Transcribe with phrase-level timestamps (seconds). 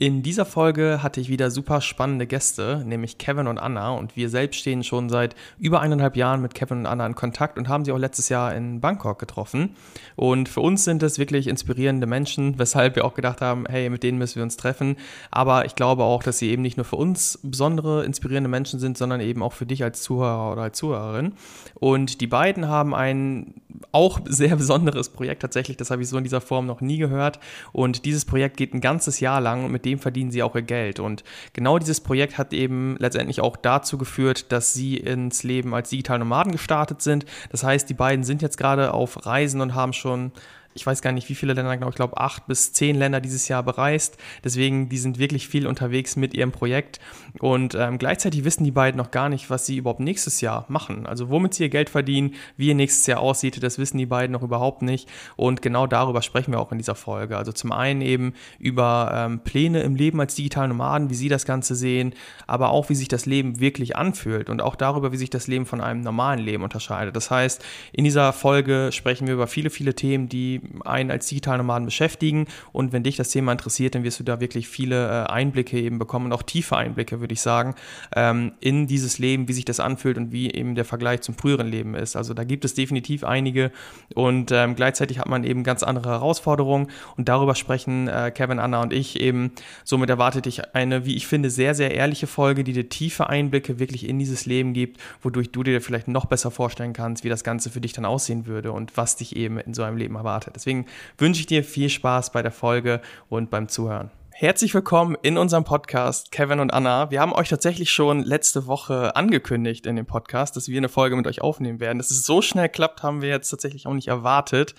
[0.00, 3.90] In dieser Folge hatte ich wieder super spannende Gäste, nämlich Kevin und Anna.
[3.90, 7.58] Und wir selbst stehen schon seit über eineinhalb Jahren mit Kevin und Anna in Kontakt
[7.58, 9.74] und haben sie auch letztes Jahr in Bangkok getroffen.
[10.14, 14.04] Und für uns sind es wirklich inspirierende Menschen, weshalb wir auch gedacht haben, hey, mit
[14.04, 14.94] denen müssen wir uns treffen.
[15.32, 18.96] Aber ich glaube auch, dass sie eben nicht nur für uns besondere, inspirierende Menschen sind,
[18.96, 21.32] sondern eben auch für dich als Zuhörer oder als Zuhörerin.
[21.74, 23.54] Und die beiden haben ein
[23.90, 25.76] auch sehr besonderes Projekt tatsächlich.
[25.76, 27.40] Das habe ich so in dieser Form noch nie gehört.
[27.72, 29.72] Und dieses Projekt geht ein ganzes Jahr lang.
[29.72, 31.00] Mit dem verdienen sie auch ihr Geld.
[31.00, 35.90] Und genau dieses Projekt hat eben letztendlich auch dazu geführt, dass sie ins Leben als
[35.90, 37.24] digitale Nomaden gestartet sind.
[37.50, 40.32] Das heißt, die beiden sind jetzt gerade auf Reisen und haben schon
[40.74, 43.48] ich weiß gar nicht, wie viele Länder, genau, ich glaube acht bis zehn Länder dieses
[43.48, 44.16] Jahr bereist.
[44.44, 47.00] Deswegen, die sind wirklich viel unterwegs mit ihrem Projekt.
[47.40, 51.06] Und ähm, gleichzeitig wissen die beiden noch gar nicht, was sie überhaupt nächstes Jahr machen.
[51.06, 54.32] Also womit sie ihr Geld verdienen, wie ihr nächstes Jahr aussieht, das wissen die beiden
[54.32, 55.08] noch überhaupt nicht.
[55.36, 57.36] Und genau darüber sprechen wir auch in dieser Folge.
[57.36, 61.44] Also zum einen eben über ähm, Pläne im Leben als digitale Nomaden, wie sie das
[61.44, 62.14] Ganze sehen,
[62.46, 65.66] aber auch wie sich das Leben wirklich anfühlt und auch darüber, wie sich das Leben
[65.66, 67.14] von einem normalen Leben unterscheidet.
[67.14, 71.86] Das heißt, in dieser Folge sprechen wir über viele, viele Themen, die einen als Digitalnomaden
[71.86, 72.46] beschäftigen.
[72.72, 75.98] Und wenn dich das Thema interessiert, dann wirst du da wirklich viele äh, Einblicke eben
[75.98, 77.74] bekommen und auch tiefe Einblicke, würde ich sagen,
[78.14, 81.68] ähm, in dieses Leben, wie sich das anfühlt und wie eben der Vergleich zum früheren
[81.68, 82.16] Leben ist.
[82.16, 83.70] Also da gibt es definitiv einige
[84.14, 88.82] und ähm, gleichzeitig hat man eben ganz andere Herausforderungen und darüber sprechen äh, Kevin, Anna
[88.82, 89.52] und ich eben.
[89.84, 93.78] Somit erwartet dich eine, wie ich finde, sehr, sehr ehrliche Folge, die dir tiefe Einblicke
[93.78, 97.44] wirklich in dieses Leben gibt, wodurch du dir vielleicht noch besser vorstellen kannst, wie das
[97.44, 100.54] Ganze für dich dann aussehen würde und was dich eben in so einem Leben erwartet.
[100.56, 100.86] Deswegen
[101.16, 104.10] wünsche ich dir viel Spaß bei der Folge und beim Zuhören.
[104.40, 107.10] Herzlich willkommen in unserem Podcast, Kevin und Anna.
[107.10, 111.16] Wir haben euch tatsächlich schon letzte Woche angekündigt in dem Podcast, dass wir eine Folge
[111.16, 111.98] mit euch aufnehmen werden.
[111.98, 114.76] Dass es so schnell klappt, haben wir jetzt tatsächlich auch nicht erwartet.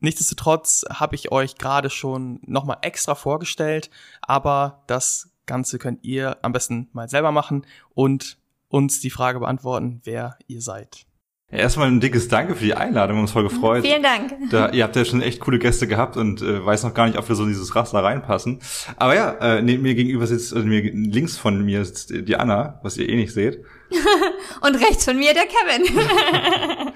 [0.00, 3.90] Nichtsdestotrotz habe ich euch gerade schon nochmal extra vorgestellt,
[4.22, 10.00] aber das Ganze könnt ihr am besten mal selber machen und uns die Frage beantworten,
[10.04, 11.04] wer ihr seid.
[11.52, 13.84] Erstmal ein dickes Danke für die Einladung, wir haben uns voll gefreut.
[13.84, 14.32] Vielen Dank.
[14.50, 17.18] Da, ihr habt ja schon echt coole Gäste gehabt und äh, weiß noch gar nicht,
[17.18, 18.60] ob wir so in dieses Raster reinpassen.
[18.96, 22.80] Aber ja, äh, neben mir gegenüber sitzt, also mir, links von mir sitzt die Anna,
[22.82, 23.62] was ihr eh nicht seht.
[24.62, 26.92] und rechts von mir der Kevin.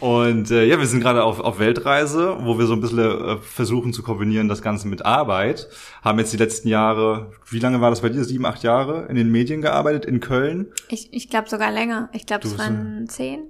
[0.00, 3.36] und äh, ja, wir sind gerade auf, auf Weltreise, wo wir so ein bisschen äh,
[3.36, 5.68] versuchen zu kombinieren das Ganze mit Arbeit.
[6.02, 8.24] Haben jetzt die letzten Jahre, wie lange war das bei dir?
[8.24, 10.72] Sieben, acht Jahre in den Medien gearbeitet, in Köln?
[10.88, 12.08] Ich, ich glaube sogar länger.
[12.12, 13.44] Ich glaube, es waren zehn.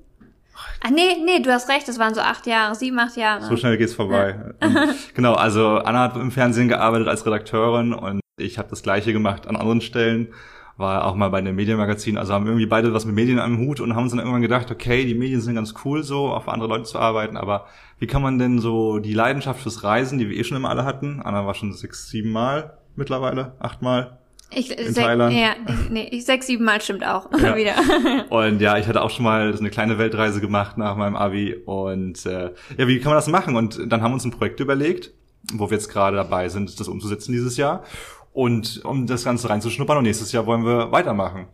[0.80, 3.44] Ah, nee, nee, du hast recht, das waren so acht Jahre, sieben, acht Jahre.
[3.44, 4.54] So schnell geht's vorbei.
[4.60, 4.88] Ja.
[5.14, 9.46] genau, also Anna hat im Fernsehen gearbeitet als Redakteurin und ich habe das gleiche gemacht
[9.46, 10.28] an anderen Stellen.
[10.78, 13.78] War auch mal bei einem Medienmagazin, also haben irgendwie beide was mit Medien am Hut
[13.78, 16.68] und haben uns dann irgendwann gedacht, okay, die Medien sind ganz cool so, für andere
[16.68, 17.66] Leute zu arbeiten, aber
[17.98, 20.86] wie kann man denn so die Leidenschaft fürs Reisen, die wir eh schon immer alle
[20.86, 24.18] hatten, Anna war schon sechs, sieben Mal mittlerweile, acht Mal,
[24.54, 25.34] ich, in sech, Thailand.
[25.34, 25.54] Ja,
[25.90, 27.56] nee, ich, sechs, sieben Mal stimmt auch ja.
[27.56, 27.74] wieder.
[28.30, 31.54] Und ja, ich hatte auch schon mal so eine kleine Weltreise gemacht nach meinem Abi.
[31.64, 33.56] Und äh, ja, wie kann man das machen?
[33.56, 35.12] Und dann haben wir uns ein Projekt überlegt,
[35.52, 37.84] wo wir jetzt gerade dabei sind, das umzusetzen dieses Jahr.
[38.32, 41.46] Und um das Ganze reinzuschnuppern und nächstes Jahr wollen wir weitermachen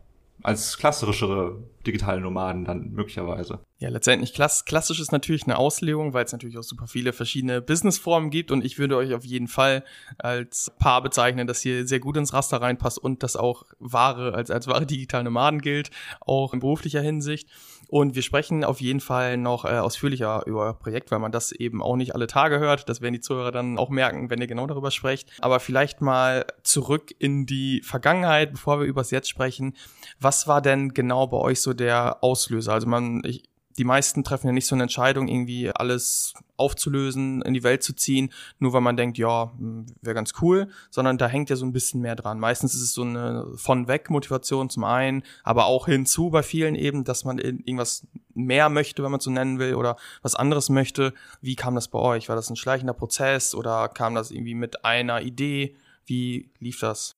[0.42, 1.56] als klassischere
[1.88, 3.60] digitale Nomaden dann möglicherweise.
[3.78, 7.60] Ja, letztendlich klass klassisch ist natürlich eine Auslegung, weil es natürlich auch super viele verschiedene
[7.62, 9.84] Businessformen gibt und ich würde euch auf jeden Fall
[10.18, 14.50] als Paar bezeichnen, das hier sehr gut ins Raster reinpasst und das auch wahre als
[14.50, 15.90] als wahre digitale Nomaden gilt,
[16.20, 17.48] auch in beruflicher Hinsicht.
[17.88, 21.52] Und wir sprechen auf jeden Fall noch äh, ausführlicher über euer Projekt, weil man das
[21.52, 22.86] eben auch nicht alle Tage hört.
[22.88, 25.30] Das werden die Zuhörer dann auch merken, wenn ihr genau darüber sprecht.
[25.40, 29.74] Aber vielleicht mal zurück in die Vergangenheit, bevor wir über das Jetzt sprechen.
[30.20, 32.72] Was war denn genau bei euch so der Auslöser?
[32.72, 33.48] Also man, ich,
[33.78, 37.94] die meisten treffen ja nicht so eine Entscheidung, irgendwie alles aufzulösen, in die Welt zu
[37.94, 41.64] ziehen, nur weil man denkt, ja, hm, wäre ganz cool, sondern da hängt ja so
[41.64, 42.40] ein bisschen mehr dran.
[42.40, 46.74] Meistens ist es so eine von weg Motivation zum einen, aber auch hinzu bei vielen
[46.74, 51.14] eben, dass man irgendwas mehr möchte, wenn man so nennen will, oder was anderes möchte.
[51.40, 52.28] Wie kam das bei euch?
[52.28, 55.76] War das ein schleichender Prozess oder kam das irgendwie mit einer Idee?
[56.04, 57.17] Wie lief das?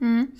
[0.00, 0.32] Mhm.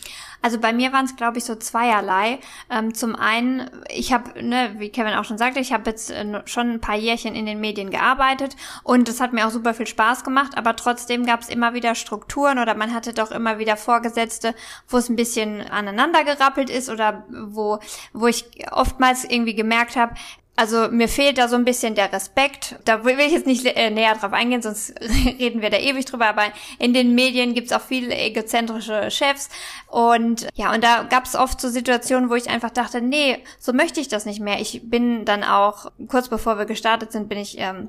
[0.43, 2.39] Also bei mir waren es, glaube ich, so zweierlei.
[2.71, 6.43] Ähm, zum einen, ich habe, ne, wie Kevin auch schon sagte, ich habe jetzt äh,
[6.47, 9.87] schon ein paar Jährchen in den Medien gearbeitet und es hat mir auch super viel
[9.87, 13.77] Spaß gemacht, aber trotzdem gab es immer wieder Strukturen oder man hatte doch immer wieder
[13.77, 14.55] Vorgesetzte,
[14.89, 17.79] wo es ein bisschen aneinander gerappelt ist oder wo,
[18.15, 20.15] wo ich oftmals irgendwie gemerkt habe,
[20.61, 22.77] also mir fehlt da so ein bisschen der Respekt.
[22.85, 26.27] Da will ich jetzt nicht äh, näher drauf eingehen, sonst reden wir da ewig drüber.
[26.27, 26.43] Aber
[26.79, 29.49] in den Medien gibt's auch viele egozentrische Chefs.
[29.87, 34.01] Und ja, und da gab's oft so Situationen, wo ich einfach dachte, nee, so möchte
[34.01, 34.61] ich das nicht mehr.
[34.61, 37.89] Ich bin dann auch, kurz bevor wir gestartet sind, bin ich ähm,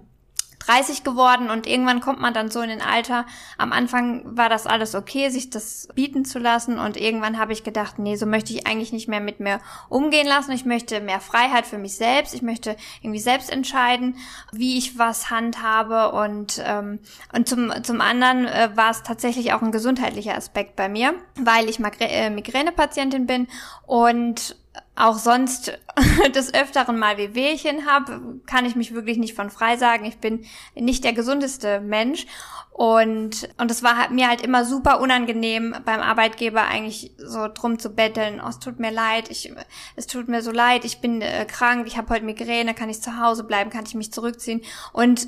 [0.65, 3.25] 30 geworden und irgendwann kommt man dann so in den Alter.
[3.57, 7.63] Am Anfang war das alles okay, sich das bieten zu lassen und irgendwann habe ich
[7.63, 9.59] gedacht, nee, so möchte ich eigentlich nicht mehr mit mir
[9.89, 10.51] umgehen lassen.
[10.51, 12.33] Ich möchte mehr Freiheit für mich selbst.
[12.33, 14.15] Ich möchte irgendwie selbst entscheiden,
[14.51, 16.99] wie ich was handhabe und ähm,
[17.33, 21.69] und zum zum anderen äh, war es tatsächlich auch ein gesundheitlicher Aspekt bei mir, weil
[21.69, 23.47] ich Magre äh, Migränepatientin bin
[23.85, 24.55] und
[24.95, 25.79] auch sonst
[26.35, 30.05] des Öfteren mal Wehwehchen habe, kann ich mich wirklich nicht von frei sagen.
[30.05, 30.45] Ich bin
[30.75, 32.25] nicht der gesundeste Mensch.
[32.71, 37.89] Und, und es war mir halt immer super unangenehm, beim Arbeitgeber eigentlich so drum zu
[37.89, 38.41] betteln.
[38.43, 39.53] Oh, es tut mir leid, ich,
[39.95, 43.01] es tut mir so leid, ich bin äh, krank, ich habe heute Migräne, kann ich
[43.01, 44.61] zu Hause bleiben, kann ich mich zurückziehen.
[44.93, 45.27] Und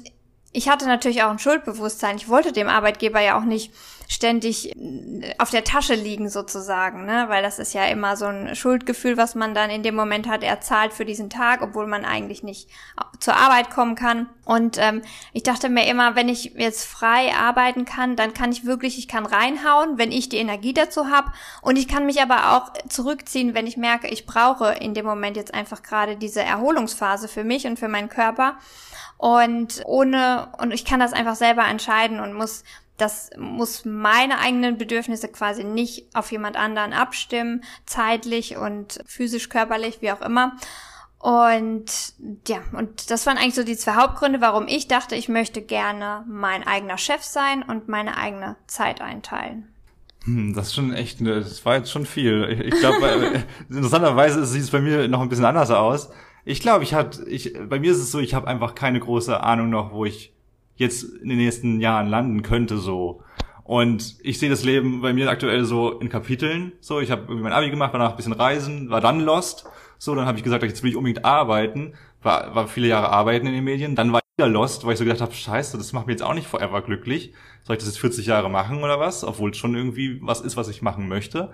[0.53, 2.15] ich hatte natürlich auch ein Schuldbewusstsein.
[2.15, 3.73] Ich wollte dem Arbeitgeber ja auch nicht
[4.13, 7.25] ständig äh, auf der Tasche liegen sozusagen, ne?
[7.27, 10.43] Weil das ist ja immer so ein Schuldgefühl, was man dann in dem Moment hat.
[10.43, 12.69] Er zahlt für diesen Tag, obwohl man eigentlich nicht
[13.19, 14.29] zur Arbeit kommen kann.
[14.45, 15.01] Und ähm,
[15.33, 19.07] ich dachte mir immer, wenn ich jetzt frei arbeiten kann, dann kann ich wirklich, ich
[19.07, 21.31] kann reinhauen, wenn ich die Energie dazu habe.
[21.61, 25.37] Und ich kann mich aber auch zurückziehen, wenn ich merke, ich brauche in dem Moment
[25.37, 28.57] jetzt einfach gerade diese Erholungsphase für mich und für meinen Körper.
[29.17, 32.63] Und ohne, und ich kann das einfach selber entscheiden und muss,
[33.03, 40.01] das muss meine eigenen Bedürfnisse quasi nicht auf jemand anderen abstimmen, zeitlich und physisch, körperlich,
[40.01, 40.55] wie auch immer.
[41.19, 42.13] Und
[42.47, 46.23] ja, und das waren eigentlich so die zwei Hauptgründe, warum ich dachte, ich möchte gerne
[46.29, 49.67] mein eigener Chef sein und meine eigene Zeit einteilen.
[50.23, 52.57] Hm, das ist schon echt, das war jetzt schon viel.
[52.65, 56.09] Ich glaube, äh, interessanterweise sieht es bei mir noch ein bisschen anders aus.
[56.45, 59.43] Ich glaube, ich hatte, ich, bei mir ist es so, ich habe einfach keine große
[59.43, 60.32] Ahnung noch, wo ich
[60.75, 63.21] jetzt in den nächsten Jahren landen könnte so.
[63.63, 66.73] Und ich sehe das Leben bei mir aktuell so in Kapiteln.
[66.81, 69.65] So, ich habe mein Abi gemacht, danach ein bisschen reisen, war dann lost.
[69.97, 71.93] So, dann habe ich gesagt, jetzt will ich unbedingt arbeiten.
[72.21, 73.95] War, war viele Jahre arbeiten in den Medien.
[73.95, 76.23] Dann war ich wieder lost, weil ich so gedacht habe, scheiße, das macht mir jetzt
[76.23, 77.33] auch nicht forever glücklich.
[77.63, 79.23] Soll ich das jetzt 40 Jahre machen oder was?
[79.23, 81.53] Obwohl es schon irgendwie was ist, was ich machen möchte.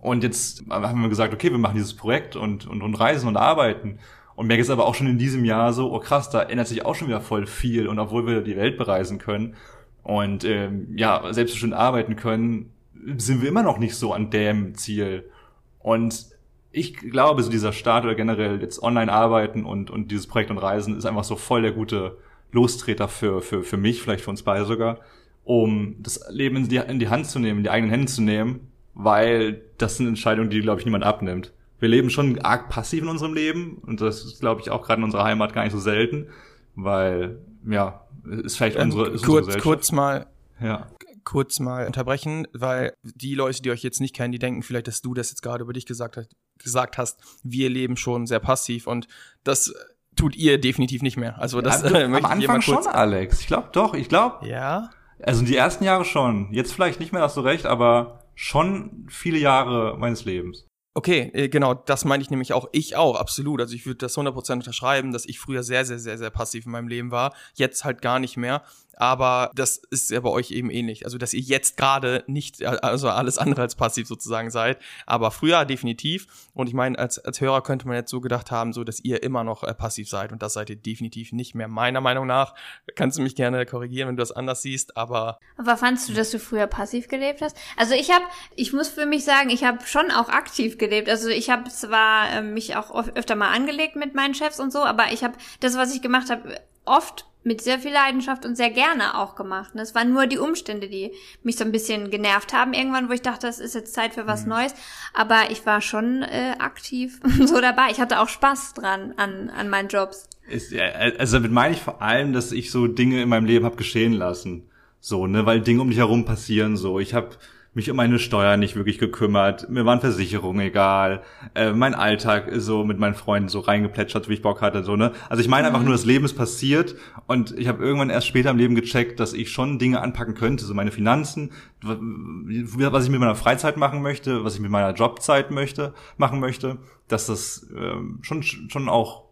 [0.00, 3.36] Und jetzt haben wir gesagt, okay, wir machen dieses Projekt und, und, und reisen und
[3.36, 4.00] arbeiten.
[4.36, 6.84] Und merke es aber auch schon in diesem Jahr so, oh krass, da ändert sich
[6.84, 7.86] auch schon wieder voll viel.
[7.86, 9.54] Und obwohl wir die Welt bereisen können
[10.02, 12.70] und ähm, ja, selbstbestimmt arbeiten können,
[13.16, 15.30] sind wir immer noch nicht so an dem Ziel.
[15.78, 16.26] Und
[16.72, 20.58] ich glaube, so dieser Start oder generell jetzt online arbeiten und, und dieses Projekt und
[20.58, 22.16] Reisen ist einfach so voll der gute
[22.50, 24.98] Lostreter für, für, für mich, vielleicht für uns beide sogar,
[25.44, 28.22] um das Leben in die, in die Hand zu nehmen, in die eigenen Hände zu
[28.22, 33.02] nehmen, weil das sind Entscheidungen, die, glaube ich, niemand abnimmt wir leben schon arg passiv
[33.02, 35.72] in unserem Leben und das ist, glaube ich, auch gerade in unserer Heimat gar nicht
[35.72, 36.28] so selten,
[36.74, 40.26] weil, ja, ist vielleicht ähm, unsere, ist kurz, unsere kurz mal,
[40.60, 40.86] ja.
[41.24, 45.02] kurz mal unterbrechen, weil die Leute, die euch jetzt nicht kennen, die denken vielleicht, dass
[45.02, 48.86] du das jetzt gerade über dich gesagt, hast, gesagt hast, wir leben schon sehr passiv
[48.86, 49.08] und
[49.42, 49.74] das
[50.16, 51.38] tut ihr definitiv nicht mehr.
[51.40, 53.40] Also das ja, äh, am Anfang schon, Alex.
[53.40, 54.46] Ich glaube doch, ich glaube.
[54.46, 54.90] Ja.
[55.22, 56.52] Also die ersten Jahre schon.
[56.52, 60.66] Jetzt vielleicht nicht mehr, hast du recht, aber schon viele Jahre meines Lebens.
[60.96, 62.68] Okay, äh, genau, das meine ich nämlich auch.
[62.70, 63.60] Ich auch, absolut.
[63.60, 66.72] Also ich würde das 100% unterschreiben, dass ich früher sehr, sehr, sehr, sehr passiv in
[66.72, 67.34] meinem Leben war.
[67.54, 68.62] Jetzt halt gar nicht mehr
[68.96, 71.04] aber das ist ja bei euch eben ähnlich.
[71.04, 75.64] Also, dass ihr jetzt gerade nicht, also alles andere als passiv sozusagen seid, aber früher
[75.64, 76.26] definitiv.
[76.54, 79.22] Und ich meine, als, als Hörer könnte man jetzt so gedacht haben, so, dass ihr
[79.22, 82.54] immer noch äh, passiv seid und das seid ihr definitiv nicht mehr, meiner Meinung nach.
[82.94, 85.38] Kannst du mich gerne korrigieren, wenn du das anders siehst, aber.
[85.56, 87.56] Aber fandst du, dass du früher passiv gelebt hast?
[87.76, 88.24] Also ich habe,
[88.56, 91.08] ich muss für mich sagen, ich habe schon auch aktiv gelebt.
[91.08, 94.80] Also ich habe zwar äh, mich auch öfter mal angelegt mit meinen Chefs und so,
[94.80, 98.70] aber ich habe das, was ich gemacht habe, oft mit sehr viel Leidenschaft und sehr
[98.70, 99.72] gerne auch gemacht.
[99.74, 101.12] es waren nur die Umstände, die
[101.42, 104.26] mich so ein bisschen genervt haben irgendwann, wo ich dachte, es ist jetzt Zeit für
[104.26, 104.50] was mhm.
[104.50, 104.74] Neues.
[105.12, 107.90] Aber ich war schon äh, aktiv so dabei.
[107.90, 110.28] Ich hatte auch Spaß dran an, an meinen Jobs.
[110.48, 113.76] Ist, also damit meine ich vor allem, dass ich so Dinge in meinem Leben habe
[113.76, 114.68] geschehen lassen.
[115.00, 116.98] So, ne, weil Dinge um dich herum passieren so.
[116.98, 117.36] Ich habe
[117.74, 121.22] mich um meine Steuern nicht wirklich gekümmert, mir waren Versicherungen egal,
[121.54, 125.12] äh, mein Alltag so mit meinen Freunden so reingeplätschert, wie ich Bock hatte, so, ne?
[125.28, 126.94] Also ich meine einfach nur, das Leben ist passiert
[127.26, 130.64] und ich habe irgendwann erst später im Leben gecheckt, dass ich schon Dinge anpacken könnte,
[130.64, 131.50] so meine Finanzen,
[131.82, 136.78] was ich mit meiner Freizeit machen möchte, was ich mit meiner Jobzeit möchte, machen möchte,
[137.08, 139.24] dass das ähm, schon, schon auch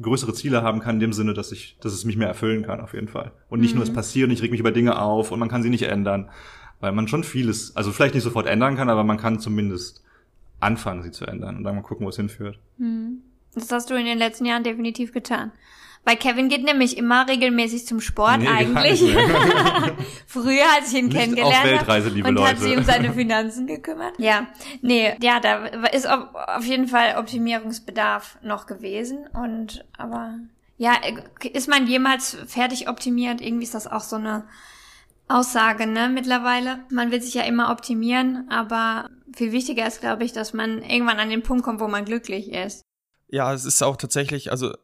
[0.00, 2.80] größere Ziele haben kann in dem Sinne, dass ich, dass es mich mehr erfüllen kann
[2.80, 3.32] auf jeden Fall.
[3.48, 3.80] Und nicht mhm.
[3.80, 5.82] nur es passiert und ich reg mich über Dinge auf und man kann sie nicht
[5.82, 6.30] ändern
[6.82, 10.02] weil man schon vieles, also vielleicht nicht sofort ändern kann, aber man kann zumindest
[10.58, 12.58] anfangen, sie zu ändern und dann mal gucken, wo es hinführt.
[12.78, 13.22] Hm.
[13.54, 15.52] Das hast du in den letzten Jahren definitiv getan.
[16.04, 19.00] Weil Kevin geht nämlich immer regelmäßig zum Sport nee, eigentlich.
[20.26, 22.48] Früher hat sich ihn Nicht kennengelernt auf Weltreise, liebe und Leute.
[22.48, 24.14] hat sich um seine Finanzen gekümmert.
[24.18, 24.48] Ja,
[24.80, 30.34] nee, ja, da ist auf jeden Fall Optimierungsbedarf noch gewesen und aber
[30.78, 30.94] ja,
[31.52, 33.40] ist man jemals fertig optimiert?
[33.40, 34.44] Irgendwie ist das auch so eine
[35.38, 36.80] Aussage, ne, mittlerweile.
[36.90, 41.18] Man will sich ja immer optimieren, aber viel wichtiger ist, glaube ich, dass man irgendwann
[41.18, 42.82] an den Punkt kommt, wo man glücklich ist.
[43.34, 44.74] Ja, es ist auch tatsächlich, also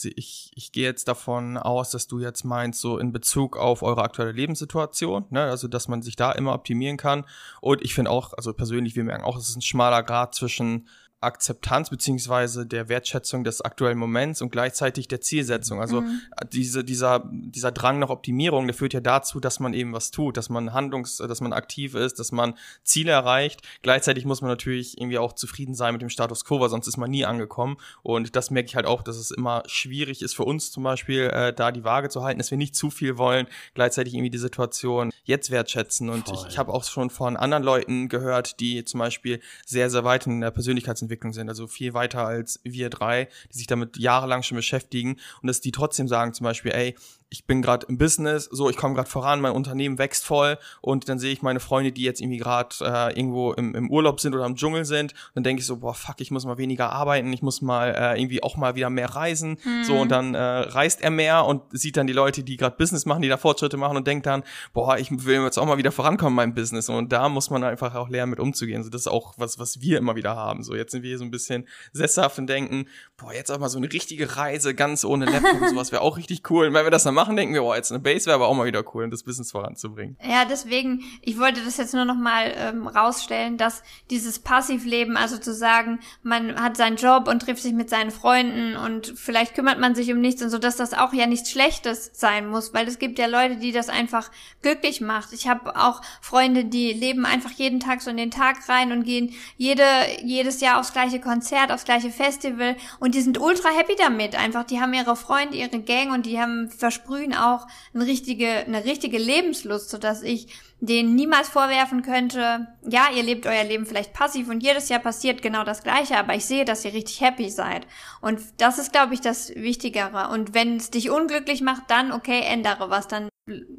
[0.00, 4.02] ich, ich gehe jetzt davon aus, dass du jetzt meinst, so in Bezug auf eure
[4.02, 7.26] aktuelle Lebenssituation, ne, also dass man sich da immer optimieren kann.
[7.60, 10.88] Und ich finde auch, also persönlich, wir merken auch, es ist ein schmaler Grad zwischen
[11.20, 15.80] Akzeptanz beziehungsweise der Wertschätzung des aktuellen Moments und gleichzeitig der Zielsetzung.
[15.80, 16.20] Also mhm.
[16.52, 20.36] diese, dieser, dieser Drang nach Optimierung, der führt ja dazu, dass man eben was tut,
[20.36, 23.62] dass man handlungs, dass man aktiv ist, dass man Ziele erreicht.
[23.82, 26.96] Gleichzeitig muss man natürlich irgendwie auch zufrieden sein mit dem Status quo, weil sonst ist
[26.96, 27.78] man nie angekommen.
[28.02, 31.22] Und das merke ich halt auch, dass es immer schwierig ist für uns zum Beispiel,
[31.22, 34.38] äh, da die Waage zu halten, dass wir nicht zu viel wollen, gleichzeitig irgendwie die
[34.38, 36.10] Situation jetzt wertschätzen.
[36.10, 36.36] Und Voll.
[36.36, 40.26] ich, ich habe auch schon von anderen Leuten gehört, die zum Beispiel sehr, sehr weit
[40.26, 44.42] in der Persönlichkeits Entwicklung sind, also viel weiter als wir drei, die sich damit jahrelang
[44.42, 46.94] schon beschäftigen und dass die trotzdem sagen zum Beispiel, ey,
[47.30, 51.08] ich bin gerade im Business, so ich komme gerade voran, mein Unternehmen wächst voll und
[51.08, 54.34] dann sehe ich meine Freunde, die jetzt irgendwie gerade äh, irgendwo im, im Urlaub sind
[54.34, 57.30] oder im Dschungel sind, dann denke ich so, boah, fuck, ich muss mal weniger arbeiten,
[57.32, 59.84] ich muss mal äh, irgendwie auch mal wieder mehr reisen, mhm.
[59.84, 63.04] so und dann äh, reist er mehr und sieht dann die Leute, die gerade Business
[63.04, 64.42] machen, die da Fortschritte machen und denkt dann,
[64.72, 66.88] boah, ich will jetzt auch mal wieder vorankommen in meinem Business.
[66.88, 69.82] Und da muss man einfach auch lernen mit umzugehen, so das ist auch was, was
[69.82, 72.86] wir immer wieder haben, so jetzt sind wir hier so ein bisschen sesshaft und denken,
[73.18, 76.16] boah, jetzt auch mal so eine richtige Reise, ganz ohne Laptop und sowas wäre auch
[76.16, 76.68] richtig cool.
[76.68, 78.54] Und wenn wir das dann machen, denken wir, boah, jetzt eine Base wäre aber auch
[78.54, 80.16] mal wieder cool, um das Business voranzubringen.
[80.22, 85.36] Ja, deswegen, ich wollte das jetzt nur noch mal ähm, rausstellen, dass dieses Passivleben, also
[85.38, 89.80] zu sagen, man hat seinen Job und trifft sich mit seinen Freunden und vielleicht kümmert
[89.80, 92.86] man sich um nichts und so, dass das auch ja nichts Schlechtes sein muss, weil
[92.86, 94.30] es gibt ja Leute, die das einfach
[94.62, 95.32] glücklich macht.
[95.32, 99.02] Ich habe auch Freunde, die leben einfach jeden Tag so in den Tag rein und
[99.02, 99.82] gehen jede
[100.22, 104.36] jedes Jahr aufs gleiche Konzert, aufs gleiche Festival und die sind ultra happy damit.
[104.36, 106.70] Einfach, die haben ihre Freunde, ihre Gang und die haben
[107.08, 110.48] versprühen auch eine richtige, eine richtige Lebenslust, so dass ich
[110.80, 115.42] denen niemals vorwerfen könnte, ja, ihr lebt euer Leben vielleicht passiv und jedes Jahr passiert
[115.42, 117.86] genau das Gleiche, aber ich sehe, dass ihr richtig happy seid.
[118.20, 120.28] Und das ist, glaube ich, das Wichtigere.
[120.32, 123.28] Und wenn es dich unglücklich macht, dann, okay, ändere was, dann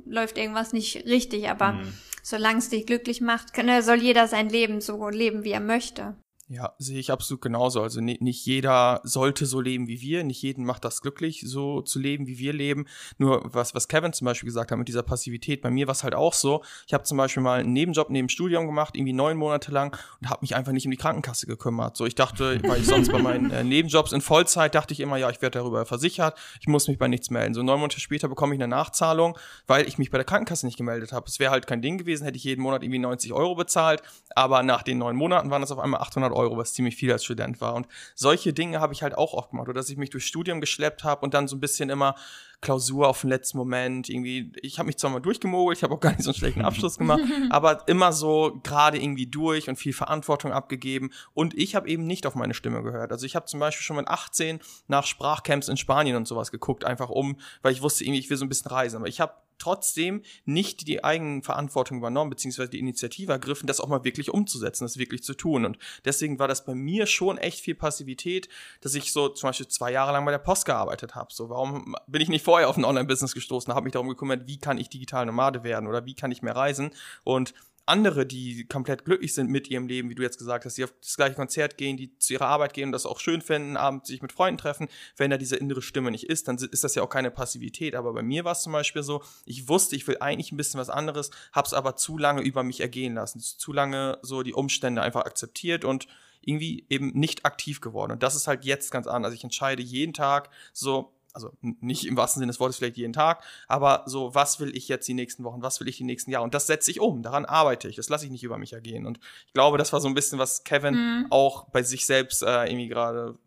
[0.06, 1.94] läuft irgendwas nicht richtig, aber mhm.
[2.24, 6.16] solange es dich glücklich macht, kann, soll jeder sein Leben so leben, wie er möchte.
[6.51, 7.84] Ja, sehe ich absolut genauso.
[7.84, 12.00] Also nicht jeder sollte so leben wie wir, nicht jeden macht das glücklich, so zu
[12.00, 12.88] leben, wie wir leben.
[13.20, 16.03] Nur was, was Kevin zum Beispiel gesagt hat mit dieser Passivität, bei mir war es
[16.03, 16.63] halt auch so.
[16.88, 20.32] Ich habe zum Beispiel mal einen Nebenjob neben Studium gemacht, irgendwie neun Monate lang und
[20.32, 21.96] habe mich einfach nicht um die Krankenkasse gekümmert.
[21.96, 25.18] So, ich dachte, weil ich sonst bei meinen äh, Nebenjobs in Vollzeit dachte ich immer,
[25.18, 27.53] ja, ich werde darüber versichert, ich muss mich bei nichts melden.
[27.53, 29.38] So neun Monate später bekomme ich eine Nachzahlung,
[29.68, 31.27] weil ich mich bei der Krankenkasse nicht gemeldet habe.
[31.27, 34.01] Es wäre halt kein Ding gewesen, hätte ich jeden Monat irgendwie 90 Euro bezahlt,
[34.36, 36.38] aber nach den neun Monaten waren es auf einmal 800 Euro.
[36.39, 37.75] Euro, was ziemlich viel als Student war.
[37.75, 40.62] Und solche Dinge habe ich halt auch oft gemacht, oder dass ich mich durch Studium
[40.62, 42.15] geschleppt habe und dann so ein bisschen immer
[42.62, 44.51] Klausur auf den letzten Moment irgendwie.
[44.62, 46.98] Ich habe mich zwar mal durchgemogelt, ich habe auch gar nicht so einen schlechten Abschluss
[46.98, 51.12] gemacht, aber immer so gerade irgendwie durch und viel Verantwortung abgegeben.
[51.34, 53.12] Und ich habe eben nicht auf meine Stimme gehört.
[53.12, 56.84] Also ich habe zum Beispiel schon mit 18 nach Sprachcamps in Spanien und sowas geguckt,
[56.84, 58.98] einfach um, weil ich wusste irgendwie, ich will so ein bisschen reisen.
[58.98, 63.88] Aber ich habe trotzdem nicht die eigenen Verantwortung übernommen, beziehungsweise die Initiative ergriffen, das auch
[63.88, 65.66] mal wirklich umzusetzen, das wirklich zu tun.
[65.66, 68.50] Und deswegen war das bei mir schon echt viel Passivität,
[68.82, 71.34] dass ich so zum Beispiel zwei Jahre lang bei der Post gearbeitet habe.
[71.34, 74.58] So, warum bin ich nicht vorher auf ein Online-Business gestoßen, habe mich darum gekümmert, wie
[74.58, 76.92] kann ich digital Nomade werden oder wie kann ich mehr reisen?
[77.24, 77.54] Und
[77.89, 80.93] andere, die komplett glücklich sind mit ihrem Leben, wie du jetzt gesagt hast, die auf
[81.01, 84.08] das gleiche Konzert gehen, die zu ihrer Arbeit gehen und das auch schön finden, abends
[84.08, 87.03] sich mit Freunden treffen, wenn da diese innere Stimme nicht ist, dann ist das ja
[87.03, 87.96] auch keine Passivität.
[87.96, 90.79] Aber bei mir war es zum Beispiel so, ich wusste, ich will eigentlich ein bisschen
[90.79, 95.01] was anderes, hab's aber zu lange über mich ergehen lassen, zu lange so die Umstände
[95.01, 96.08] einfach akzeptiert und
[96.41, 98.13] irgendwie eben nicht aktiv geworden.
[98.13, 99.34] Und das ist halt jetzt ganz anders.
[99.34, 103.44] Ich entscheide jeden Tag so, also nicht im wahrsten Sinne des Wortes vielleicht jeden Tag,
[103.68, 106.44] aber so, was will ich jetzt die nächsten Wochen, was will ich die nächsten Jahre?
[106.44, 109.06] Und das setze ich um, daran arbeite ich, das lasse ich nicht über mich ergehen.
[109.06, 111.28] Und ich glaube, das war so ein bisschen, was Kevin mhm.
[111.30, 113.38] auch bei sich selbst äh, irgendwie gerade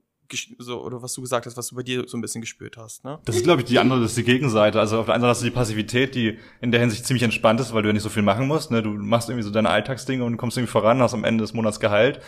[0.58, 3.04] so, oder was du gesagt hast, was du bei dir so ein bisschen gespürt hast,
[3.04, 3.18] ne?
[3.24, 4.80] Das ist, glaube ich, die andere, das ist die Gegenseite.
[4.80, 7.60] Also auf der einen Seite hast du die Passivität, die in der Hinsicht ziemlich entspannt
[7.60, 8.82] ist, weil du ja nicht so viel machen musst, ne?
[8.82, 11.80] Du machst irgendwie so deine Alltagsdinge und kommst irgendwie voran, hast am Ende des Monats
[11.80, 12.20] Gehalt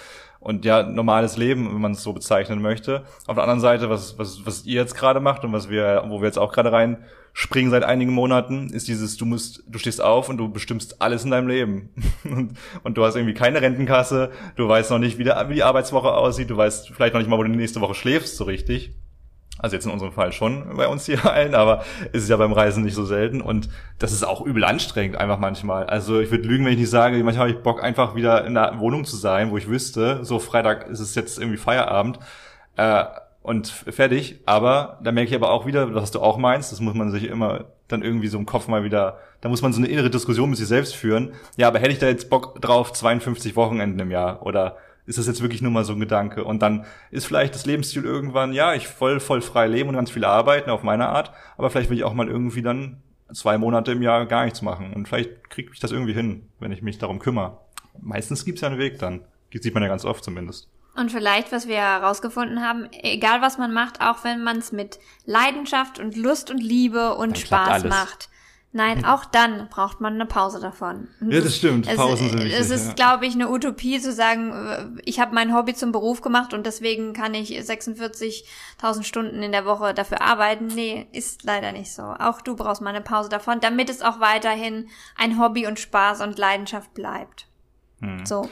[0.44, 3.02] und ja, normales Leben, wenn man es so bezeichnen möchte.
[3.26, 6.20] Auf der anderen Seite, was, was, was ihr jetzt gerade macht und was wir, wo
[6.20, 6.98] wir jetzt auch gerade rein
[7.32, 11.24] springen seit einigen Monaten, ist dieses, du musst, du stehst auf und du bestimmst alles
[11.24, 11.88] in deinem Leben.
[12.24, 15.62] und, und du hast irgendwie keine Rentenkasse, du weißt noch nicht, wie, der, wie die
[15.62, 18.44] Arbeitswoche aussieht, du weißt vielleicht noch nicht mal, wo du die nächste Woche schläfst, so
[18.44, 18.94] richtig.
[19.58, 22.84] Also jetzt in unserem Fall schon bei uns hier allen, aber ist ja beim Reisen
[22.84, 23.68] nicht so selten und
[23.98, 25.86] das ist auch übel anstrengend einfach manchmal.
[25.86, 28.54] Also ich würde lügen, wenn ich nicht sage, manchmal habe ich Bock einfach wieder in
[28.54, 32.18] der Wohnung zu sein, wo ich wüsste, so Freitag ist es jetzt irgendwie Feierabend.
[32.76, 33.04] Äh,
[33.44, 34.40] und fertig.
[34.46, 37.24] Aber da merke ich aber auch wieder, was du auch meinst, das muss man sich
[37.24, 40.48] immer dann irgendwie so im Kopf mal wieder, da muss man so eine innere Diskussion
[40.48, 41.34] mit sich selbst führen.
[41.58, 44.44] Ja, aber hätte ich da jetzt Bock drauf, 52 Wochenenden im Jahr?
[44.46, 46.44] Oder ist das jetzt wirklich nur mal so ein Gedanke?
[46.44, 50.10] Und dann ist vielleicht das Lebensstil irgendwann, ja, ich voll, voll frei leben und ganz
[50.10, 53.92] viel arbeiten auf meine Art, aber vielleicht will ich auch mal irgendwie dann zwei Monate
[53.92, 54.92] im Jahr gar nichts machen.
[54.92, 57.58] Und vielleicht kriege ich das irgendwie hin, wenn ich mich darum kümmere.
[58.00, 59.20] Meistens gibt's ja einen Weg dann.
[59.52, 60.68] Das sieht man ja ganz oft zumindest.
[60.96, 65.00] Und vielleicht, was wir herausgefunden haben, egal was man macht, auch wenn man es mit
[65.24, 68.28] Leidenschaft und Lust und Liebe und Spaß macht.
[68.76, 71.06] Nein, auch dann braucht man eine Pause davon.
[71.20, 71.86] Ja, das stimmt.
[71.86, 72.58] Es, Pausen sind wichtig.
[72.58, 72.92] Es ist, ja.
[72.94, 77.12] glaube ich, eine Utopie zu sagen, ich habe mein Hobby zum Beruf gemacht und deswegen
[77.12, 80.66] kann ich 46.000 Stunden in der Woche dafür arbeiten.
[80.66, 82.02] Nee, ist leider nicht so.
[82.02, 86.20] Auch du brauchst mal eine Pause davon, damit es auch weiterhin ein Hobby und Spaß
[86.22, 87.46] und Leidenschaft bleibt.
[88.04, 88.26] Hm.
[88.26, 88.48] So.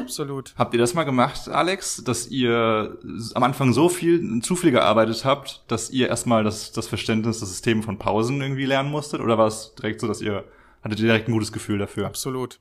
[0.00, 0.54] Absolut.
[0.56, 2.98] Habt ihr das mal gemacht, Alex, dass ihr
[3.34, 7.48] am Anfang so viel, zu viel gearbeitet habt, dass ihr erstmal das, das Verständnis, das
[7.48, 9.20] System von Pausen irgendwie lernen musstet?
[9.20, 10.44] Oder war es direkt so, dass ihr,
[10.82, 12.06] hattet ihr direkt ein gutes Gefühl dafür?
[12.06, 12.60] Absolut.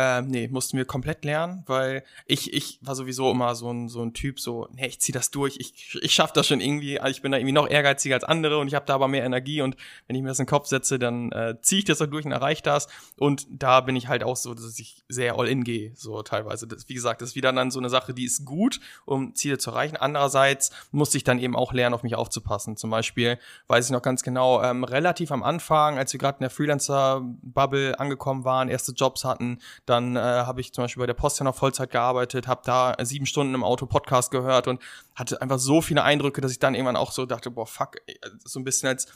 [0.00, 4.00] Ähm, nee, mussten wir komplett lernen, weil ich, ich war sowieso immer so ein, so
[4.00, 7.20] ein Typ, so, nee, ich zieh das durch, ich, ich schaff das schon irgendwie, ich
[7.20, 9.74] bin da irgendwie noch ehrgeiziger als andere und ich habe da aber mehr Energie und
[10.06, 12.24] wenn ich mir das in den Kopf setze, dann äh, ziehe ich das auch durch
[12.24, 12.86] und erreiche das
[13.16, 16.68] und da bin ich halt auch so, dass ich sehr all in gehe, so teilweise.
[16.68, 19.58] Das, wie gesagt, das ist wieder dann so eine Sache, die ist gut, um Ziele
[19.58, 19.96] zu erreichen.
[19.96, 22.76] Andererseits musste ich dann eben auch lernen, auf mich aufzupassen.
[22.76, 26.42] Zum Beispiel weiß ich noch ganz genau, ähm, relativ am Anfang, als wir gerade in
[26.42, 31.14] der Freelancer-Bubble angekommen waren, erste Jobs hatten, dann äh, habe ich zum Beispiel bei der
[31.14, 34.80] Post ja noch Vollzeit gearbeitet, habe da sieben Stunden im Auto Podcast gehört und
[35.14, 37.96] hatte einfach so viele Eindrücke, dass ich dann irgendwann auch so dachte, boah, fuck,
[38.44, 39.06] so ein bisschen als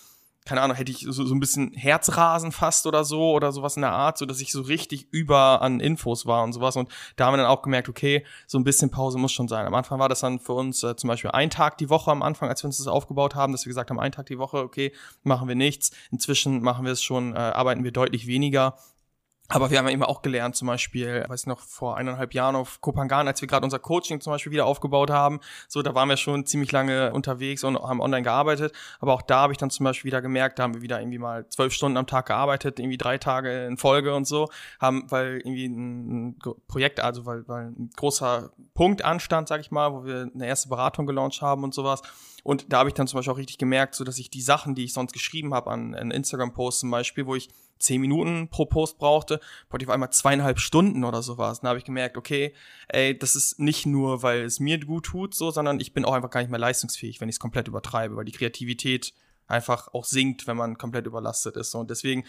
[0.45, 3.83] keine Ahnung, hätte ich so, so ein bisschen Herzrasen fast oder so oder sowas in
[3.83, 6.77] der Art, so dass ich so richtig über an Infos war und sowas.
[6.77, 9.67] Und da haben wir dann auch gemerkt, okay, so ein bisschen Pause muss schon sein.
[9.67, 12.23] Am Anfang war das dann für uns äh, zum Beispiel ein Tag die Woche am
[12.23, 14.59] Anfang, als wir uns das aufgebaut haben, dass wir gesagt haben, ein Tag die Woche,
[14.59, 15.93] okay, machen wir nichts.
[16.11, 18.77] Inzwischen machen wir es schon, äh, arbeiten wir deutlich weniger
[19.53, 22.81] aber wir haben ja immer auch gelernt, zum Beispiel, weiß noch, vor eineinhalb Jahren auf
[22.81, 26.17] Kopangan, als wir gerade unser Coaching zum Beispiel wieder aufgebaut haben, so, da waren wir
[26.17, 28.73] schon ziemlich lange unterwegs und haben online gearbeitet.
[29.01, 31.19] Aber auch da habe ich dann zum Beispiel wieder gemerkt, da haben wir wieder irgendwie
[31.19, 34.49] mal zwölf Stunden am Tag gearbeitet, irgendwie drei Tage in Folge und so,
[34.81, 39.93] haben, weil irgendwie ein Projekt, also weil, weil ein großer Punkt anstand, sag ich mal,
[39.93, 42.01] wo wir eine erste Beratung gelauncht haben und sowas.
[42.43, 44.75] Und da habe ich dann zum Beispiel auch richtig gemerkt, so dass ich die Sachen,
[44.75, 48.65] die ich sonst geschrieben habe an, an Instagram-Posts zum Beispiel, wo ich zehn Minuten pro
[48.65, 51.59] Post brauchte, brauchte ich auf einmal zweieinhalb Stunden oder sowas.
[51.59, 52.55] Und da habe ich gemerkt, okay,
[52.89, 56.13] ey, das ist nicht nur, weil es mir gut tut, so, sondern ich bin auch
[56.13, 59.13] einfach gar nicht mehr leistungsfähig, wenn ich es komplett übertreibe, weil die Kreativität
[59.49, 61.75] einfach auch sinkt, wenn man komplett überlastet ist.
[61.75, 62.25] Und deswegen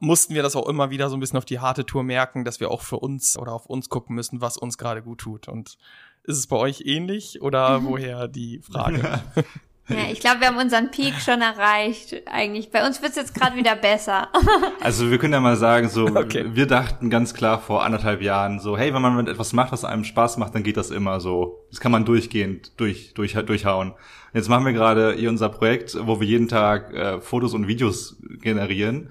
[0.00, 2.60] mussten wir das auch immer wieder so ein bisschen auf die harte Tour merken, dass
[2.60, 5.48] wir auch für uns oder auf uns gucken müssen, was uns gerade gut tut.
[5.48, 5.78] Und
[6.26, 7.86] ist es bei euch ähnlich oder mhm.
[7.86, 9.20] woher die Frage?
[9.88, 12.22] Ja, ich glaube, wir haben unseren Peak schon erreicht.
[12.26, 12.72] Eigentlich.
[12.72, 14.28] Bei uns wird's jetzt gerade wieder besser.
[14.80, 16.44] also wir können ja mal sagen, so okay.
[16.54, 20.02] wir dachten ganz klar vor anderthalb Jahren so, hey, wenn man etwas macht, was einem
[20.02, 21.64] Spaß macht, dann geht das immer so.
[21.70, 23.94] Das kann man durchgehend durch, durch, durchhauen.
[24.34, 28.16] Jetzt machen wir gerade hier unser Projekt, wo wir jeden Tag äh, Fotos und Videos
[28.40, 29.10] generieren,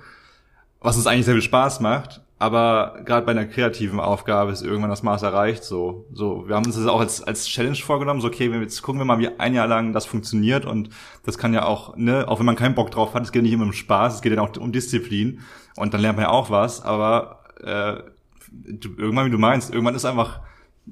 [0.82, 4.90] was uns eigentlich sehr viel Spaß macht aber gerade bei einer kreativen Aufgabe ist irgendwann
[4.90, 5.64] das Maß erreicht.
[5.64, 8.20] So, so, wir haben uns das auch als als Challenge vorgenommen.
[8.20, 10.90] So, okay, jetzt gucken wir mal, wie ein Jahr lang das funktioniert und
[11.24, 13.54] das kann ja auch, ne, auch wenn man keinen Bock drauf hat, es geht nicht
[13.54, 15.40] immer um Spaß, es geht ja auch um Disziplin
[15.78, 16.84] und dann lernt man ja auch was.
[16.84, 18.04] Aber äh,
[18.52, 20.42] du, irgendwann, wie du meinst, irgendwann ist einfach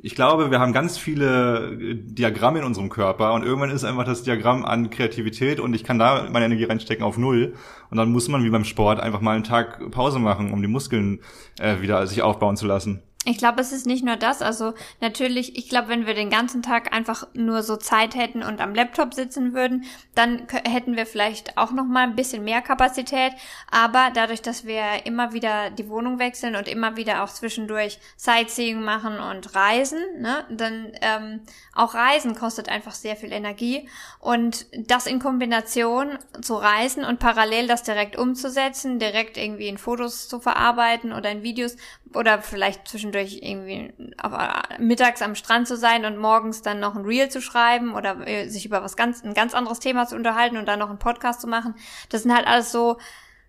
[0.02, 4.06] ich glaube, wir haben ganz viele äh, Diagramme in unserem Körper und irgendwann ist einfach
[4.06, 7.54] das Diagramm an Kreativität und ich kann da meine Energie reinstecken auf null
[7.94, 10.68] und dann muss man wie beim Sport einfach mal einen Tag Pause machen, um die
[10.68, 11.20] Muskeln
[11.60, 13.04] äh, wieder sich aufbauen zu lassen.
[13.26, 14.42] Ich glaube, es ist nicht nur das.
[14.42, 18.60] Also natürlich, ich glaube, wenn wir den ganzen Tag einfach nur so Zeit hätten und
[18.60, 23.32] am Laptop sitzen würden, dann hätten wir vielleicht auch noch mal ein bisschen mehr Kapazität.
[23.72, 28.82] Aber dadurch, dass wir immer wieder die Wohnung wechseln und immer wieder auch zwischendurch Sightseeing
[28.82, 31.42] machen und reisen, ne, dann ähm,
[31.74, 33.88] auch Reisen kostet einfach sehr viel Energie
[34.20, 40.28] und das in Kombination zu reisen und parallel das direkt umzusetzen, direkt irgendwie in Fotos
[40.28, 41.78] zu verarbeiten oder in Videos
[42.14, 46.96] oder vielleicht zwischendurch irgendwie auf, äh, mittags am Strand zu sein und morgens dann noch
[46.96, 50.16] ein Reel zu schreiben oder äh, sich über was ganz, ein ganz anderes Thema zu
[50.16, 51.76] unterhalten und dann noch einen Podcast zu machen.
[52.10, 52.98] Das sind halt alles so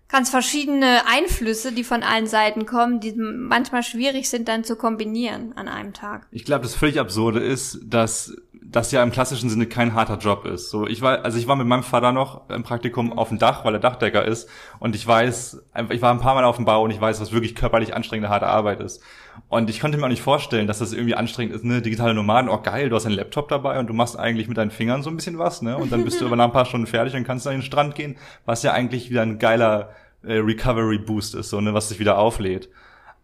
[0.07, 5.53] ganz verschiedene Einflüsse, die von allen Seiten kommen, die manchmal schwierig sind dann zu kombinieren
[5.55, 6.27] an einem Tag.
[6.31, 8.35] Ich glaube, das völlig absurde ist, dass
[8.75, 10.69] das ja im klassischen Sinne kein harter Job ist.
[10.69, 13.63] So, ich war, also ich war mit meinem Vater noch im Praktikum auf dem Dach,
[13.63, 14.49] weil er Dachdecker ist.
[14.79, 17.31] Und ich weiß, ich war ein paar Mal auf dem Bau und ich weiß, was
[17.31, 19.01] wirklich körperlich anstrengende, harte Arbeit ist.
[19.47, 21.81] Und ich konnte mir auch nicht vorstellen, dass das irgendwie anstrengend ist, ne?
[21.81, 24.71] Digitale Nomaden, oh geil, du hast einen Laptop dabei und du machst eigentlich mit deinen
[24.71, 25.77] Fingern so ein bisschen was, ne?
[25.77, 28.15] Und dann bist du nach ein paar Stunden fertig und kannst an den Strand gehen,
[28.45, 29.89] was ja eigentlich wieder ein geiler
[30.23, 31.73] äh, Recovery Boost ist, so, ne?
[31.73, 32.69] Was sich wieder auflädt.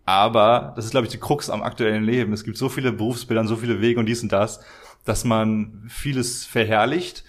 [0.05, 2.33] Aber das ist, glaube ich, die Krux am aktuellen Leben.
[2.33, 4.59] Es gibt so viele Berufsbilder, so viele Wege und dies und das
[5.05, 7.23] dass man vieles verherrlicht,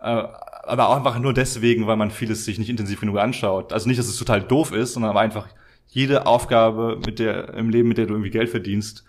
[0.00, 0.24] äh,
[0.64, 3.72] aber auch einfach nur deswegen, weil man vieles sich nicht intensiv genug anschaut.
[3.72, 5.48] Also nicht, dass es total doof ist, sondern einfach
[5.88, 9.04] jede Aufgabe mit der im Leben, mit der du irgendwie Geld verdienst,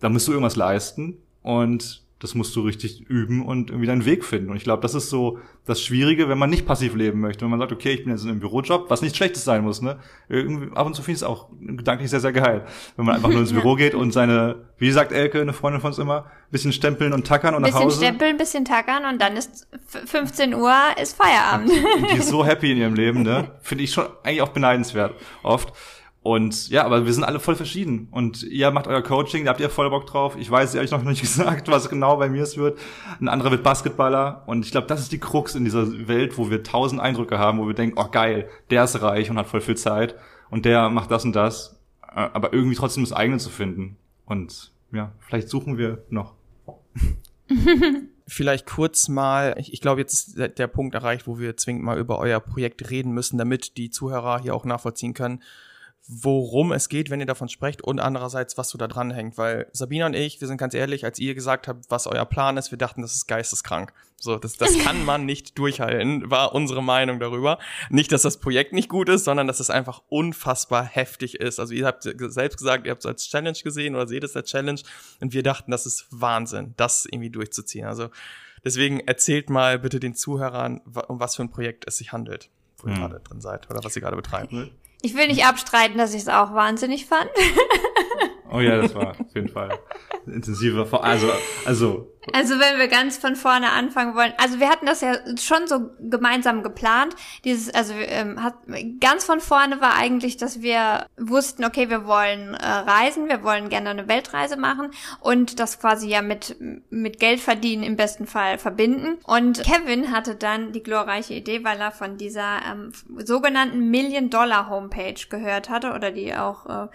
[0.00, 4.24] da musst du irgendwas leisten und das musst du richtig üben und irgendwie deinen Weg
[4.24, 4.48] finden.
[4.48, 7.44] Und ich glaube, das ist so das Schwierige, wenn man nicht passiv leben möchte.
[7.44, 9.82] Wenn man sagt, okay, ich bin jetzt in einem Bürojob, was nichts Schlechtes sein muss,
[9.82, 9.98] ne?
[10.30, 12.64] Irgendwie, ab und zu finde ich es auch gedanklich sehr, sehr geil.
[12.96, 15.88] Wenn man einfach nur ins Büro geht und seine, wie sagt Elke, eine Freundin von
[15.88, 17.84] uns immer, bisschen stempeln und tackern und nach Hause.
[17.84, 19.68] Bisschen stempeln, bisschen tackern und dann ist
[20.06, 21.70] 15 Uhr ist Feierabend.
[21.70, 23.52] Und die ist so happy in ihrem Leben, ne?
[23.60, 25.74] Finde ich schon eigentlich auch beneidenswert, oft.
[26.26, 28.08] Und ja, aber wir sind alle voll verschieden.
[28.10, 30.36] Und ihr macht euer Coaching, da habt ihr voll Bock drauf.
[30.36, 32.80] Ich weiß ehrlich noch nicht gesagt, was genau bei mir es wird.
[33.20, 34.42] Ein anderer wird Basketballer.
[34.46, 37.60] Und ich glaube, das ist die Krux in dieser Welt, wo wir tausend Eindrücke haben,
[37.60, 40.16] wo wir denken, oh geil, der ist reich und hat voll viel Zeit.
[40.50, 41.80] Und der macht das und das.
[42.02, 43.96] Äh, aber irgendwie trotzdem das eigene zu finden.
[44.24, 46.34] Und ja, vielleicht suchen wir noch.
[48.26, 51.84] vielleicht kurz mal, ich, ich glaube, jetzt ist der, der Punkt erreicht, wo wir zwingend
[51.84, 55.40] mal über euer Projekt reden müssen, damit die Zuhörer hier auch nachvollziehen können,
[56.08, 59.36] worum es geht, wenn ihr davon sprecht und andererseits, was so da dran hängt.
[59.38, 62.56] Weil Sabina und ich, wir sind ganz ehrlich, als ihr gesagt habt, was euer Plan
[62.56, 63.92] ist, wir dachten, das ist geisteskrank.
[64.16, 67.58] So, das, das kann man nicht durchhalten, war unsere Meinung darüber.
[67.90, 71.58] Nicht, dass das Projekt nicht gut ist, sondern dass es einfach unfassbar heftig ist.
[71.58, 74.48] Also ihr habt selbst gesagt, ihr habt es als Challenge gesehen oder seht es als
[74.50, 74.80] Challenge
[75.20, 77.86] und wir dachten, das ist Wahnsinn, das irgendwie durchzuziehen.
[77.86, 78.10] Also
[78.64, 82.88] deswegen erzählt mal bitte den Zuhörern, um was für ein Projekt es sich handelt, wo
[82.88, 83.00] ihr hm.
[83.00, 84.52] gerade drin seid oder was ihr gerade betreibt.
[85.06, 87.30] Ich will nicht abstreiten, dass ich es auch wahnsinnig fand.
[88.50, 89.78] Oh ja, das war auf jeden Fall
[90.26, 90.86] intensiver.
[91.02, 91.30] Also,
[91.64, 92.12] also.
[92.32, 94.32] Also wenn wir ganz von vorne anfangen wollen.
[94.38, 97.14] Also wir hatten das ja schon so gemeinsam geplant.
[97.44, 98.54] Dieses, also ähm, hat,
[99.00, 103.68] ganz von vorne war eigentlich, dass wir wussten, okay, wir wollen äh, reisen, wir wollen
[103.68, 106.56] gerne eine Weltreise machen und das quasi ja mit
[106.90, 109.18] mit Geld verdienen im besten Fall verbinden.
[109.24, 112.92] Und Kevin hatte dann die glorreiche Idee, weil er von dieser ähm,
[113.24, 116.88] sogenannten Million Dollar Homepage gehört hatte oder die auch äh,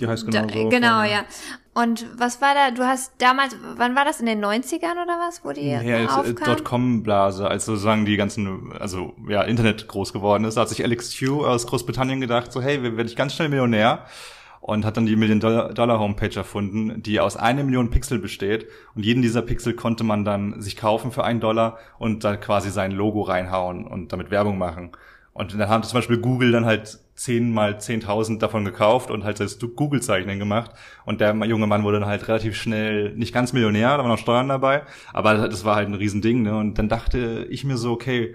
[0.00, 0.68] die heißt genau da, so.
[0.68, 1.24] Genau, ja.
[1.74, 5.42] Und was war da, du hast damals, wann war das, in den 90ern oder was,
[5.42, 6.44] wo die ja, äh, aufkam?
[6.44, 11.12] Dotcom-Blase, als sozusagen die ganzen, also ja, Internet groß geworden ist, da hat sich Alex
[11.14, 14.04] Hugh aus Großbritannien gedacht, so hey, werde ich ganz schnell Millionär
[14.60, 19.42] und hat dann die Million-Dollar-Homepage erfunden, die aus einer Million Pixel besteht und jeden dieser
[19.42, 23.86] Pixel konnte man dann sich kaufen für einen Dollar und da quasi sein Logo reinhauen
[23.86, 24.92] und damit Werbung machen.
[25.34, 29.40] Und dann haben zum Beispiel Google dann halt zehn mal zehntausend davon gekauft und halt
[29.40, 30.72] das Google-Zeichnen gemacht.
[31.04, 34.18] Und der junge Mann wurde dann halt relativ schnell nicht ganz Millionär, da waren noch
[34.18, 36.42] Steuern dabei, aber das war halt ein Riesending.
[36.42, 36.56] Ne?
[36.56, 38.34] Und dann dachte ich mir so, okay,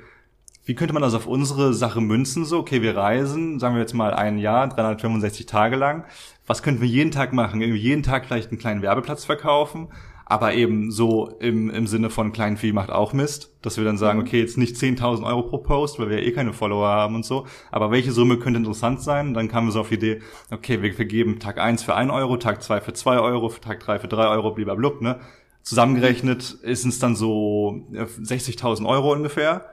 [0.66, 2.46] wie könnte man das auf unsere Sache münzen?
[2.46, 6.06] So, okay, wir reisen, sagen wir jetzt mal ein Jahr, 365 Tage lang.
[6.46, 7.62] Was könnten wir jeden Tag machen?
[7.62, 9.90] Irgendwie jeden Tag vielleicht einen kleinen Werbeplatz verkaufen
[10.30, 13.98] aber eben so im, im Sinne von kleinen Vieh macht auch Mist, dass wir dann
[13.98, 14.26] sagen, mhm.
[14.26, 17.48] okay, jetzt nicht 10.000 Euro pro Post, weil wir eh keine Follower haben und so,
[17.72, 19.34] aber welche Summe könnte interessant sein?
[19.34, 22.36] Dann kamen wir so auf die Idee, okay, wir vergeben Tag eins für ein Euro,
[22.36, 25.20] Tag zwei für zwei Euro, Tag drei für drei Euro, blub, ne?
[25.62, 29.66] Zusammengerechnet ist es dann so 60.000 äh, Euro ungefähr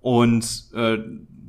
[0.00, 0.98] und äh,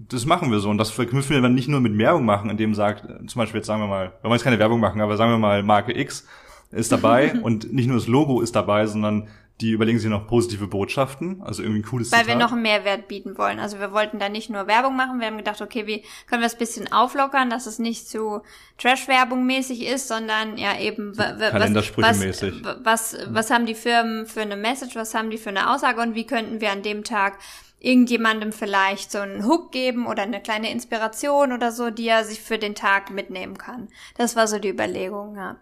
[0.10, 2.74] das machen wir so und das verknüpfen wir dann nicht nur mit Werbung machen, indem
[2.74, 5.32] sagt, zum Beispiel jetzt sagen wir mal, wir wollen jetzt keine Werbung machen, aber sagen
[5.32, 6.26] wir mal Marke X
[6.71, 9.27] ist dabei und nicht nur das Logo ist dabei, sondern
[9.62, 12.36] die überlegen sich noch positive Botschaften, also irgendwie ein cooles Weil Zitat.
[12.36, 13.60] wir noch einen Mehrwert bieten wollen.
[13.60, 16.47] Also wir wollten da nicht nur Werbung machen, wir haben gedacht, okay, wie können wir
[16.47, 18.41] es bisschen auflockern, dass es nicht zu
[18.77, 22.63] Trash-Werbung mäßig ist, sondern ja eben was, mäßig.
[22.63, 26.01] was, was, was haben die Firmen für eine Message, was haben die für eine Aussage
[26.01, 27.39] und wie könnten wir an dem Tag
[27.80, 32.41] irgendjemandem vielleicht so einen Hook geben oder eine kleine Inspiration oder so, die er sich
[32.41, 33.88] für den Tag mitnehmen kann.
[34.17, 35.58] Das war so die Überlegung, ja.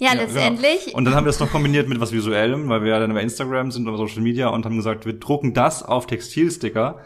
[0.00, 0.86] Ja, Ja, letztendlich.
[0.86, 0.96] Genau.
[0.96, 3.22] Und dann haben wir das noch kombiniert mit was Visuellem, weil wir ja dann bei
[3.22, 7.00] Instagram sind oder Social Media und haben gesagt, wir drucken das auf Textilsticker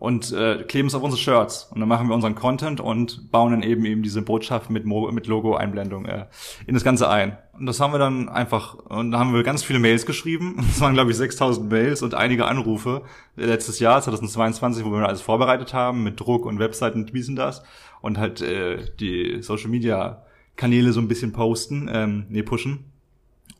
[0.00, 1.68] und äh, kleben es auf unsere Shirts.
[1.72, 5.12] Und dann machen wir unseren Content und bauen dann eben eben diese Botschaft mit, Mo
[5.12, 6.26] mit Logo-Einblendung äh,
[6.66, 7.36] in das Ganze ein.
[7.52, 10.56] Und das haben wir dann einfach, und da haben wir ganz viele Mails geschrieben.
[10.70, 13.02] Es waren, glaube ich, 6000 Mails und einige Anrufe
[13.36, 17.36] letztes Jahr, 2022, wo wir alles vorbereitet haben mit Druck und Webseiten und dies und
[17.36, 17.62] das.
[18.00, 20.24] Und halt äh, die Social Media
[20.60, 22.84] Kanäle so ein bisschen posten, ähm, nee, pushen.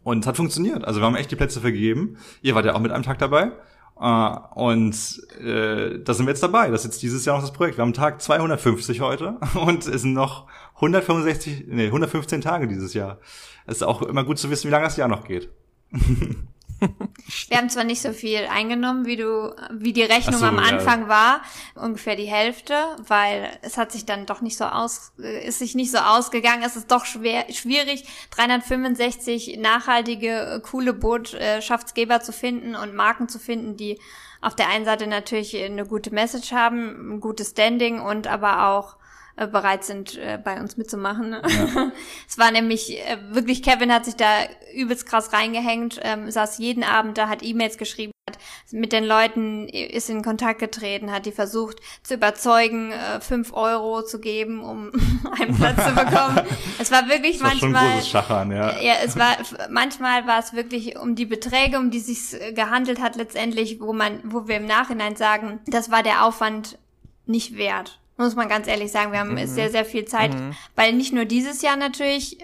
[0.04, 0.84] Und es hat funktioniert.
[0.84, 2.18] Also wir haben echt die Plätze vergeben.
[2.42, 3.52] Ihr wart ja auch mit einem Tag dabei.
[3.98, 6.70] Äh, und äh, da sind wir jetzt dabei.
[6.70, 7.78] Das ist jetzt dieses Jahr noch das Projekt.
[7.78, 13.18] Wir haben Tag 250 heute und es sind noch 165, nee, 115 Tage dieses Jahr.
[13.66, 15.48] Es ist auch immer gut zu wissen, wie lange das Jahr noch geht.
[17.48, 20.62] Wir haben zwar nicht so viel eingenommen, wie du, wie die Rechnung so, am ja.
[20.62, 21.42] Anfang war,
[21.74, 22.74] ungefähr die Hälfte,
[23.06, 26.62] weil es hat sich dann doch nicht so aus, äh, ist sich nicht so ausgegangen.
[26.64, 33.38] Es ist doch schwer, schwierig, 365 nachhaltige, äh, coole Botschaftsgeber zu finden und Marken zu
[33.38, 33.98] finden, die
[34.40, 38.96] auf der einen Seite natürlich eine gute Message haben, ein gutes Standing und aber auch
[39.40, 41.32] äh, bereit sind, äh, bei uns mitzumachen.
[42.28, 44.26] es war nämlich äh, wirklich, Kevin hat sich da
[44.74, 48.38] übelst krass reingehängt, ähm, saß jeden Abend da, hat E-Mails geschrieben, hat
[48.70, 54.02] mit den Leuten ist in Kontakt getreten, hat die versucht zu überzeugen, äh, fünf Euro
[54.02, 54.92] zu geben, um
[55.40, 56.42] einen Platz zu bekommen.
[56.78, 57.92] Es war wirklich Das war schon manchmal.
[57.94, 58.78] großes Schachern, ja.
[58.78, 59.38] Ja, es war
[59.70, 64.20] manchmal war es wirklich um die Beträge, um die sich gehandelt hat letztendlich, wo man,
[64.22, 66.78] wo wir im Nachhinein sagen, das war der Aufwand
[67.24, 67.99] nicht wert.
[68.20, 70.36] Muss man ganz ehrlich sagen, wir haben sehr, sehr viel Zeit,
[70.76, 72.36] weil nicht nur dieses Jahr natürlich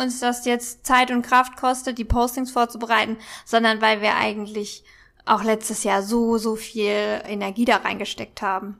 [0.00, 4.84] uns das jetzt Zeit und Kraft kostet, die Postings vorzubereiten, sondern weil wir eigentlich
[5.26, 8.78] auch letztes Jahr so, so viel Energie da reingesteckt haben.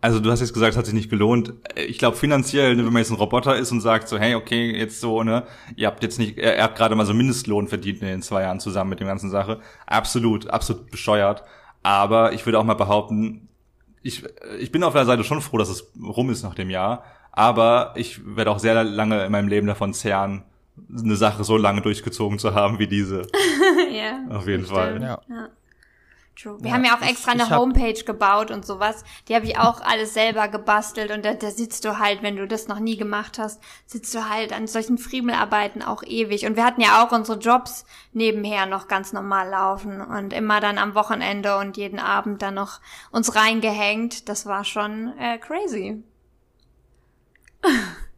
[0.00, 1.52] Also du hast jetzt gesagt, es hat sich nicht gelohnt.
[1.76, 4.76] Ich glaube finanziell, ne, wenn man jetzt ein Roboter ist und sagt so, hey, okay,
[4.76, 8.08] jetzt so, ne, ihr habt jetzt nicht, er hat gerade mal so Mindestlohn verdient in
[8.08, 9.60] den zwei Jahren zusammen mit dem ganzen Sache.
[9.86, 11.44] Absolut, absolut bescheuert.
[11.84, 13.48] Aber ich würde auch mal behaupten,
[14.04, 14.22] ich,
[14.60, 17.04] ich bin auf der Seite schon froh, dass es rum ist nach dem Jahr.
[17.32, 20.44] Aber ich werde auch sehr lange in meinem Leben davon zehren,
[20.96, 23.22] eine Sache so lange durchgezogen zu haben wie diese.
[23.92, 24.36] ja.
[24.36, 24.90] Auf jeden Fall.
[24.90, 25.04] stimmt.
[25.04, 25.48] Ja.
[26.36, 26.56] True.
[26.60, 29.04] Wir Ja, haben ja auch ich- extra ich eine hab- Homepage gebaut und sowas.
[29.28, 32.48] Die habe ich auch alles selber gebastelt und da, da sitzt du halt, wenn du
[32.48, 36.44] das noch nie gemacht hast, sitzt du halt an solchen Friemelarbeiten auch ewig.
[36.44, 40.78] Und wir hatten ja auch unsere Jobs nebenher noch ganz normal laufen und immer dann
[40.78, 42.80] am Wochenende und jeden Abend dann noch
[43.12, 44.28] uns reingehängt.
[44.28, 46.02] Das war schon äh, crazy.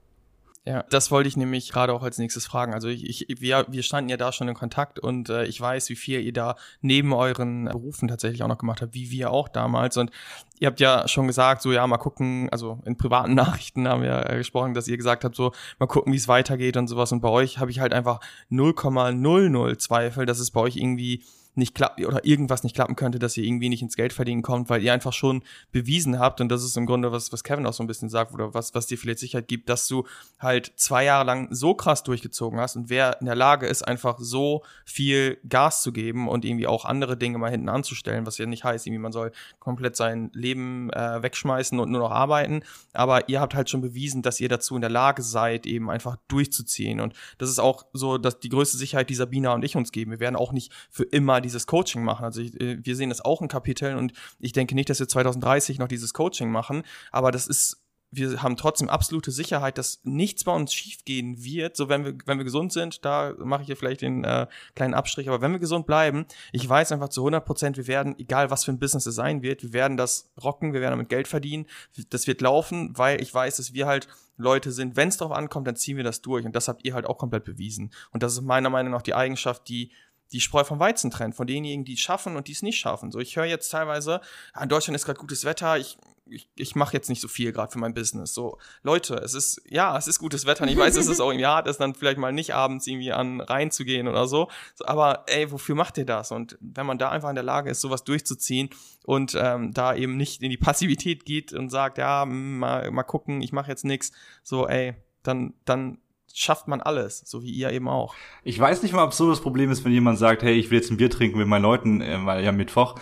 [0.68, 2.74] Ja, das wollte ich nämlich gerade auch als nächstes fragen.
[2.74, 5.88] Also ich, ich wir, wir standen ja da schon in Kontakt und äh, ich weiß,
[5.90, 9.48] wie viel ihr da neben euren Berufen tatsächlich auch noch gemacht habt, wie wir auch
[9.48, 9.96] damals.
[9.96, 10.10] Und
[10.58, 14.28] ihr habt ja schon gesagt, so ja, mal gucken, also in privaten Nachrichten haben wir
[14.28, 17.12] äh, gesprochen, dass ihr gesagt habt, so mal gucken, wie es weitergeht und sowas.
[17.12, 18.18] Und bei euch habe ich halt einfach
[18.50, 21.22] 0,00 Zweifel, dass es bei euch irgendwie
[21.56, 24.68] nicht klappt oder irgendwas nicht klappen könnte, dass ihr irgendwie nicht ins Geld verdienen kommt,
[24.68, 25.42] weil ihr einfach schon
[25.72, 28.34] bewiesen habt und das ist im Grunde was, was Kevin auch so ein bisschen sagt
[28.34, 30.06] oder was, was dir vielleicht Sicherheit gibt, dass du
[30.38, 34.18] halt zwei Jahre lang so krass durchgezogen hast und wer in der Lage ist, einfach
[34.18, 38.46] so viel Gas zu geben und irgendwie auch andere Dinge mal hinten anzustellen, was ja
[38.46, 43.28] nicht heißt, irgendwie man soll komplett sein Leben äh, wegschmeißen und nur noch arbeiten, aber
[43.28, 47.00] ihr habt halt schon bewiesen, dass ihr dazu in der Lage seid, eben einfach durchzuziehen
[47.00, 50.10] und das ist auch so, dass die größte Sicherheit, die Sabina und ich uns geben.
[50.10, 52.24] Wir werden auch nicht für immer dieses Coaching machen.
[52.24, 55.08] Also ich, äh, wir sehen das auch in Kapiteln und ich denke nicht, dass wir
[55.08, 57.82] 2030 noch dieses Coaching machen, aber das ist
[58.12, 61.76] wir haben trotzdem absolute Sicherheit, dass nichts bei uns schiefgehen wird.
[61.76, 64.94] So wenn wir wenn wir gesund sind, da mache ich hier vielleicht den äh, kleinen
[64.94, 65.28] Abstrich.
[65.28, 68.64] Aber wenn wir gesund bleiben, ich weiß einfach zu 100 Prozent, wir werden, egal was
[68.64, 71.66] für ein Business es sein wird, wir werden das rocken, wir werden damit Geld verdienen.
[72.10, 74.96] Das wird laufen, weil ich weiß, dass wir halt Leute sind.
[74.96, 76.44] Wenn es darauf ankommt, dann ziehen wir das durch.
[76.44, 77.90] Und das habt ihr halt auch komplett bewiesen.
[78.12, 79.90] Und das ist meiner Meinung nach die Eigenschaft, die
[80.32, 83.10] die Spreu vom Weizen trennt, von denjenigen, die es schaffen und die es nicht schaffen.
[83.12, 84.20] So, ich höre jetzt teilweise,
[84.52, 87.52] ah, in Deutschland ist gerade gutes Wetter, ich, ich, ich mache jetzt nicht so viel
[87.52, 88.34] gerade für mein Business.
[88.34, 91.30] So, Leute, es ist, ja, es ist gutes Wetter und ich weiß, es ist auch
[91.30, 94.48] irgendwie hart, ist dann vielleicht mal nicht abends irgendwie an reinzugehen oder so.
[94.74, 94.84] so.
[94.84, 96.32] Aber ey, wofür macht ihr das?
[96.32, 98.70] Und wenn man da einfach in der Lage ist, sowas durchzuziehen
[99.04, 103.04] und ähm, da eben nicht in die Passivität geht und sagt, ja, mm, mal, mal
[103.04, 104.10] gucken, ich mache jetzt nichts,
[104.42, 105.98] so, ey, dann, dann
[106.34, 108.14] schafft man alles, so wie ihr eben auch.
[108.44, 110.78] Ich weiß nicht mal, ob so das Problem ist, wenn jemand sagt, hey, ich will
[110.78, 112.96] jetzt ein Bier trinken mit meinen Leuten, äh, weil ja Mittwoch.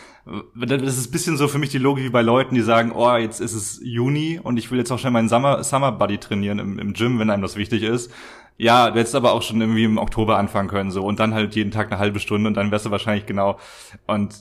[0.54, 3.16] Das ist ein bisschen so für mich die Logik wie bei Leuten, die sagen, oh,
[3.16, 6.58] jetzt ist es Juni und ich will jetzt auch schnell meinen Summer, Summer Buddy trainieren
[6.58, 8.10] im, im Gym, wenn einem das wichtig ist.
[8.56, 11.56] Ja, du hättest aber auch schon irgendwie im Oktober anfangen können, so, und dann halt
[11.56, 13.58] jeden Tag eine halbe Stunde und dann wärst du wahrscheinlich genau,
[14.06, 14.32] und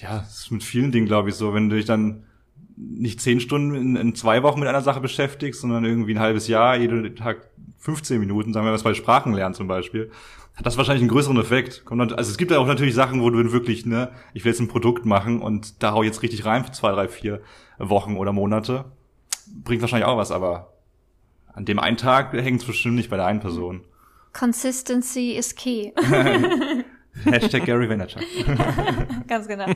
[0.00, 2.24] ja, das ist mit vielen Dingen, glaube ich, so, wenn du dich dann
[2.90, 6.48] nicht zehn Stunden in, in zwei Wochen mit einer Sache beschäftigst, sondern irgendwie ein halbes
[6.48, 10.10] Jahr, jeden Tag 15 Minuten, sagen wir was bei Sprachen lernen zum Beispiel,
[10.54, 11.82] hat das wahrscheinlich einen größeren Effekt.
[11.88, 14.68] Also es gibt ja auch natürlich Sachen, wo du wirklich, ne, ich will jetzt ein
[14.68, 17.40] Produkt machen und da hau jetzt richtig rein für zwei, drei, vier
[17.78, 18.84] Wochen oder Monate.
[19.64, 20.72] Bringt wahrscheinlich auch was, aber
[21.54, 23.82] an dem einen Tag hängt es bestimmt nicht bei der einen Person.
[24.32, 25.92] Consistency is key.
[27.24, 28.22] Hashtag Gary Vaynerchuk.
[29.28, 29.66] Ganz genau.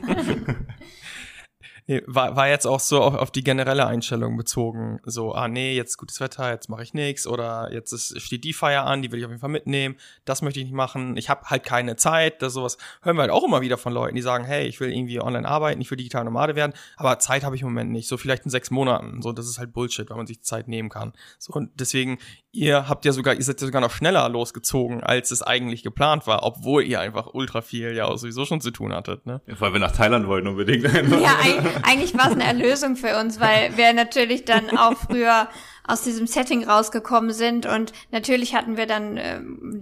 [1.89, 4.99] Nee, war, war jetzt auch so auf, auf die generelle Einstellung bezogen.
[5.05, 8.51] So, ah nee, jetzt gutes Wetter, jetzt mache ich nichts oder jetzt ist, steht die
[8.51, 9.95] Feier an, die will ich auf jeden Fall mitnehmen.
[10.25, 11.15] Das möchte ich nicht machen.
[11.15, 12.41] Ich habe halt keine Zeit.
[12.41, 14.91] Das sowas hören wir halt auch immer wieder von Leuten, die sagen, hey, ich will
[14.91, 18.09] irgendwie online arbeiten, ich will digital Nomade werden, aber Zeit habe ich im Moment nicht.
[18.09, 19.21] So vielleicht in sechs Monaten.
[19.21, 21.13] So, das ist halt Bullshit, weil man sich Zeit nehmen kann.
[21.39, 22.17] So und deswegen,
[22.57, 26.25] ihr habt ja sogar, ihr seid ja sogar noch schneller losgezogen, als es eigentlich geplant
[26.25, 29.25] war, obwohl ihr einfach ultra viel ja sowieso schon zu tun hattet.
[29.25, 29.41] Ne?
[29.59, 30.83] Weil wir nach Thailand wollten unbedingt.
[30.83, 31.37] Ja,
[31.83, 35.47] eigentlich war es eine Erlösung für uns, weil wir natürlich dann auch früher
[35.87, 39.39] aus diesem Setting rausgekommen sind und natürlich hatten wir dann, äh,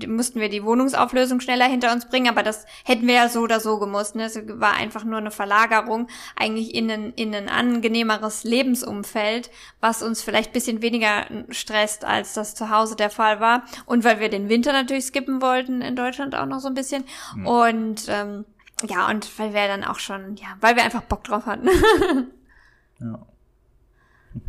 [0.08, 3.60] mussten wir die Wohnungsauflösung schneller hinter uns bringen, aber das hätten wir ja so oder
[3.60, 4.16] so gemusst.
[4.16, 4.26] Ne?
[4.26, 9.50] Es war einfach nur eine Verlagerung eigentlich in ein, in ein angenehmeres Lebensumfeld,
[9.82, 13.64] was uns vielleicht bisschen weniger stresst, als das zu Hause der Fall war.
[13.86, 17.04] Und weil wir den Winter natürlich skippen wollten in Deutschland auch noch so ein bisschen.
[17.36, 17.48] Mhm.
[17.48, 18.46] Und ähm,
[18.88, 21.68] ja, und weil wir dann auch schon, ja, weil wir einfach Bock drauf hatten.
[23.00, 23.26] ja.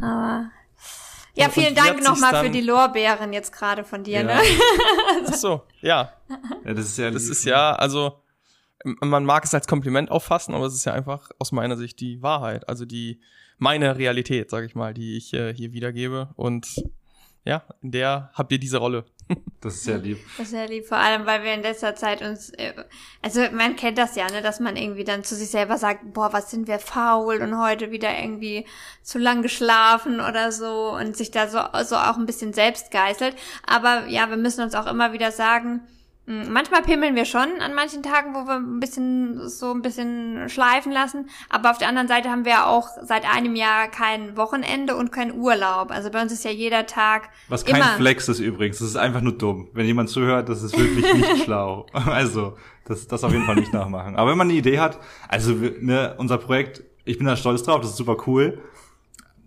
[0.01, 0.51] Aber
[1.37, 4.25] ja, vielen Dank nochmal für die Lorbeeren jetzt gerade von dir, ja.
[4.25, 4.41] ne?
[5.27, 6.13] Ach so, ja.
[6.65, 6.75] ja.
[6.75, 8.23] Das ist ja, das ist ja, also
[8.85, 12.23] man mag es als Kompliment auffassen, aber es ist ja einfach aus meiner Sicht die
[12.23, 13.21] Wahrheit, also die
[13.59, 16.83] meine Realität, sag ich mal, die ich äh, hier wiedergebe und
[17.45, 19.05] ja, in der habt ihr diese Rolle.
[19.61, 20.19] Das ist sehr lieb.
[20.37, 22.73] Das ist sehr lieb, vor allem, weil wir in letzter Zeit uns, äh,
[23.23, 26.33] also man kennt das ja, ne, dass man irgendwie dann zu sich selber sagt, boah,
[26.33, 28.65] was sind wir faul und heute wieder irgendwie
[29.03, 33.35] zu lang geschlafen oder so und sich da so, so auch ein bisschen selbst geißelt.
[33.67, 35.81] Aber ja, wir müssen uns auch immer wieder sagen,
[36.27, 40.93] manchmal pimmeln wir schon an manchen Tagen, wo wir ein bisschen so ein bisschen schleifen
[40.93, 41.29] lassen.
[41.49, 45.33] Aber auf der anderen Seite haben wir auch seit einem Jahr kein Wochenende und kein
[45.33, 45.91] Urlaub.
[45.91, 47.31] Also bei uns ist ja jeder Tag.
[47.49, 48.79] Was kein immer Flex ist übrigens.
[48.79, 49.69] Das ist einfach nur dumm.
[49.73, 51.87] Wenn jemand zuhört, das ist wirklich nicht schlau.
[51.93, 54.17] Also, das, das auf jeden Fall nicht nachmachen.
[54.17, 57.81] Aber wenn man eine Idee hat, also ne, unser Projekt, ich bin da stolz drauf,
[57.81, 58.59] das ist super cool.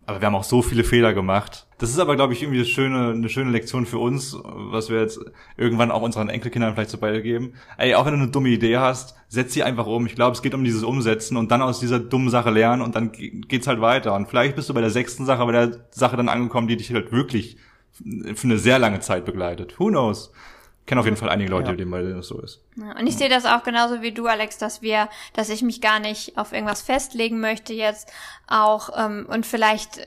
[0.10, 1.68] Aber wir haben auch so viele Fehler gemacht.
[1.78, 5.00] Das ist aber, glaube ich, irgendwie eine schöne, eine schöne Lektion für uns, was wir
[5.00, 5.20] jetzt
[5.56, 7.54] irgendwann auch unseren Enkelkindern vielleicht so beigeben.
[7.78, 10.08] Ey, auch wenn du eine dumme Idee hast, setz sie einfach um.
[10.08, 12.96] Ich glaube, es geht um dieses Umsetzen und dann aus dieser dummen Sache lernen und
[12.96, 14.16] dann geht's halt weiter.
[14.16, 16.92] Und vielleicht bist du bei der sechsten Sache, bei der Sache dann angekommen, die dich
[16.92, 17.58] halt wirklich
[18.34, 19.80] für eine sehr lange Zeit begleitet.
[19.80, 20.32] Who knows?
[20.90, 21.76] Kenne auf jeden Fall einige Leute, ja.
[21.76, 22.62] denen das so ist.
[22.76, 25.82] Ja, und ich sehe das auch genauso wie du, Alex, dass wir, dass ich mich
[25.82, 28.12] gar nicht auf irgendwas festlegen möchte jetzt
[28.48, 30.06] auch ähm, und vielleicht äh,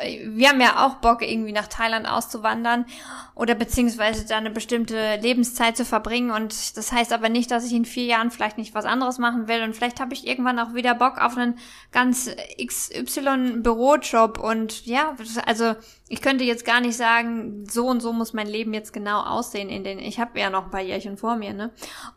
[0.00, 2.86] wir haben ja auch Bock irgendwie nach Thailand auszuwandern
[3.34, 6.30] oder beziehungsweise da eine bestimmte Lebenszeit zu verbringen.
[6.30, 9.48] Und das heißt aber nicht, dass ich in vier Jahren vielleicht nicht was anderes machen
[9.48, 9.62] will.
[9.62, 11.58] Und vielleicht habe ich irgendwann auch wieder Bock auf einen
[11.92, 12.30] ganz
[12.64, 15.74] XY Bürojob und ja, also
[16.08, 19.68] ich könnte jetzt gar nicht sagen, so und so muss mein Leben jetzt genau aussehen,
[19.68, 21.70] in den ich habe ja noch ein paar Jährchen vor mir, ne?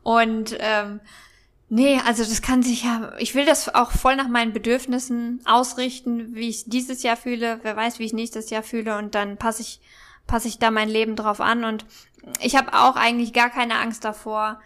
[0.04, 1.00] Und ähm,
[1.70, 6.36] nee, also das kann sich ja, ich will das auch voll nach meinen Bedürfnissen ausrichten,
[6.36, 8.98] wie ich dieses Jahr fühle, wer weiß, wie ich nächstes Jahr fühle.
[8.98, 9.80] Und dann passe ich
[10.28, 11.64] passe ich da mein Leben drauf an.
[11.64, 11.86] Und
[12.42, 14.60] ich habe auch eigentlich gar keine Angst davor,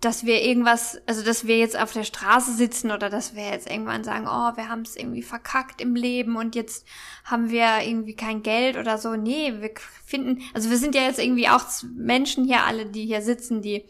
[0.00, 3.68] dass wir irgendwas, also dass wir jetzt auf der Straße sitzen oder dass wir jetzt
[3.68, 6.86] irgendwann sagen, oh, wir haben es irgendwie verkackt im Leben und jetzt
[7.24, 9.16] haben wir irgendwie kein Geld oder so.
[9.16, 9.72] Nee, wir
[10.06, 13.84] finden, also wir sind ja jetzt irgendwie auch Menschen hier alle, die hier sitzen, die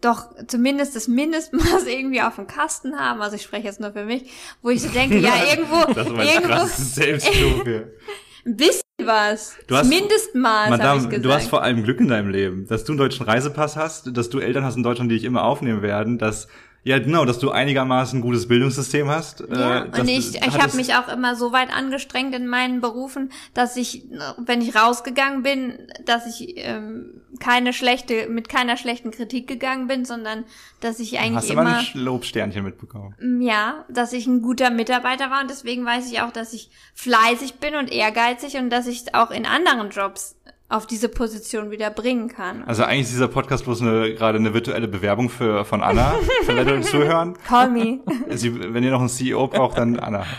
[0.00, 3.22] doch zumindest das Mindestmaß irgendwie auf dem Kasten haben.
[3.22, 4.30] Also ich spreche jetzt nur für mich,
[4.62, 7.82] wo ich so denke, ja, irgendwo, das irgendwo,
[8.46, 9.56] ein bisschen was.
[9.66, 12.92] Du hast, Mindestmaß, Madame, ich du hast vor allem Glück in deinem Leben, dass du
[12.92, 16.18] einen deutschen Reisepass hast, dass du Eltern hast in Deutschland, die dich immer aufnehmen werden,
[16.18, 16.48] dass
[16.82, 19.40] ja, genau, dass du einigermaßen ein gutes Bildungssystem hast.
[19.40, 23.32] Ja, äh, und ich, ich habe mich auch immer so weit angestrengt in meinen Berufen,
[23.52, 24.04] dass ich,
[24.38, 30.06] wenn ich rausgegangen bin, dass ich ähm, keine schlechte, mit keiner schlechten Kritik gegangen bin,
[30.06, 30.44] sondern
[30.80, 31.74] dass ich eigentlich hast immer...
[31.74, 33.14] Hast du mal ein Lobsternchen mitbekommen?
[33.20, 36.70] Mm, ja, dass ich ein guter Mitarbeiter war und deswegen weiß ich auch, dass ich
[36.94, 40.36] fleißig bin und ehrgeizig und dass ich auch in anderen Jobs
[40.70, 42.62] auf diese Position wieder bringen kann.
[42.62, 46.14] Also eigentlich ist dieser Podcast bloß eine, gerade eine virtuelle Bewerbung für, von Anna,
[46.44, 47.36] für Leute, die zuhören.
[47.46, 48.00] Call me.
[48.30, 50.24] Sie, wenn ihr noch einen CEO braucht, dann Anna.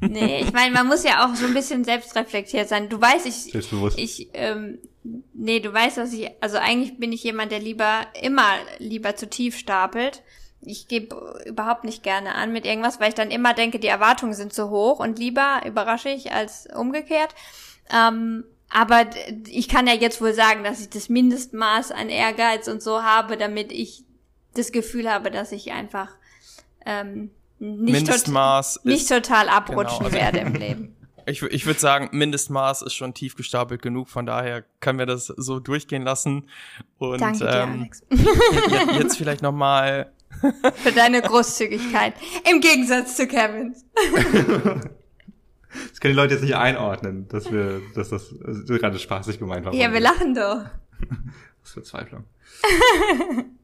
[0.00, 2.88] Nee, ich meine, man muss ja auch so ein bisschen selbstreflektiert sein.
[2.88, 3.98] Du weißt, ich, Selbstbewusst.
[3.98, 4.78] ich, ähm,
[5.34, 9.28] nee, du weißt, dass ich, also eigentlich bin ich jemand, der lieber, immer lieber zu
[9.28, 10.22] tief stapelt.
[10.60, 14.34] Ich gebe überhaupt nicht gerne an mit irgendwas, weil ich dann immer denke, die Erwartungen
[14.34, 17.34] sind zu hoch und lieber überrasche ich als umgekehrt.
[17.92, 19.06] Ähm, aber
[19.46, 23.36] ich kann ja jetzt wohl sagen, dass ich das Mindestmaß an Ehrgeiz und so habe,
[23.36, 24.04] damit ich
[24.54, 26.10] das Gefühl habe, dass ich einfach
[26.84, 30.12] ähm, nicht, tot, nicht ist, total abrutschen Genau.
[30.12, 30.96] werde im Leben.
[31.26, 35.26] ich, ich würde sagen, Mindestmaß ist schon tief gestapelt genug, von daher können wir das
[35.26, 36.48] so durchgehen lassen.
[36.98, 40.12] Und Danke dir, ähm, Alex, jetzt, jetzt vielleicht nochmal
[40.74, 42.14] für deine Großzügigkeit.
[42.50, 43.74] Im Gegensatz zu Kevin.
[45.90, 48.34] Das können die Leute jetzt nicht einordnen, dass wir, dass das
[48.66, 49.74] gerade spaßig gemeint war.
[49.74, 50.64] Ja, wir lachen doch.
[51.60, 52.24] Das ist Verzweiflung.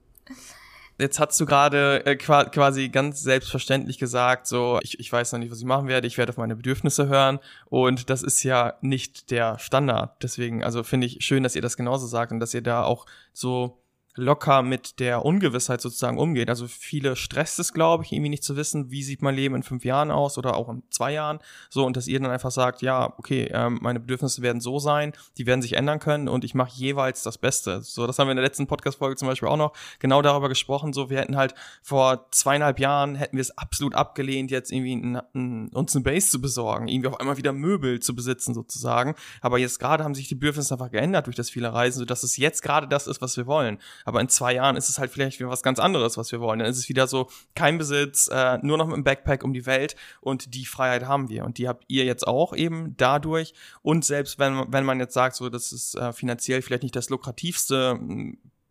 [0.96, 5.40] Jetzt hast du gerade äh, qua- quasi ganz selbstverständlich gesagt, so, ich, ich weiß noch
[5.40, 8.74] nicht, was ich machen werde, ich werde auf meine Bedürfnisse hören und das ist ja
[8.80, 10.22] nicht der Standard.
[10.22, 13.06] Deswegen, also finde ich schön, dass ihr das genauso sagt und dass ihr da auch
[13.32, 13.82] so
[14.16, 16.48] locker mit der Ungewissheit sozusagen umgeht.
[16.48, 19.62] Also viele stresst es, glaube ich, irgendwie nicht zu wissen, wie sieht mein Leben in
[19.62, 21.40] fünf Jahren aus oder auch in zwei Jahren.
[21.68, 25.12] So, und dass ihr dann einfach sagt, ja, okay, ähm, meine Bedürfnisse werden so sein,
[25.36, 27.82] die werden sich ändern können und ich mache jeweils das Beste.
[27.82, 30.92] So, das haben wir in der letzten Podcast-Folge zum Beispiel auch noch genau darüber gesprochen.
[30.92, 35.20] So, wir hätten halt vor zweieinhalb Jahren hätten wir es absolut abgelehnt, jetzt irgendwie ein,
[35.34, 39.14] ein, uns eine Base zu besorgen, irgendwie auf einmal wieder Möbel zu besitzen sozusagen.
[39.40, 42.36] Aber jetzt gerade haben sich die Bedürfnisse einfach geändert durch das viele Reisen, sodass es
[42.36, 43.78] jetzt gerade das ist, was wir wollen.
[44.04, 46.58] Aber in zwei Jahren ist es halt vielleicht wieder was ganz anderes, was wir wollen.
[46.58, 49.66] Dann ist es wieder so, kein Besitz, äh, nur noch mit dem Backpack um die
[49.66, 51.44] Welt und die Freiheit haben wir.
[51.44, 53.54] Und die habt ihr jetzt auch eben dadurch.
[53.82, 57.08] Und selbst wenn, wenn man jetzt sagt, so, das ist äh, finanziell vielleicht nicht das
[57.08, 57.98] lukrativste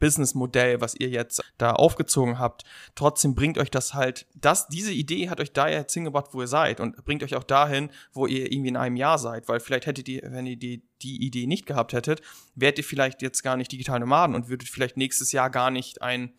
[0.04, 5.30] Businessmodell, was ihr jetzt da aufgezogen habt, trotzdem bringt euch das halt, das, diese Idee
[5.30, 8.51] hat euch da jetzt hingebracht, wo ihr seid und bringt euch auch dahin, wo ihr
[8.51, 11.66] irgendwie in einem Jahr seid, weil vielleicht hättet ihr, wenn ihr die, die Idee nicht
[11.66, 12.22] gehabt hättet,
[12.54, 16.01] wärt ihr vielleicht jetzt gar nicht digital Nomaden und würdet vielleicht nächstes Jahr gar nicht
[16.01, 16.34] ein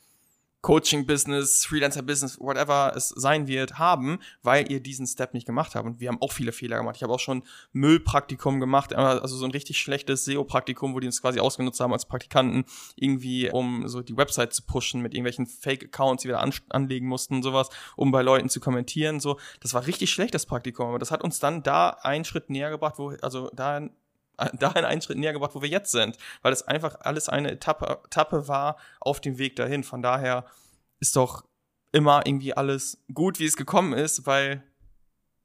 [0.64, 5.84] Coaching-Business, Freelancer-Business, whatever es sein wird, haben, weil ihr diesen Step nicht gemacht habt.
[5.84, 6.96] Und wir haben auch viele Fehler gemacht.
[6.96, 7.42] Ich habe auch schon
[7.74, 12.06] Müllpraktikum gemacht, also so ein richtig schlechtes SEO-Praktikum, wo die uns quasi ausgenutzt haben als
[12.06, 12.64] Praktikanten,
[12.96, 17.34] irgendwie, um so die Website zu pushen mit irgendwelchen Fake-Accounts, die wir an anlegen mussten
[17.34, 19.20] und sowas, um bei Leuten zu kommentieren.
[19.20, 22.48] So, das war richtig schlecht, das Praktikum, aber das hat uns dann da einen Schritt
[22.48, 23.86] näher gebracht, wo, also da
[24.58, 28.00] dahin einen Schritt näher gebracht, wo wir jetzt sind, weil es einfach alles eine Etappe,
[28.06, 29.84] Etappe war auf dem Weg dahin.
[29.84, 30.44] Von daher
[31.00, 31.44] ist doch
[31.92, 34.62] immer irgendwie alles gut, wie es gekommen ist, weil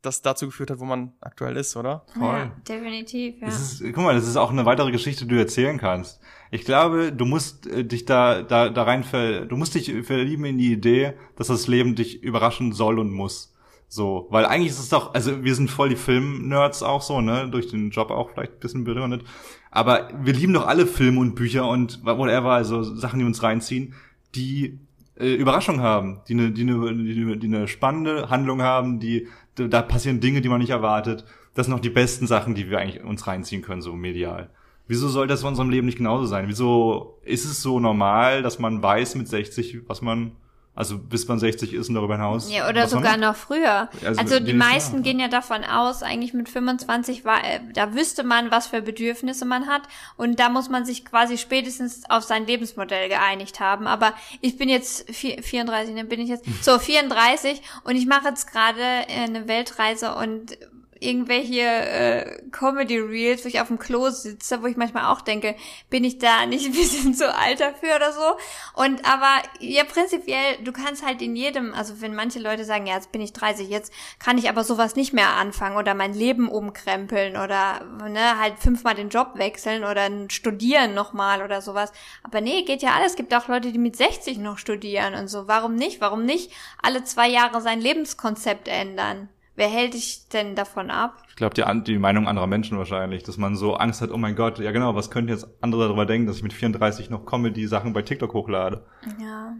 [0.01, 2.05] das dazu geführt hat, wo man aktuell ist, oder?
[2.13, 2.21] Voll.
[2.21, 3.47] Ja, definitiv, ja.
[3.47, 6.21] Das ist, guck mal, das ist auch eine weitere Geschichte, die du erzählen kannst.
[6.51, 10.45] Ich glaube, du musst äh, dich da, da, da rein ver, du musst dich verlieben
[10.45, 13.53] in die Idee, dass das Leben dich überraschen soll und muss.
[13.91, 17.49] So, weil eigentlich ist es doch, also wir sind voll die Film-Nerds auch so, ne,
[17.49, 19.23] durch den Job auch vielleicht ein bisschen berührt.
[19.71, 23.95] Aber wir lieben doch alle Filme und Bücher und whatever, also Sachen, die uns reinziehen,
[24.35, 24.79] die
[25.19, 29.27] äh, Überraschung haben, die eine, die, eine, die, eine, die eine spannende Handlung haben, die
[29.55, 31.25] da passieren Dinge, die man nicht erwartet.
[31.55, 34.51] Das sind auch die besten Sachen, die wir eigentlich uns reinziehen können, so medial.
[34.87, 36.47] Wieso soll das in unserem Leben nicht genauso sein?
[36.47, 40.31] Wieso ist es so normal, dass man weiß mit 60, was man,
[40.79, 42.49] also bis man 60 ist und darüber hinaus?
[42.49, 43.89] Ja, oder sogar noch früher.
[44.01, 45.01] Also Also, die meisten ja.
[45.01, 49.43] gehen ja davon aus, eigentlich mit 25 war, äh, da wüsste man, was für Bedürfnisse
[49.43, 49.81] man hat
[50.15, 53.87] und da muss man sich quasi spätestens auf sein Lebensmodell geeinigt haben.
[53.87, 58.29] Aber ich bin jetzt vier, 34, dann bin ich jetzt so 34 und ich mache
[58.29, 60.57] jetzt gerade äh, eine Weltreise und
[60.99, 65.55] irgendwelche äh, Comedy Reels, wo ich auf dem Klo sitze, wo ich manchmal auch denke,
[65.89, 68.37] bin ich da nicht ein bisschen zu alt dafür oder so?
[68.73, 72.95] Und aber ja, prinzipiell, du kannst halt in jedem, also wenn manche Leute sagen, ja,
[72.95, 76.49] jetzt bin ich 30, jetzt kann ich aber sowas nicht mehr anfangen oder mein Leben
[76.49, 81.91] umkrempeln oder ne, halt fünfmal den Job wechseln oder studieren nochmal oder sowas.
[82.23, 83.11] Aber nee, geht ja alles.
[83.11, 85.47] Es gibt auch Leute, die mit 60 noch studieren und so.
[85.47, 86.01] Warum nicht?
[86.01, 89.29] Warum nicht alle zwei Jahre sein Lebenskonzept ändern?
[89.59, 91.17] Wer hält dich denn davon ab?
[91.27, 94.17] Ich glaube, die, An- die Meinung anderer Menschen wahrscheinlich, dass man so Angst hat, oh
[94.17, 97.25] mein Gott, ja genau, was könnten jetzt andere darüber denken, dass ich mit 34 noch
[97.25, 98.85] Comedy-Sachen bei TikTok hochlade?
[99.21, 99.53] Ja.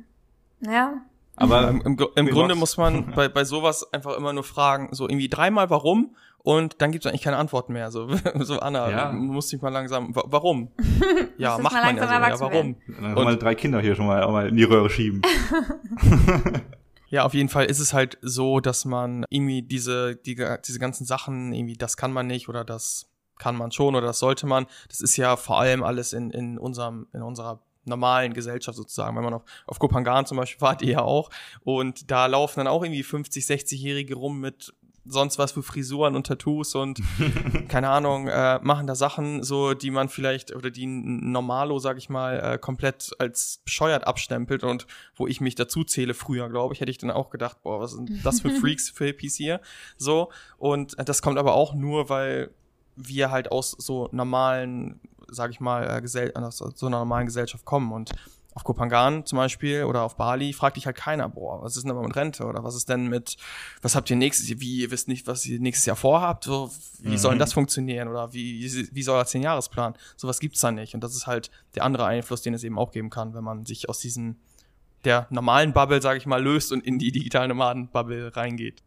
[0.61, 0.93] Ja.
[1.35, 5.03] Aber Im, im, im Grunde muss man bei, bei sowas einfach immer nur fragen, so
[5.07, 7.91] irgendwie dreimal warum und dann gibt es eigentlich keine Antworten mehr.
[7.91, 8.07] So,
[8.39, 9.11] so Anna, Ja.
[9.11, 10.71] du musst dich mal langsam, wa warum?
[11.37, 12.75] ja, macht mal man ja langsam so, ja, warum?
[13.01, 15.21] dann Und- mal drei Kinder hier schon mal, mal in die Röhre schieben.
[17.09, 21.05] Ja, auf jeden Fall ist es halt so, dass man irgendwie diese, die, diese ganzen
[21.05, 24.67] Sachen, irgendwie, das kann man nicht oder das kann man schon oder das sollte man.
[24.89, 29.15] Das ist ja vor allem alles in, in unserem, in unserer normalen Gesellschaft sozusagen.
[29.15, 31.29] Wenn man auf, auf Kopangan zum Beispiel wart ihr ja auch.
[31.61, 34.73] Und da laufen dann auch irgendwie 50, 60-Jährige rum mit
[35.09, 37.01] sonst was für Frisuren und Tattoos und
[37.67, 42.09] keine Ahnung, äh, machen da Sachen so, die man vielleicht oder die Normalo, sag ich
[42.09, 46.81] mal, äh, komplett als bescheuert abstempelt und wo ich mich dazu zähle früher, glaube ich,
[46.81, 49.61] hätte ich dann auch gedacht, boah, was sind das für Freaks für Hippies hier?
[49.97, 52.51] So und das kommt aber auch nur, weil
[52.95, 54.99] wir halt aus so normalen,
[55.29, 58.11] sag ich mal, äh, Gesell aus so einer normalen Gesellschaft kommen und
[58.55, 61.91] auf Kopangan zum Beispiel oder auf Bali fragt dich halt keiner, boah, was ist denn
[61.91, 63.37] aber mit Rente oder was ist denn mit,
[63.81, 66.71] was habt ihr nächstes Jahr, wie ihr wisst nicht, was ihr nächstes Jahr vorhabt, so,
[66.99, 67.17] wie mhm.
[67.17, 69.95] soll denn das funktionieren oder wie, wie soll der Zehn-Jahresplan?
[70.17, 72.91] Sowas gibt's da nicht und das ist halt der andere Einfluss, den es eben auch
[72.91, 74.39] geben kann, wenn man sich aus diesen,
[75.05, 78.81] der normalen Bubble, sage ich mal, löst und in die digitale Nomaden-Bubble reingeht.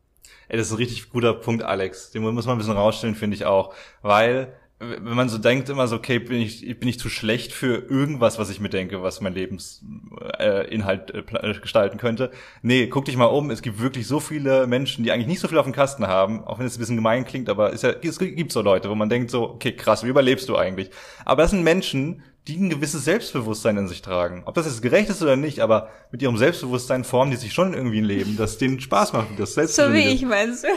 [0.49, 2.11] Ey, das ist ein richtig guter Punkt, Alex.
[2.11, 3.75] Den muss man ein bisschen rausstellen, finde ich auch.
[4.03, 7.89] Weil wenn man so denkt immer so, okay, bin ich, bin ich zu schlecht für
[7.89, 12.31] irgendwas, was ich mir denke, was mein Lebensinhalt äh, äh, gestalten könnte.
[12.63, 15.49] Nee, guck dich mal um, es gibt wirklich so viele Menschen, die eigentlich nicht so
[15.49, 17.91] viel auf dem Kasten haben, auch wenn es ein bisschen gemein klingt, aber ist ja,
[17.91, 20.91] es gibt so Leute, wo man denkt so, okay, krass, wie überlebst du eigentlich?
[21.25, 24.43] Aber das sind Menschen, die ein gewisses Selbstbewusstsein in sich tragen.
[24.47, 27.73] Ob das jetzt gerecht ist oder nicht, aber mit ihrem Selbstbewusstsein formen die sich schon
[27.73, 29.29] irgendwie ein Leben, das denen Spaß macht.
[29.39, 30.67] Das so wie ich meinst?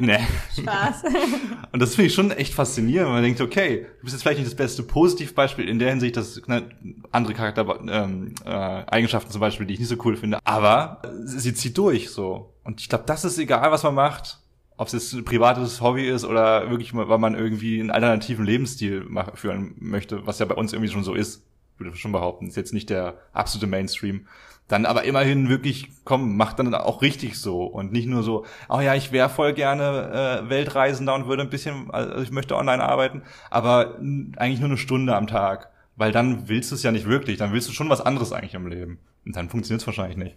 [0.00, 0.20] Nee.
[0.56, 1.02] Spaß.
[1.72, 4.38] Und das finde ich schon echt faszinierend, wenn man denkt, okay, du bist jetzt vielleicht
[4.38, 6.70] nicht das beste Positivbeispiel in der Hinsicht, dass ne,
[7.10, 11.52] andere Charakter ähm, äh, Eigenschaften zum Beispiel, die ich nicht so cool finde, aber sie
[11.52, 12.54] zieht durch so.
[12.62, 14.38] Und ich glaube, das ist egal, was man macht
[14.78, 19.06] ob es jetzt ein privates Hobby ist oder wirklich, weil man irgendwie einen alternativen Lebensstil
[19.34, 21.44] führen möchte, was ja bei uns irgendwie schon so ist,
[21.76, 22.46] würde ich schon behaupten.
[22.46, 24.26] Ist jetzt nicht der absolute Mainstream.
[24.68, 28.80] Dann aber immerhin wirklich, komm, macht dann auch richtig so und nicht nur so, oh
[28.80, 32.84] ja, ich wäre voll gerne äh, Weltreisender und würde ein bisschen, also ich möchte online
[32.84, 33.96] arbeiten, aber
[34.36, 35.70] eigentlich nur eine Stunde am Tag.
[35.96, 38.54] Weil dann willst du es ja nicht wirklich, dann willst du schon was anderes eigentlich
[38.54, 39.00] im Leben.
[39.26, 40.36] Und dann funktioniert es wahrscheinlich nicht.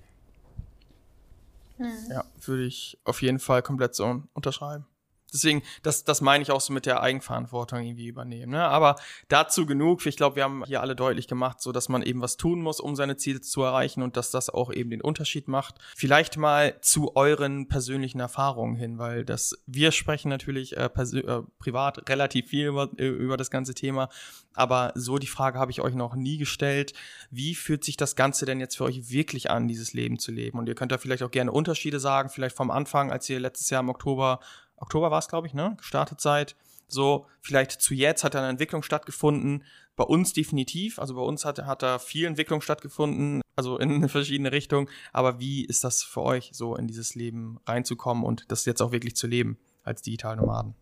[2.09, 4.85] Ja, würde ich auf jeden Fall komplett so unterschreiben.
[5.33, 8.51] Deswegen, das, das meine ich auch so mit der Eigenverantwortung irgendwie übernehmen.
[8.51, 8.63] Ne?
[8.63, 8.95] Aber
[9.29, 10.05] dazu genug.
[10.05, 12.79] Ich glaube, wir haben hier alle deutlich gemacht, so dass man eben was tun muss,
[12.79, 15.75] um seine Ziele zu erreichen und dass das auch eben den Unterschied macht.
[15.95, 22.09] Vielleicht mal zu euren persönlichen Erfahrungen hin, weil das wir sprechen natürlich äh, äh, privat
[22.09, 24.09] relativ viel über, äh, über das ganze Thema.
[24.53, 26.93] Aber so die Frage habe ich euch noch nie gestellt.
[27.29, 30.59] Wie fühlt sich das Ganze denn jetzt für euch wirklich an, dieses Leben zu leben?
[30.59, 33.69] Und ihr könnt da vielleicht auch gerne Unterschiede sagen, vielleicht vom Anfang, als ihr letztes
[33.69, 34.39] Jahr im Oktober
[34.81, 35.75] Oktober war es, glaube ich, ne?
[35.77, 36.55] Gestartet seid.
[36.87, 39.63] So, vielleicht zu jetzt hat da eine Entwicklung stattgefunden.
[39.95, 40.99] Bei uns definitiv.
[40.99, 44.89] Also bei uns hat, hat da viel Entwicklung stattgefunden, also in verschiedene Richtungen.
[45.13, 48.91] Aber wie ist das für euch, so in dieses Leben reinzukommen und das jetzt auch
[48.91, 50.75] wirklich zu leben als Digitalnomaden?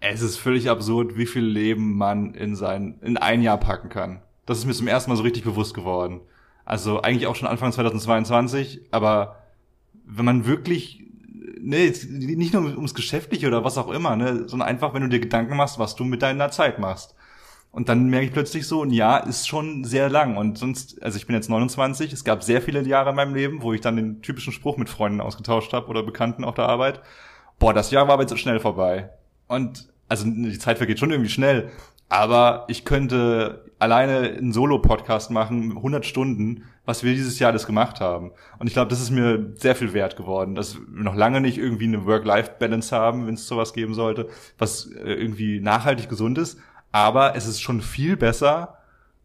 [0.00, 4.20] Es ist völlig absurd, wie viel Leben man in sein, in ein Jahr packen kann.
[4.44, 6.20] Das ist mir zum ersten Mal so richtig bewusst geworden.
[6.64, 9.36] Also eigentlich auch schon Anfang 2022, aber
[10.04, 11.02] wenn man wirklich
[11.62, 15.20] nee, nicht nur ums Geschäftliche oder was auch immer, ne, sondern einfach, wenn du dir
[15.20, 17.14] Gedanken machst, was du mit deiner Zeit machst.
[17.70, 20.36] Und dann merke ich plötzlich so, ein Jahr ist schon sehr lang.
[20.36, 23.62] Und sonst, also ich bin jetzt 29, es gab sehr viele Jahre in meinem Leben,
[23.62, 27.00] wo ich dann den typischen Spruch mit Freunden ausgetauscht habe oder Bekannten auf der Arbeit.
[27.58, 29.08] Boah, das Jahr war aber jetzt schnell vorbei.
[29.48, 31.70] Und also die Zeit vergeht schon irgendwie schnell.
[32.10, 38.00] Aber ich könnte alleine einen Solo-Podcast machen, 100 Stunden, was wir dieses Jahr alles gemacht
[38.00, 38.30] haben.
[38.60, 41.58] Und ich glaube, das ist mir sehr viel wert geworden, dass wir noch lange nicht
[41.58, 46.58] irgendwie eine Work-Life-Balance haben, wenn es sowas geben sollte, was äh, irgendwie nachhaltig gesund ist.
[46.92, 48.78] Aber es ist schon viel besser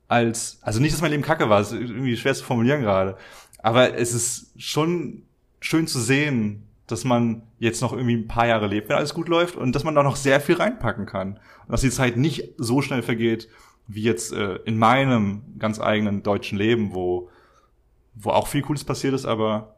[0.07, 3.15] als, also nicht, dass mein Leben kacke war, ist irgendwie schwer zu formulieren gerade.
[3.61, 5.21] Aber es ist schon
[5.59, 9.27] schön zu sehen, dass man jetzt noch irgendwie ein paar Jahre lebt, wenn alles gut
[9.27, 11.33] läuft und dass man da noch sehr viel reinpacken kann.
[11.33, 13.49] Und dass die Zeit nicht so schnell vergeht,
[13.87, 17.29] wie jetzt äh, in meinem ganz eigenen deutschen Leben, wo,
[18.15, 19.75] wo auch viel Cooles passiert ist, aber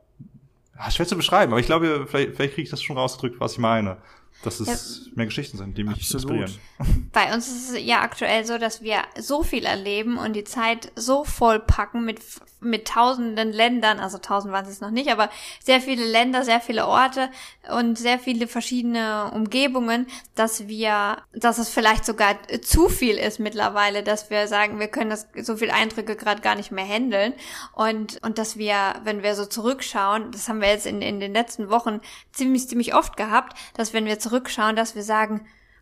[0.76, 1.52] ja, schwer zu beschreiben.
[1.52, 3.98] Aber ich glaube, vielleicht, vielleicht kriege ich das schon rausgedrückt, was ich meine
[4.42, 5.12] dass es ja.
[5.16, 6.42] mehr Geschichten sind, die mich Absolut.
[6.42, 7.10] inspirieren.
[7.12, 10.94] Bei uns ist es ja aktuell so, dass wir so viel erleben und die Zeit
[10.96, 12.22] so voll packen mit,
[12.62, 15.30] mit tausenden Ländern, also tausend waren es noch nicht, aber
[15.62, 17.30] sehr viele Länder, sehr viele Orte
[17.70, 24.04] und sehr viele verschiedene Umgebungen, dass wir, dass es vielleicht sogar zu viel ist mittlerweile,
[24.04, 27.34] dass wir sagen, wir können das so viel Eindrücke gerade gar nicht mehr handeln
[27.74, 31.34] und, und dass wir, wenn wir so zurückschauen, das haben wir jetzt in, in den
[31.34, 32.00] letzten Wochen
[32.32, 35.42] ziemlich, ziemlich oft gehabt, dass wenn wir zurück zurückschauen, dass wir sagen,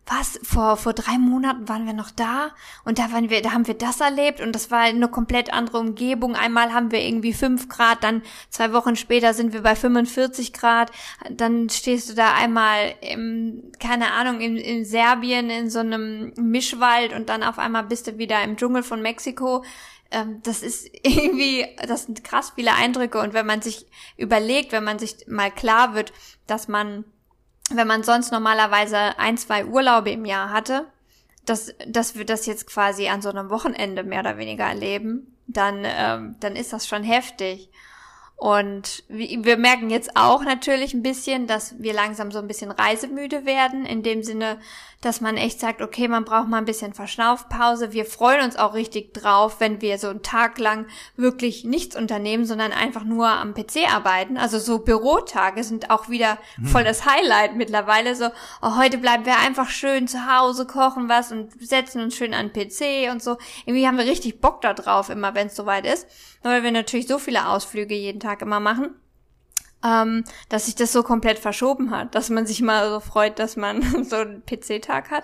[0.10, 2.52] was, vor, vor drei Monaten waren wir noch da
[2.86, 5.80] und da waren wir, da haben wir das erlebt und das war eine komplett andere
[5.80, 6.34] Umgebung.
[6.34, 10.92] Einmal haben wir irgendwie fünf Grad, dann zwei Wochen später sind wir bei 45 Grad,
[11.30, 17.14] dann stehst du da einmal im, keine Ahnung, in, in Serbien in so einem Mischwald
[17.14, 19.66] und dann auf einmal bist du wieder im Dschungel von Mexiko
[20.10, 24.86] ähm, das ist irgendwie, das sind krass viele Eindrücke und wenn man sich überlegt, wenn
[24.86, 26.14] man sich mal klar wird,
[26.46, 27.04] dass man
[27.70, 30.86] wenn man sonst normalerweise ein, zwei Urlaube im Jahr hatte,
[31.46, 35.84] dass, dass wir das jetzt quasi an so einem Wochenende mehr oder weniger erleben, dann,
[35.86, 37.70] ähm, dann ist das schon heftig.
[38.36, 43.46] Und wir merken jetzt auch natürlich ein bisschen, dass wir langsam so ein bisschen reisemüde
[43.46, 44.60] werden, in dem Sinne,
[45.08, 47.94] dass man echt sagt, okay, man braucht mal ein bisschen Verschnaufpause.
[47.94, 50.86] Wir freuen uns auch richtig drauf, wenn wir so einen Tag lang
[51.16, 54.38] wirklich nichts unternehmen, sondern einfach nur am PC arbeiten.
[54.38, 56.66] Also so Bürotage sind auch wieder hm.
[56.66, 58.16] voll das Highlight mittlerweile.
[58.16, 58.28] So,
[58.62, 62.52] oh, heute bleiben wir einfach schön zu Hause, kochen was und setzen uns schön an
[62.52, 63.38] den PC und so.
[63.66, 66.06] Irgendwie haben wir richtig Bock da drauf, immer wenn es soweit ist.
[66.44, 68.94] Weil wir natürlich so viele Ausflüge jeden Tag immer machen
[69.88, 73.56] ähm, dass sich das so komplett verschoben hat, dass man sich mal so freut, dass
[73.56, 75.24] man so einen PC-Tag hat.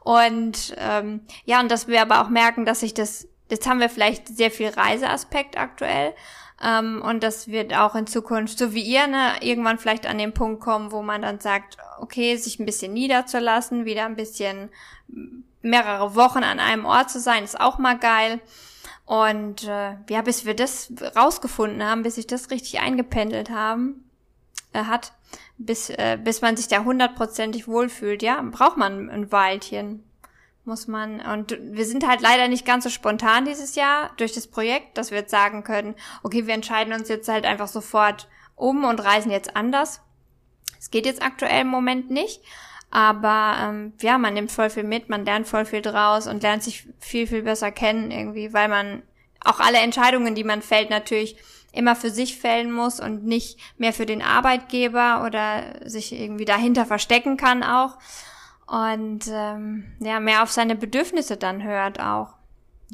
[0.00, 3.88] Und ähm, ja, und dass wir aber auch merken, dass sich das, jetzt haben wir
[3.88, 6.14] vielleicht sehr viel Reiseaspekt aktuell.
[6.62, 10.34] Ähm, und das wird auch in Zukunft, so wie ihr, ne, irgendwann vielleicht an den
[10.34, 14.68] Punkt kommen, wo man dann sagt, okay, sich ein bisschen niederzulassen, wieder ein bisschen
[15.62, 18.40] mehrere Wochen an einem Ort zu sein, ist auch mal geil.
[19.04, 24.08] Und äh, ja, bis wir das rausgefunden haben, bis sich das richtig eingependelt haben,
[24.72, 25.12] äh, hat,
[25.58, 30.04] bis, äh, bis man sich da hundertprozentig wohlfühlt, ja, braucht man ein Weilchen.
[30.64, 34.46] Muss man, und wir sind halt leider nicht ganz so spontan dieses Jahr durch das
[34.46, 38.84] Projekt, dass wir jetzt sagen können, okay, wir entscheiden uns jetzt halt einfach sofort um
[38.84, 40.00] und reisen jetzt anders.
[40.78, 42.42] Es geht jetzt aktuell im Moment nicht.
[42.94, 46.62] Aber ähm, ja, man nimmt voll viel mit, man lernt voll viel draus und lernt
[46.62, 49.02] sich viel, viel besser kennen irgendwie, weil man
[49.42, 51.36] auch alle Entscheidungen, die man fällt, natürlich
[51.72, 56.84] immer für sich fällen muss und nicht mehr für den Arbeitgeber oder sich irgendwie dahinter
[56.84, 57.96] verstecken kann auch.
[58.66, 62.34] Und ähm, ja, mehr auf seine Bedürfnisse dann hört auch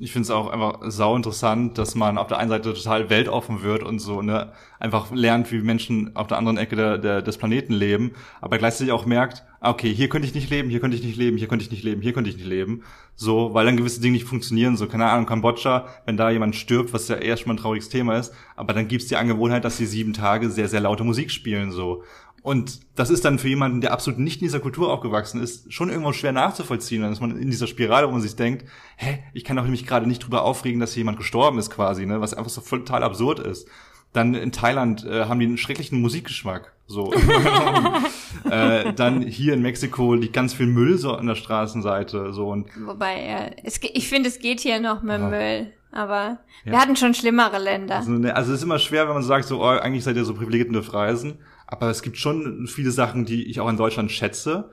[0.00, 3.62] ich finde es auch einfach sau interessant, dass man auf der einen Seite total weltoffen
[3.62, 7.38] wird und so, ne, einfach lernt, wie Menschen auf der anderen Ecke der, der, des
[7.38, 10.96] Planeten leben, aber gleichzeitig auch merkt, ah, okay, hier könnte ich nicht leben, hier könnte
[10.96, 12.82] ich nicht leben, hier könnte ich nicht leben, hier könnte ich nicht leben.
[13.16, 14.76] So, weil dann gewisse Dinge nicht funktionieren.
[14.76, 18.16] So, keine Ahnung, Kambodscha, wenn da jemand stirbt, was ja erst mal ein trauriges Thema
[18.16, 21.72] ist, aber dann gibt's die Angewohnheit, dass sie sieben Tage sehr, sehr laute Musik spielen.
[21.72, 22.04] so.
[22.48, 25.90] Und das ist dann für jemanden, der absolut nicht in dieser Kultur aufgewachsen ist, schon
[25.90, 27.04] irgendwo schwer nachzuvollziehen.
[27.12, 28.64] Ist man in dieser Spirale, wo man sich denkt,
[28.96, 32.06] hä, ich kann doch nämlich gerade nicht drüber aufregen, dass hier jemand gestorben ist quasi,
[32.06, 33.68] ne, was einfach so total absurd ist.
[34.14, 36.72] Dann in Thailand äh, haben die einen schrecklichen Musikgeschmack.
[36.86, 37.12] So.
[38.50, 42.32] äh, dann hier in Mexiko liegt ganz viel Müll so an der Straßenseite.
[42.32, 45.28] So und Wobei, ja, es, ich finde, es geht hier noch mit ja.
[45.28, 45.72] Müll.
[45.92, 46.72] Aber ja.
[46.72, 47.96] wir hatten schon schlimmere Länder.
[47.96, 50.24] Also, ne, also es ist immer schwer, wenn man sagt, so, oh, eigentlich seid ihr
[50.24, 51.40] so privilegiert und Reisen.
[51.70, 54.70] Aber es gibt schon viele Sachen, die ich auch in Deutschland schätze.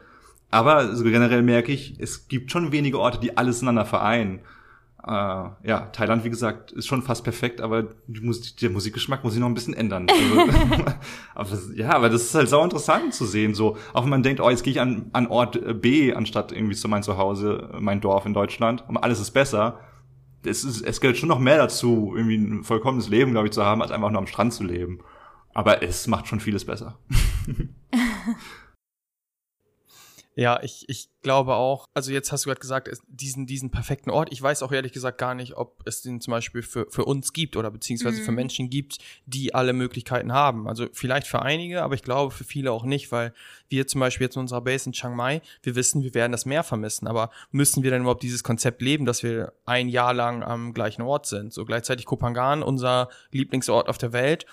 [0.49, 4.39] Aber so generell merke ich, es gibt schon wenige Orte, die alles ineinander vereinen.
[5.05, 9.41] Äh, ja, Thailand, wie gesagt, ist schon fast perfekt, aber Musik, der Musikgeschmack muss sich
[9.41, 10.07] noch ein bisschen ändern.
[10.09, 10.85] Also,
[11.35, 13.53] aber, ja, aber das ist halt sau interessant zu sehen.
[13.53, 16.75] So, auch wenn man denkt, oh, jetzt gehe ich an, an Ort B, anstatt irgendwie
[16.75, 19.81] zu mein Zuhause, mein Dorf in Deutschland, und alles ist besser.
[20.45, 23.65] Es, ist, es gehört schon noch mehr dazu, irgendwie ein vollkommenes Leben, glaube ich, zu
[23.65, 25.01] haben, als einfach nur am Strand zu leben.
[25.55, 26.99] Aber es macht schon vieles besser.
[30.37, 34.33] Ja, ich, ich glaube auch, also jetzt hast du gerade gesagt, diesen, diesen perfekten Ort,
[34.33, 37.31] ich weiß auch ehrlich gesagt gar nicht, ob es den zum Beispiel für, für uns
[37.31, 38.25] gibt oder beziehungsweise mhm.
[38.25, 40.67] für Menschen gibt, die alle Möglichkeiten haben.
[40.67, 43.33] Also vielleicht für einige, aber ich glaube für viele auch nicht, weil
[43.69, 46.45] wir zum Beispiel jetzt in unserer Base in Chiang Mai, wir wissen, wir werden das
[46.45, 50.43] Meer vermissen, aber müssen wir denn überhaupt dieses Konzept leben, dass wir ein Jahr lang
[50.43, 51.53] am gleichen Ort sind?
[51.53, 54.45] So gleichzeitig Kopangan, unser Lieblingsort auf der Welt,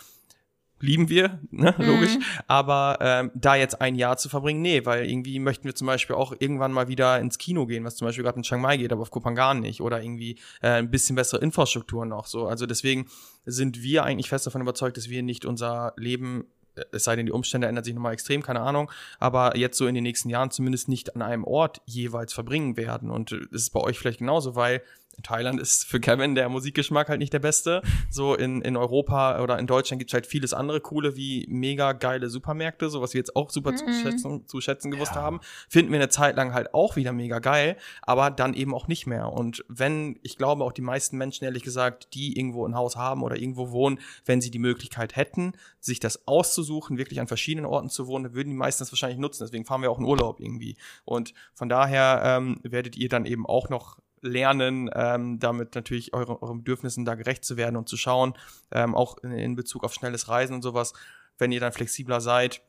[0.82, 2.18] lieben wir, ne, logisch.
[2.46, 6.16] Aber ähm, da jetzt ein Jahr zu verbringen, nee, weil irgendwie möchten wir zum Beispiel
[6.16, 8.92] auch irgendwann mal wieder ins Kino gehen, was zum Beispiel gerade in Chiang Mai geht,
[8.92, 9.80] aber auf Kopangan nicht.
[9.80, 12.46] Oder irgendwie äh, ein bisschen bessere Infrastruktur noch so.
[12.46, 13.06] Also deswegen
[13.46, 17.26] sind wir eigentlich fest davon überzeugt, dass wir nicht unser Leben äh, es sei denn,
[17.26, 20.50] die Umstände ändern sich nochmal extrem, keine Ahnung, aber jetzt so in den nächsten Jahren
[20.50, 23.10] zumindest nicht an einem Ort jeweils verbringen werden.
[23.10, 24.82] Und es ist bei euch vielleicht genauso, weil
[25.22, 27.82] Thailand ist für Kevin der Musikgeschmack halt nicht der beste.
[28.10, 32.28] So in, in Europa oder in Deutschland gibt's halt vieles andere coole, wie mega geile
[32.28, 33.76] Supermärkte, so was wir jetzt auch super mhm.
[33.76, 35.22] zu, schätzen, zu schätzen gewusst ja.
[35.22, 35.40] haben.
[35.68, 39.06] Finden wir eine Zeit lang halt auch wieder mega geil, aber dann eben auch nicht
[39.06, 39.32] mehr.
[39.32, 43.22] Und wenn, ich glaube auch die meisten Menschen, ehrlich gesagt, die irgendwo ein Haus haben
[43.22, 47.90] oder irgendwo wohnen, wenn sie die Möglichkeit hätten, sich das auszusuchen, wirklich an verschiedenen Orten
[47.90, 49.44] zu wohnen, würden die meisten das wahrscheinlich nutzen.
[49.44, 50.76] Deswegen fahren wir auch in Urlaub irgendwie.
[51.04, 56.40] Und von daher ähm, werdet ihr dann eben auch noch lernen, ähm, damit natürlich eure,
[56.42, 58.34] euren Bedürfnissen da gerecht zu werden und zu schauen,
[58.70, 60.94] ähm, auch in, in Bezug auf schnelles Reisen und sowas,
[61.38, 62.62] wenn ihr dann flexibler seid,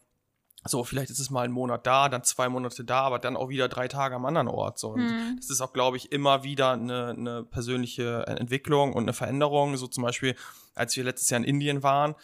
[0.66, 3.50] so, vielleicht ist es mal ein Monat da, dann zwei Monate da, aber dann auch
[3.50, 4.80] wieder drei Tage am anderen Ort.
[4.80, 4.92] So.
[4.92, 5.36] Und mhm.
[5.36, 9.76] das ist auch, glaube ich, immer wieder eine, eine persönliche Entwicklung und eine Veränderung.
[9.76, 10.36] So zum Beispiel,
[10.74, 12.16] als wir letztes Jahr in Indien waren,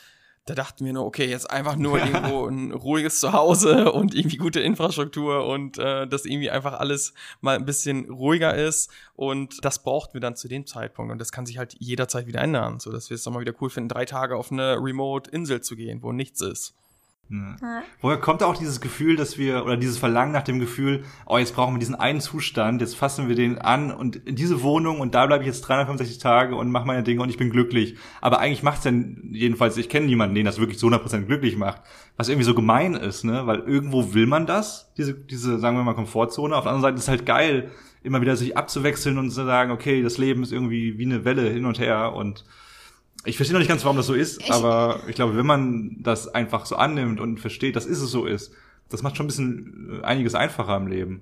[0.50, 4.60] da dachten wir nur, okay, jetzt einfach nur irgendwo ein ruhiges Zuhause und irgendwie gute
[4.60, 8.90] Infrastruktur und äh, dass irgendwie einfach alles mal ein bisschen ruhiger ist.
[9.16, 11.12] Und das brauchten wir dann zu dem Zeitpunkt.
[11.12, 13.54] Und das kann sich halt jederzeit wieder ändern, so dass wir es dann mal wieder
[13.62, 16.74] cool finden, drei Tage auf eine Remote-Insel zu gehen, wo nichts ist.
[17.30, 17.84] Ja.
[18.02, 21.54] Woher kommt auch dieses Gefühl, dass wir, oder dieses Verlangen nach dem Gefühl, oh, jetzt
[21.54, 25.14] brauchen wir diesen einen Zustand, jetzt fassen wir den an und in diese Wohnung und
[25.14, 27.98] da bleibe ich jetzt 365 Tage und mache meine Dinge und ich bin glücklich.
[28.20, 31.84] Aber eigentlich macht's denn jedenfalls, ich kenne niemanden, den das wirklich so 100% glücklich macht,
[32.18, 33.46] was irgendwie so gemein ist, ne?
[33.46, 36.56] Weil irgendwo will man das, diese, diese, sagen wir mal, Komfortzone.
[36.56, 37.70] Auf der anderen Seite ist es halt geil,
[38.02, 41.48] immer wieder sich abzuwechseln und zu sagen, okay, das Leben ist irgendwie wie eine Welle
[41.50, 42.44] hin und her und
[43.26, 45.98] ich verstehe noch nicht ganz, warum das so ist, ich, aber ich glaube, wenn man
[46.02, 48.54] das einfach so annimmt und versteht, dass es so ist,
[48.90, 51.22] das macht schon ein bisschen äh, einiges einfacher im Leben.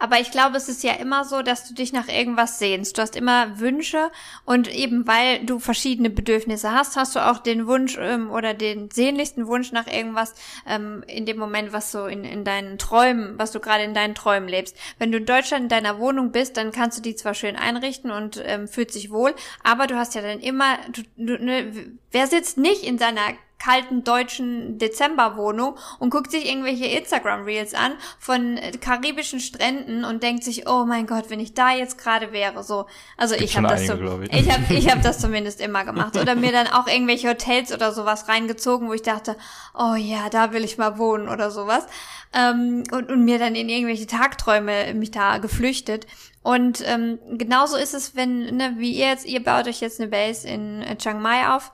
[0.00, 2.96] Aber ich glaube, es ist ja immer so, dass du dich nach irgendwas sehnst.
[2.96, 4.10] Du hast immer Wünsche
[4.46, 8.90] und eben weil du verschiedene Bedürfnisse hast, hast du auch den Wunsch ähm, oder den
[8.90, 10.34] sehnlichsten Wunsch nach irgendwas
[10.66, 14.14] ähm, in dem Moment, was so in, in deinen Träumen, was du gerade in deinen
[14.14, 14.74] Träumen lebst.
[14.98, 18.10] Wenn du in Deutschland in deiner Wohnung bist, dann kannst du die zwar schön einrichten
[18.10, 22.26] und ähm, fühlt sich wohl, aber du hast ja dann immer, du, du, ne, wer
[22.26, 28.72] sitzt nicht in seiner kalten deutschen Dezemberwohnung und guckt sich irgendwelche Instagram-Reels an von äh,
[28.72, 32.86] karibischen Stränden und denkt sich, oh mein Gott, wenn ich da jetzt gerade wäre, so.
[33.16, 36.34] Also ich habe das so, ich, ich habe ich hab das zumindest immer gemacht oder
[36.34, 39.36] mir dann auch irgendwelche Hotels oder sowas reingezogen, wo ich dachte,
[39.78, 41.86] oh ja, da will ich mal wohnen oder sowas.
[42.32, 46.06] Ähm, und, und mir dann in irgendwelche Tagträume mich da geflüchtet.
[46.42, 50.08] Und ähm, genauso ist es, wenn, ne, wie ihr jetzt, ihr baut euch jetzt eine
[50.08, 51.72] Base in äh, Chiang Mai auf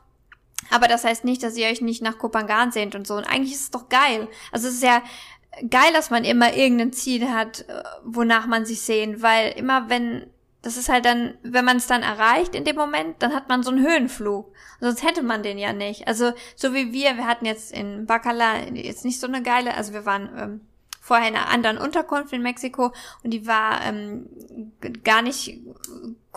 [0.70, 3.14] aber das heißt nicht, dass ihr euch nicht nach Kopangan sehnt und so.
[3.14, 4.28] Und eigentlich ist es doch geil.
[4.52, 5.02] Also es ist ja
[5.70, 10.26] geil, dass man immer irgendein Ziel hat, äh, wonach man sich sehnt, weil immer wenn,
[10.62, 13.62] das ist halt dann, wenn man es dann erreicht in dem Moment, dann hat man
[13.62, 14.52] so einen Höhenflug.
[14.80, 16.06] Sonst hätte man den ja nicht.
[16.06, 19.92] Also so wie wir, wir hatten jetzt in Bacala jetzt nicht so eine geile, also
[19.92, 20.60] wir waren ähm,
[21.00, 22.92] vorher in einer anderen Unterkunft in Mexiko
[23.22, 24.28] und die war ähm,
[25.04, 25.60] gar nicht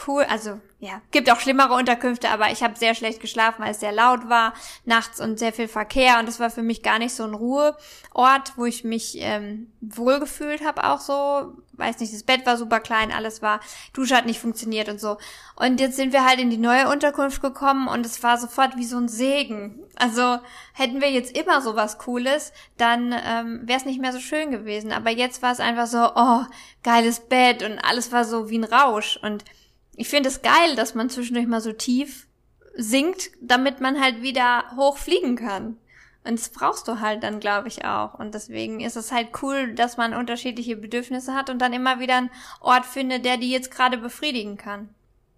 [0.07, 0.23] cool.
[0.23, 3.91] Also ja, gibt auch schlimmere Unterkünfte, aber ich habe sehr schlecht geschlafen, weil es sehr
[3.91, 4.53] laut war
[4.85, 8.53] nachts und sehr viel Verkehr und das war für mich gar nicht so ein Ruheort,
[8.55, 11.53] wo ich mich ähm, wohlgefühlt habe auch so.
[11.73, 13.61] Weiß nicht, das Bett war super klein, alles war,
[13.93, 15.17] Dusche hat nicht funktioniert und so.
[15.55, 18.85] Und jetzt sind wir halt in die neue Unterkunft gekommen und es war sofort wie
[18.85, 19.81] so ein Segen.
[19.95, 20.39] Also
[20.73, 24.51] hätten wir jetzt immer so was Cooles, dann ähm, wäre es nicht mehr so schön
[24.51, 24.91] gewesen.
[24.93, 26.43] Aber jetzt war es einfach so, oh,
[26.83, 29.43] geiles Bett und alles war so wie ein Rausch und
[29.99, 32.25] ich finde es geil, dass man zwischendurch mal so tief
[32.73, 35.75] sinkt, damit man halt wieder hoch fliegen kann.
[36.23, 38.13] Und das brauchst du halt dann, glaube ich, auch.
[38.13, 42.15] Und deswegen ist es halt cool, dass man unterschiedliche Bedürfnisse hat und dann immer wieder
[42.15, 42.31] einen
[42.61, 44.87] Ort findet, der die jetzt gerade befriedigen kann.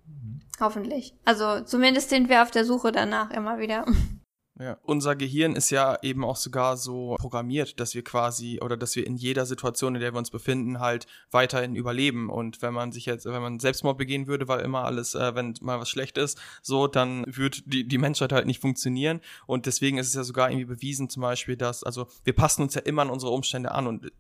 [0.06, 0.42] Mhm.
[0.60, 1.16] Hoffentlich.
[1.26, 3.86] Also zumindest sind wir auf der Suche danach immer wieder.
[4.60, 4.78] Ja.
[4.84, 9.08] Unser Gehirn ist ja eben auch sogar so programmiert, dass wir quasi oder dass wir
[9.08, 12.30] in jeder Situation, in der wir uns befinden, halt weiterhin überleben.
[12.30, 15.56] Und wenn man sich jetzt, wenn man Selbstmord begehen würde, weil immer alles, äh, wenn
[15.62, 19.22] mal was schlecht ist, so, dann würde die, die Menschheit halt nicht funktionieren.
[19.48, 22.76] Und deswegen ist es ja sogar irgendwie bewiesen, zum Beispiel, dass, also wir passen uns
[22.76, 24.12] ja immer an unsere Umstände an und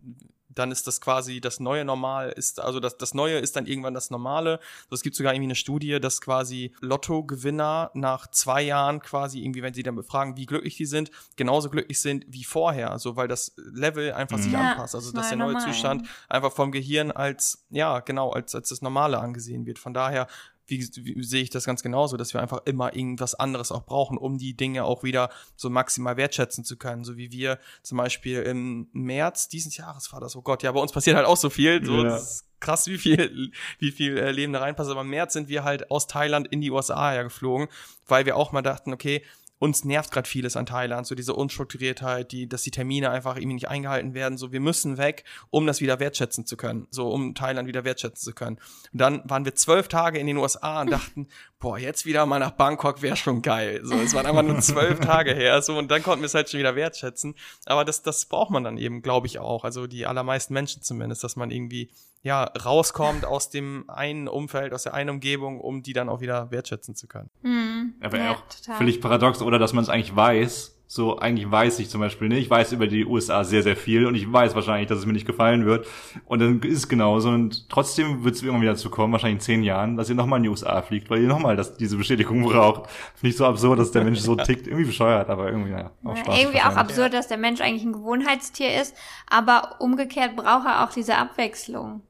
[0.53, 3.93] dann ist das quasi das neue Normal ist, also das, das Neue ist dann irgendwann
[3.93, 4.59] das Normale.
[4.89, 9.61] So, es gibt sogar irgendwie eine Studie, dass quasi Lottogewinner nach zwei Jahren quasi irgendwie,
[9.61, 12.97] wenn sie dann befragen, wie glücklich die sind, genauso glücklich sind wie vorher.
[12.99, 14.95] So, weil das Level einfach sich ja, anpasst.
[14.95, 15.73] Also, dass der neue normal.
[15.73, 19.79] Zustand einfach vom Gehirn als, ja, genau, als, als das Normale angesehen wird.
[19.79, 20.27] Von daher
[20.71, 24.17] wie, wie sehe ich das ganz genauso, dass wir einfach immer irgendwas anderes auch brauchen,
[24.17, 27.03] um die Dinge auch wieder so maximal wertschätzen zu können.
[27.03, 30.79] So wie wir zum Beispiel im März dieses Jahres war das, oh Gott, ja, bei
[30.79, 31.85] uns passiert halt auch so viel.
[31.85, 32.19] So, ja.
[32.59, 34.89] krass, wie viel, wie viel äh, Leben da reinpasst.
[34.89, 37.67] Aber im März sind wir halt aus Thailand in die USA ja geflogen,
[38.07, 39.23] weil wir auch mal dachten, okay,
[39.61, 43.53] uns nervt gerade vieles an Thailand, so diese Unstrukturiertheit, die, dass die Termine einfach irgendwie
[43.53, 44.35] nicht eingehalten werden.
[44.39, 46.87] So, wir müssen weg, um das wieder wertschätzen zu können.
[46.89, 48.57] So, um Thailand wieder wertschätzen zu können.
[48.91, 51.27] Und dann waren wir zwölf Tage in den USA und dachten,
[51.61, 53.79] boah, jetzt wieder mal nach Bangkok wäre schon geil.
[53.83, 55.61] So, es waren einfach nur zwölf Tage her.
[55.61, 57.35] So, und dann konnten wir es halt schon wieder wertschätzen.
[57.65, 59.63] Aber das, das braucht man dann eben, glaube ich, auch.
[59.63, 61.89] Also die allermeisten Menschen zumindest, dass man irgendwie
[62.23, 66.51] ja, rauskommt aus dem einen Umfeld, aus der einen Umgebung, um die dann auch wieder
[66.51, 67.29] wertschätzen zu können.
[67.41, 67.93] Mhm.
[68.01, 68.77] Ja, wäre Ja, auch total.
[68.77, 70.77] völlig paradox, oder dass man es eigentlich weiß.
[70.93, 72.41] So, eigentlich weiß ich zum Beispiel nicht.
[72.41, 75.13] Ich weiß über die USA sehr, sehr viel und ich weiß wahrscheinlich, dass es mir
[75.13, 75.87] nicht gefallen wird.
[76.25, 77.29] Und dann ist es genauso.
[77.29, 80.39] Und trotzdem wird es irgendwann wieder dazu kommen, wahrscheinlich in zehn Jahren, dass ihr nochmal
[80.39, 82.89] in die USA fliegt, weil ihr nochmal diese Bestätigung braucht.
[83.15, 84.67] Finde ich so absurd, dass der Mensch so tickt.
[84.67, 87.85] Irgendwie bescheuert, aber irgendwie, ja, auch Ja, Spaß irgendwie auch absurd, dass der Mensch eigentlich
[87.85, 88.93] ein Gewohnheitstier ist,
[89.29, 92.01] aber umgekehrt braucht er auch diese Abwechslung.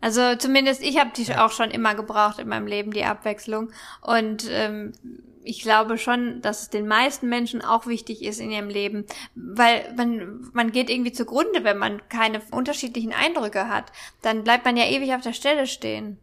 [0.00, 3.70] Also zumindest ich habe die auch schon immer gebraucht in meinem Leben, die Abwechslung.
[4.00, 4.92] Und ähm,
[5.42, 9.92] ich glaube schon, dass es den meisten Menschen auch wichtig ist in ihrem Leben, weil
[9.96, 13.92] man, man geht irgendwie zugrunde, wenn man keine unterschiedlichen Eindrücke hat.
[14.22, 16.18] Dann bleibt man ja ewig auf der Stelle stehen.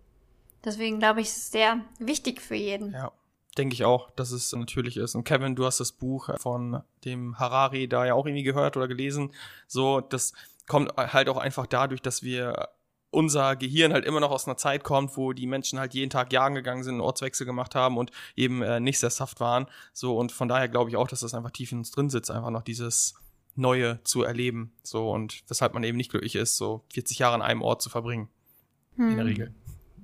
[0.64, 2.94] Deswegen glaube ich, ist es sehr wichtig für jeden.
[2.94, 3.12] Ja,
[3.58, 5.16] denke ich auch, dass es natürlich ist.
[5.16, 8.88] Und Kevin, du hast das Buch von dem Harari da ja auch irgendwie gehört oder
[8.88, 9.32] gelesen.
[9.68, 10.34] So, das
[10.68, 12.70] kommt halt auch einfach dadurch, dass wir
[13.16, 16.34] unser Gehirn halt immer noch aus einer Zeit kommt, wo die Menschen halt jeden Tag
[16.34, 19.68] jagen gegangen sind, einen Ortswechsel gemacht haben und eben äh, nicht sesshaft waren.
[19.94, 22.30] So, und von daher glaube ich auch, dass das einfach tief in uns drin sitzt,
[22.30, 23.16] einfach noch dieses
[23.56, 24.74] Neue zu erleben.
[24.84, 27.90] So, und weshalb man eben nicht glücklich ist, so 40 Jahre an einem Ort zu
[27.90, 28.28] verbringen.
[28.98, 29.54] In der Regel.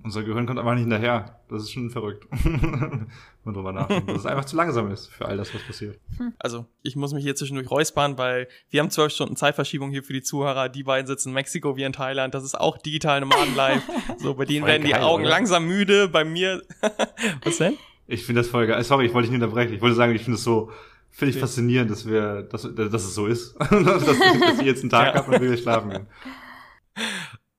[0.04, 1.40] Unser Gehirn kommt einfach nicht hinterher.
[1.50, 2.28] Das ist schon verrückt.
[3.44, 4.08] Man drüber nachdenkt.
[4.08, 6.00] Dass es einfach zu langsam ist für all das, was passiert.
[6.38, 10.14] Also, ich muss mich hier zwischendurch räuspern, weil wir haben zwölf Stunden Zeitverschiebung hier für
[10.14, 10.70] die Zuhörer.
[10.70, 12.36] Die beiden sitzen in Mexiko, wir in Thailand.
[12.36, 13.82] Das ist auch digital Nomaden live.
[14.20, 15.32] So, bei denen Voll werden die geil, Augen oder?
[15.32, 16.08] langsam müde.
[16.08, 16.62] Bei mir,
[17.44, 17.78] was denn?
[18.08, 18.84] Ich finde das voll geil.
[18.84, 19.74] Sorry, ich wollte dich nicht unterbrechen.
[19.74, 20.70] Ich wollte sagen, ich finde es so
[21.10, 23.56] völlig faszinierend, dass wir, dass, dass es so ist.
[23.60, 23.70] dass,
[24.06, 25.26] dass ich jetzt einen Tag Ja.
[25.26, 26.08] habe und wir schlafen gehen.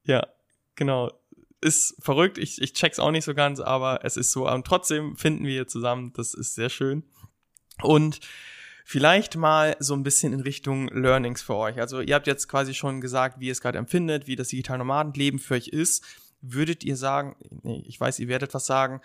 [0.05, 0.27] Ja,
[0.77, 1.11] genau.
[1.63, 2.39] Ist verrückt.
[2.39, 4.49] Ich, ich check's auch nicht so ganz, aber es ist so.
[4.49, 6.13] Und trotzdem finden wir hier zusammen.
[6.15, 7.05] Das ist sehr schön.
[7.83, 8.21] Und
[8.85, 11.79] vielleicht mal so ein bisschen in Richtung Learnings für euch.
[11.79, 14.79] Also ihr habt jetzt quasi schon gesagt, wie ihr es gerade empfindet, wie das digitale
[14.79, 16.05] Nomadenleben für euch ist.
[16.41, 19.01] Würdet ihr sagen, nee, ich weiß, ihr werdet was sagen,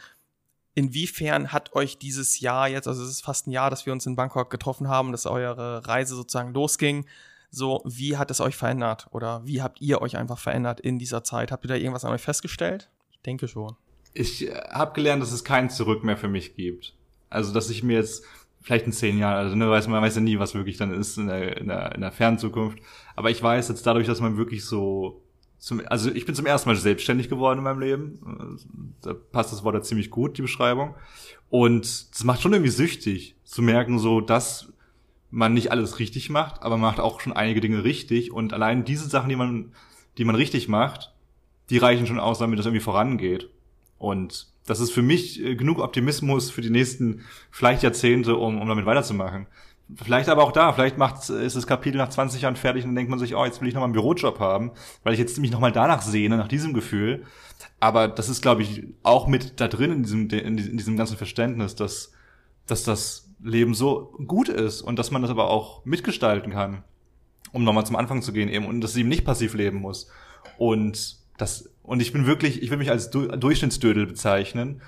[0.74, 4.05] inwiefern hat euch dieses Jahr jetzt, also es ist fast ein Jahr, dass wir uns
[4.05, 7.05] in Bangkok getroffen haben, dass eure Reise sozusagen losging,
[7.50, 9.08] so, wie hat es euch verändert?
[9.12, 11.52] Oder wie habt ihr euch einfach verändert in dieser Zeit?
[11.52, 12.89] Habt ihr da irgendwas an euch festgestellt?
[13.12, 13.76] Ich denke schon.
[14.14, 16.95] Ich habe gelernt, dass es kein Zurück mehr für mich gibt.
[17.30, 18.24] Also, dass ich mir jetzt
[18.62, 21.18] vielleicht in zehn Jahren, also ne, weiß man weiß ja nie, was wirklich dann ist
[21.18, 22.80] in der, in der, in der fernen Zukunft.
[23.16, 25.22] Aber ich weiß jetzt dadurch, dass man wirklich so
[25.60, 28.60] zum, also ich bin zum ersten Mal selbstständig geworden in meinem Leben.
[29.02, 30.95] Da passt das Wort ja ziemlich gut, die Beschreibung.
[31.50, 34.72] Und das macht schon irgendwie süchtig, zu merken, so, dass
[35.30, 38.32] man nicht alles richtig macht, aber man macht auch schon einige Dinge richtig.
[38.32, 39.73] Und allein diese Sachen, die man,
[40.17, 41.13] die man richtig macht,
[41.69, 43.49] die reichen schon aus, damit das irgendwie vorangeht.
[43.97, 47.21] Und das ist für mich äh, genug Optimismus für die nächsten
[47.51, 49.47] vielleicht Jahrzehnte, um, um damit weiterzumachen.
[49.95, 52.95] Vielleicht aber auch da, vielleicht macht, ist das Kapitel nach 20 Jahren fertig und dann
[52.95, 54.71] denkt man sich, oh, jetzt will ich nochmal einen Bürojob haben,
[55.03, 57.23] weil ich jetzt mich nochmal danach sehne, nach diesem Gefühl.
[57.80, 60.97] Aber das ist, glaube ich, auch mit da drin in diesem, in diesem, in diesem
[60.97, 62.11] ganzen Verständnis, dass,
[62.65, 66.83] dass das Leben so gut ist und dass man das aber auch mitgestalten kann,
[67.51, 70.09] um nochmal zum Anfang zu gehen eben und dass sie eben nicht passiv leben muss.
[70.57, 74.81] Und das, und ich bin wirklich, ich will mich als du Durchschnittsdödel bezeichnen,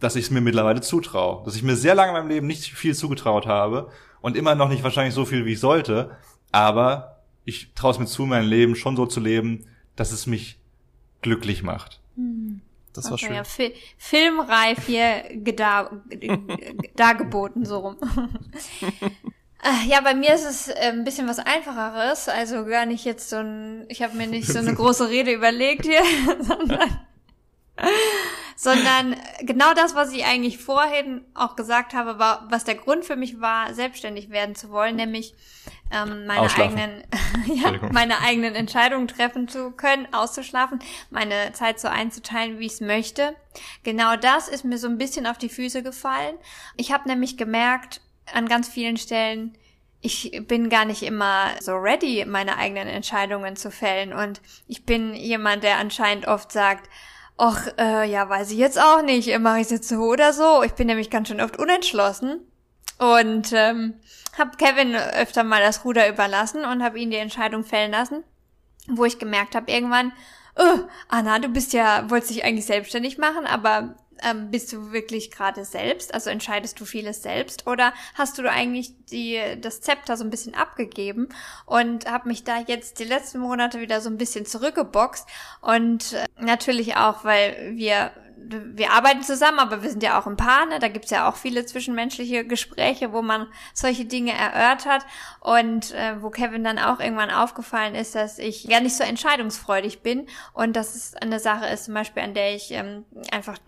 [0.00, 1.44] dass ich es mir mittlerweile zutraue.
[1.44, 4.68] Dass ich mir sehr lange in meinem Leben nicht viel zugetraut habe und immer noch
[4.68, 6.10] nicht wahrscheinlich so viel, wie ich sollte.
[6.52, 9.64] Aber ich traue es mir zu, mein Leben schon so zu leben,
[9.96, 10.60] dass es mich
[11.22, 12.00] glücklich macht.
[12.98, 13.34] Das war Okay, schön.
[13.34, 16.02] ja, fi filmreif hier gedar
[16.96, 17.96] dargeboten, so rum.
[19.62, 23.28] Äh, Ja, bei mir ist es äh, ein bisschen was Einfacheres, also gar nicht jetzt
[23.30, 26.02] so ein, ich habe mir nicht so eine große Rede überlegt hier,
[26.42, 26.90] sondern,
[28.56, 33.16] sondern genau das, was ich eigentlich vorhin auch gesagt habe, war, was der Grund für
[33.16, 35.34] mich war, selbstständig werden zu wollen, nämlich
[35.90, 37.02] ähm, meine eigenen,
[37.46, 40.80] ja, meine eigenen Entscheidungen treffen zu können, auszuschlafen,
[41.10, 43.34] meine Zeit so einzuteilen, wie ich es möchte.
[43.84, 46.36] Genau das ist mir so ein bisschen auf die Füße gefallen.
[46.76, 48.00] Ich habe nämlich gemerkt,
[48.32, 49.56] an ganz vielen Stellen,
[50.00, 54.12] ich bin gar nicht immer so ready, meine eigenen Entscheidungen zu fällen.
[54.12, 56.88] Und ich bin jemand, der anscheinend oft sagt,
[57.36, 60.62] ach, äh, ja, weiß ich jetzt auch nicht, mache ich es jetzt so oder so.
[60.62, 62.40] Ich bin nämlich ganz schön oft unentschlossen.
[62.98, 63.94] Und ähm,
[64.38, 68.24] habe Kevin öfter mal das Ruder überlassen und habe ihn die Entscheidung fällen lassen,
[68.88, 70.12] wo ich gemerkt habe irgendwann,
[70.56, 75.30] oh, Anna, du bist ja, wolltest dich eigentlich selbstständig machen, aber ähm, bist du wirklich
[75.30, 76.12] gerade selbst?
[76.14, 80.54] Also entscheidest du vieles selbst oder hast du eigentlich die, das Zepter so ein bisschen
[80.54, 81.28] abgegeben
[81.66, 85.28] und habe mich da jetzt die letzten Monate wieder so ein bisschen zurückgeboxt
[85.60, 88.10] und äh, natürlich auch, weil wir
[88.50, 90.78] wir arbeiten zusammen, aber wir sind ja auch ein Paar, ne?
[90.78, 95.04] Da gibt's ja auch viele zwischenmenschliche Gespräche, wo man solche Dinge erörtert.
[95.40, 100.02] Und äh, wo Kevin dann auch irgendwann aufgefallen ist, dass ich ja nicht so entscheidungsfreudig
[100.02, 100.26] bin.
[100.52, 103.58] Und dass es eine Sache ist, zum Beispiel, an der ich ähm, einfach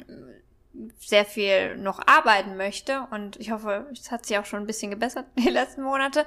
[0.99, 3.07] sehr viel noch arbeiten möchte.
[3.11, 6.27] Und ich hoffe, es hat sich auch schon ein bisschen gebessert die letzten Monate,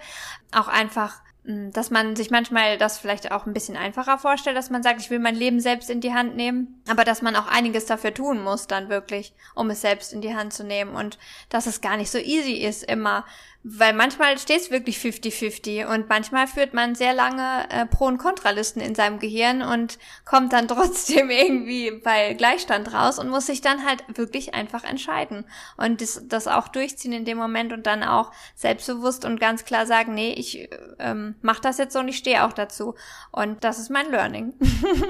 [0.52, 4.82] auch einfach dass man sich manchmal das vielleicht auch ein bisschen einfacher vorstellt, dass man
[4.82, 7.86] sagt, ich will mein Leben selbst in die Hand nehmen, aber dass man auch einiges
[7.86, 11.18] dafür tun muss dann wirklich, um es selbst in die Hand zu nehmen und
[11.50, 13.26] dass es gar nicht so easy ist, immer
[13.64, 18.18] weil manchmal steht es wirklich 50-50 und manchmal führt man sehr lange äh, Pro- und
[18.18, 23.62] Kontralisten in seinem Gehirn und kommt dann trotzdem irgendwie bei Gleichstand raus und muss sich
[23.62, 25.46] dann halt wirklich einfach entscheiden
[25.78, 29.86] und das, das auch durchziehen in dem Moment und dann auch selbstbewusst und ganz klar
[29.86, 32.96] sagen, nee, ich ähm, mach das jetzt so und ich stehe auch dazu.
[33.32, 34.54] Und das ist mein Learning.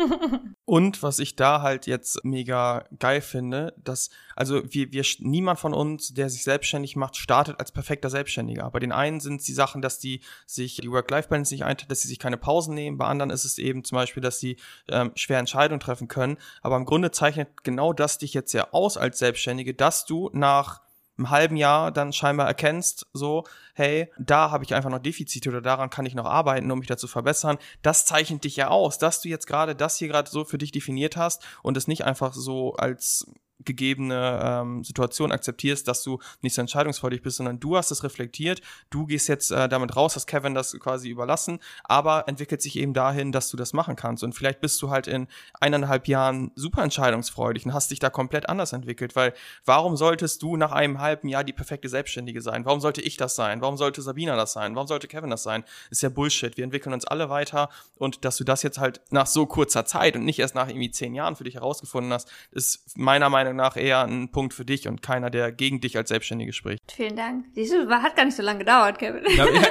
[0.66, 5.74] und was ich da halt jetzt mega geil finde, dass, also wir, wir, niemand von
[5.74, 8.70] uns, der sich selbstständig macht, startet als perfekter Selbstständiger.
[8.72, 12.02] Bei den einen sind es die Sachen, dass die sich die Work-Life-Balance nicht einteilt, dass
[12.02, 12.98] sie sich keine Pausen nehmen.
[12.98, 14.58] Bei anderen ist es eben zum Beispiel, dass sie
[14.90, 16.38] ähm, schwer Entscheidungen treffen können.
[16.62, 20.82] Aber im Grunde zeichnet genau das dich jetzt ja aus als Selbstständige, dass du nach
[21.18, 23.44] einem halben Jahr dann scheinbar erkennst, so,
[23.76, 26.88] hey, da habe ich einfach noch Defizite oder daran kann ich noch arbeiten, um mich
[26.88, 27.58] dazu verbessern.
[27.82, 30.72] Das zeichnet dich ja aus, dass du jetzt gerade das hier gerade so für dich
[30.72, 33.28] definiert hast und es nicht einfach so als
[33.60, 38.62] gegebene ähm, Situation akzeptierst, dass du nicht so entscheidungsfreudig bist, sondern du hast es reflektiert,
[38.90, 42.94] du gehst jetzt äh, damit raus, hast Kevin das quasi überlassen, aber entwickelt sich eben
[42.94, 44.24] dahin, dass du das machen kannst.
[44.24, 45.28] Und vielleicht bist du halt in
[45.60, 49.34] eineinhalb Jahren super entscheidungsfreudig und hast dich da komplett anders entwickelt, weil
[49.66, 52.66] warum solltest du nach einem halben Jahr die perfekte Selbstständige sein?
[52.66, 53.62] Warum sollte ich das sein?
[53.62, 54.76] Warum sollte Sabina das sein?
[54.76, 55.64] Warum sollte Kevin das sein?
[55.90, 56.58] Ist ja Bullshit.
[56.58, 60.16] Wir entwickeln uns alle weiter und dass du das jetzt halt nach so kurzer Zeit
[60.16, 63.58] und nicht erst nach irgendwie zehn Jahren für dich herausgefunden hast, ist meiner Meinung Meinung
[63.58, 66.80] nach eher ein Punkt für dich und keiner, der gegen dich als Selbstständige spricht.
[66.92, 67.46] Vielen Dank.
[67.54, 69.24] Siehst du, hat gar nicht so lange gedauert, Kevin.
[69.36, 69.62] Ja, ja,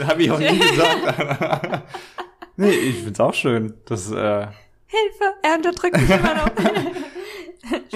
[0.08, 1.82] Habe ich auch nie gesagt.
[2.56, 3.74] nee, ich find's auch schön.
[3.86, 4.46] Das, äh
[4.86, 6.50] Hilfe, er unterdrückt mich immer noch.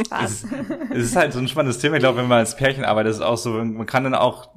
[0.06, 0.44] Spaß.
[0.44, 0.50] Es,
[0.90, 1.96] es, ist halt so ein spannendes Thema.
[1.96, 4.48] Ich glaube, wenn man als Pärchen arbeitet, ist es auch so, man kann dann auch,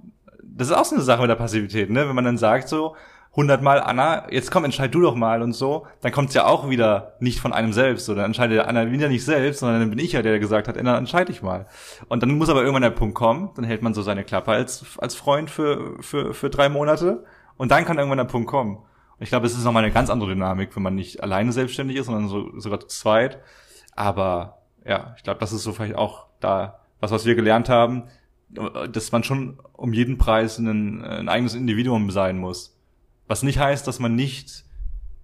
[0.42, 2.08] das ist auch so eine Sache mit der Passivität, ne?
[2.08, 2.96] Wenn man dann sagt so,
[3.36, 7.14] hundertmal, Anna, jetzt komm, entscheid du doch mal und so, dann kommt's ja auch wieder
[7.20, 10.14] nicht von einem selbst, so, dann entscheidet Anna wieder nicht selbst, sondern dann bin ich
[10.14, 11.68] ja der, der gesagt hat, Anna, entscheide ich mal.
[12.08, 14.98] Und dann muss aber irgendwann der Punkt kommen, dann hält man so seine Klappe als,
[14.98, 17.24] als Freund für, für, für drei Monate
[17.58, 18.78] und dann kann irgendwann der Punkt kommen.
[18.78, 21.98] Und ich glaube, es ist nochmal eine ganz andere Dynamik, wenn man nicht alleine selbstständig
[21.98, 23.40] ist, sondern so, sogar zu zweit.
[23.96, 28.04] Aber ja, ich glaube, das ist so vielleicht auch da was, was wir gelernt haben,
[28.50, 32.79] dass man schon um jeden Preis ein, ein eigenes Individuum sein muss.
[33.30, 34.66] Was nicht heißt, dass man nicht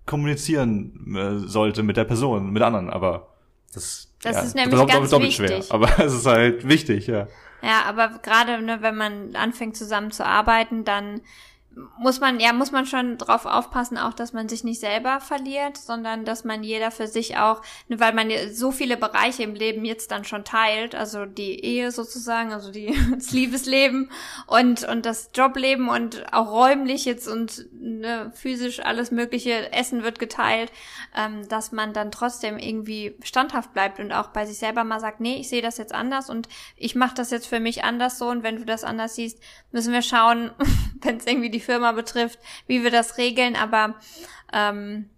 [0.06, 3.30] kommunizieren äh, sollte mit der Person, mit anderen, aber
[3.74, 5.66] das, das ja, ist nämlich doppelt, ganz doppelt wichtig.
[5.66, 5.76] schwer.
[5.76, 7.28] Aber es ist halt wichtig, ja.
[7.64, 11.22] Ja, aber gerade ne, wenn man anfängt zusammen zu arbeiten, dann
[11.98, 15.78] muss man, ja, muss man schon drauf aufpassen, auch, dass man sich nicht selber verliert,
[15.78, 19.84] sondern dass man jeder für sich auch, ne, weil man so viele Bereiche im Leben
[19.84, 24.10] jetzt dann schon teilt, also die Ehe sozusagen, also die, das Liebesleben
[24.48, 30.20] und, und das Jobleben und auch räumlich jetzt und ne, physisch alles mögliche, Essen wird
[30.20, 30.72] geteilt,
[31.16, 35.20] ähm, dass man dann trotzdem irgendwie standhaft bleibt und auch bei sich selber mal sagt,
[35.20, 36.48] nee, ich sehe das jetzt anders und
[36.78, 39.40] ich mache das jetzt für mich anders so und wenn du das anders siehst,
[39.72, 40.52] müssen wir schauen,
[41.02, 43.96] wenn es irgendwie die Firma betrifft, wie wir das regeln, aber
[44.54, 45.10] ähm,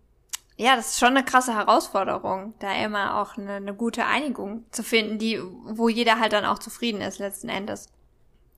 [0.56, 4.84] ja, das ist schon eine krasse Herausforderung, da immer auch eine, eine gute Einigung zu
[4.84, 7.90] finden, die, wo jeder halt dann auch zufrieden ist letzten Endes.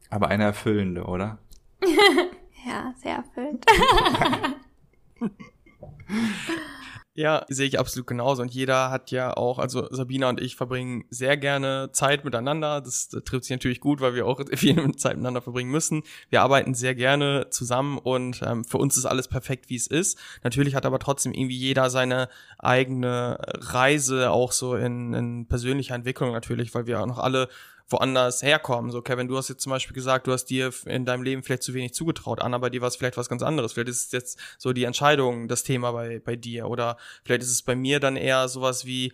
[0.09, 1.37] Aber eine erfüllende, oder?
[2.65, 3.65] ja, sehr erfüllend.
[7.19, 8.41] Ja, sehe ich absolut genauso.
[8.41, 12.79] Und jeder hat ja auch, also Sabina und ich verbringen sehr gerne Zeit miteinander.
[12.79, 16.03] Das, das trifft sich natürlich gut, weil wir auch viel Zeit miteinander verbringen müssen.
[16.29, 20.17] Wir arbeiten sehr gerne zusammen und ähm, für uns ist alles perfekt, wie es ist.
[20.45, 26.31] Natürlich hat aber trotzdem irgendwie jeder seine eigene Reise auch so in, in persönlicher Entwicklung
[26.31, 27.49] natürlich, weil wir auch noch alle
[27.89, 28.91] woanders herkommen.
[28.91, 31.63] So, Kevin, du hast jetzt zum Beispiel gesagt, du hast dir in deinem Leben vielleicht
[31.63, 32.41] zu wenig zugetraut.
[32.41, 33.73] Anna, bei dir war es vielleicht was ganz anderes.
[33.73, 36.67] Vielleicht ist es jetzt so die Entscheidung das Thema bei, bei dir.
[36.67, 39.13] Oder vielleicht ist es bei mir dann eher sowas wie,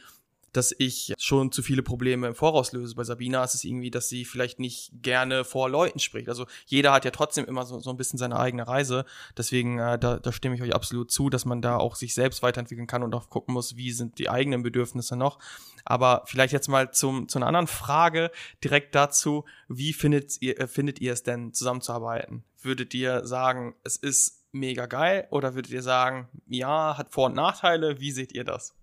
[0.55, 2.95] dass ich schon zu viele Probleme im Voraus löse.
[2.95, 6.29] Bei Sabina ist es irgendwie, dass sie vielleicht nicht gerne vor Leuten spricht.
[6.29, 9.05] Also jeder hat ja trotzdem immer so, so ein bisschen seine eigene Reise.
[9.37, 12.41] Deswegen, äh, da, da stimme ich euch absolut zu, dass man da auch sich selbst
[12.41, 15.39] weiterentwickeln kann und auch gucken muss, wie sind die eigenen Bedürfnisse noch.
[15.83, 18.31] Aber vielleicht jetzt mal zum, zu einer anderen Frage
[18.63, 19.45] direkt dazu.
[19.67, 22.43] Wie findet ihr, äh, findet ihr es denn zusammenzuarbeiten?
[22.61, 27.35] Würdet ihr sagen, es ist mega geil oder würdet ihr sagen, ja, hat Vor- und
[27.35, 27.99] Nachteile?
[27.99, 28.73] Wie seht ihr das?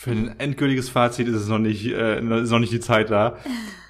[0.00, 3.36] Für ein endgültiges Fazit ist es noch nicht, äh, ist noch nicht die Zeit da.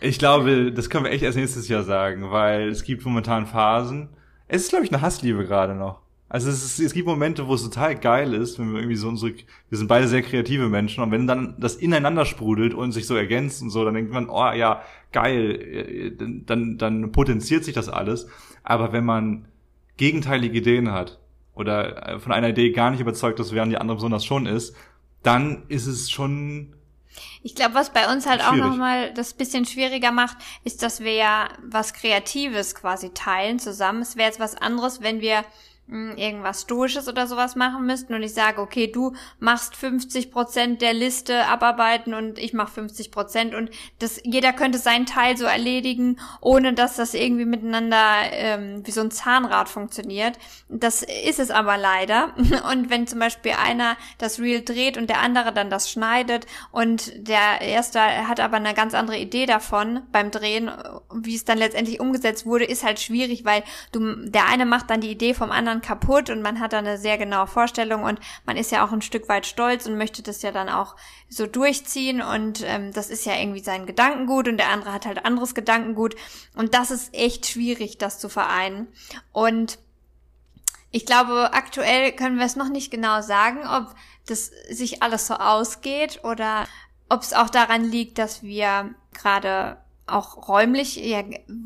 [0.01, 4.09] Ich glaube, das können wir echt erst nächstes Jahr sagen, weil es gibt momentan Phasen.
[4.49, 6.01] Es ist, glaube ich, eine Hassliebe gerade noch.
[6.29, 9.07] Also es, ist, es gibt Momente, wo es total geil ist, wenn wir irgendwie so
[9.07, 9.35] unsere,
[9.69, 13.15] wir sind beide sehr kreative Menschen und wenn dann das ineinander sprudelt und sich so
[13.15, 14.83] ergänzt und so, dann denkt man, oh ja,
[15.13, 18.27] geil, dann, dann potenziert sich das alles.
[18.65, 19.45] Aber wenn man
[19.97, 21.21] gegenteilige Ideen hat
[21.55, 24.75] oder von einer Idee gar nicht überzeugt ist, während die andere besonders schon ist,
[25.23, 26.75] dann ist es schon
[27.43, 28.63] ich glaube, was bei uns halt Schwierig.
[28.63, 34.03] auch nochmal das bisschen schwieriger macht, ist, dass wir ja was Kreatives quasi teilen zusammen.
[34.03, 35.45] Es wäre jetzt was anderes, wenn wir
[35.91, 40.93] irgendwas Stoisches oder sowas machen müssten und ich sage, okay, du machst 50 Prozent der
[40.93, 46.19] Liste abarbeiten und ich mache 50 Prozent und das, jeder könnte seinen Teil so erledigen,
[46.41, 50.39] ohne dass das irgendwie miteinander ähm, wie so ein Zahnrad funktioniert.
[50.69, 52.35] Das ist es aber leider.
[52.71, 57.13] Und wenn zum Beispiel einer das Reel dreht und der andere dann das schneidet und
[57.29, 60.71] der erste hat aber eine ganz andere Idee davon beim Drehen,
[61.13, 63.63] wie es dann letztendlich umgesetzt wurde, ist halt schwierig, weil
[63.93, 66.99] du, der eine macht dann die Idee vom anderen kaputt und man hat da eine
[66.99, 70.43] sehr genaue Vorstellung und man ist ja auch ein Stück weit stolz und möchte das
[70.43, 70.97] ja dann auch
[71.29, 75.25] so durchziehen und ähm, das ist ja irgendwie sein Gedankengut und der andere hat halt
[75.25, 76.17] anderes Gedankengut
[76.55, 78.89] und das ist echt schwierig, das zu vereinen
[79.33, 79.79] und
[80.93, 83.95] ich glaube, aktuell können wir es noch nicht genau sagen, ob
[84.27, 86.67] das sich alles so ausgeht oder
[87.09, 89.79] ob es auch daran liegt, dass wir gerade
[90.13, 91.23] auch räumlich ja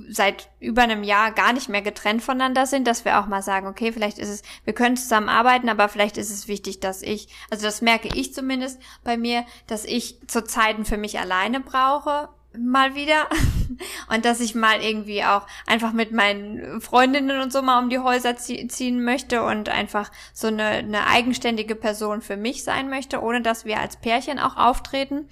[0.09, 3.67] seit über einem Jahr gar nicht mehr getrennt voneinander sind, dass wir auch mal sagen,
[3.67, 7.29] okay, vielleicht ist es, wir können zusammen arbeiten, aber vielleicht ist es wichtig, dass ich,
[7.51, 12.29] also das merke ich zumindest bei mir, dass ich zu Zeiten für mich alleine brauche,
[12.57, 13.29] mal wieder.
[14.09, 17.99] Und dass ich mal irgendwie auch einfach mit meinen Freundinnen und so mal um die
[17.99, 23.41] Häuser ziehen möchte und einfach so eine, eine eigenständige Person für mich sein möchte, ohne
[23.41, 25.29] dass wir als Pärchen auch auftreten.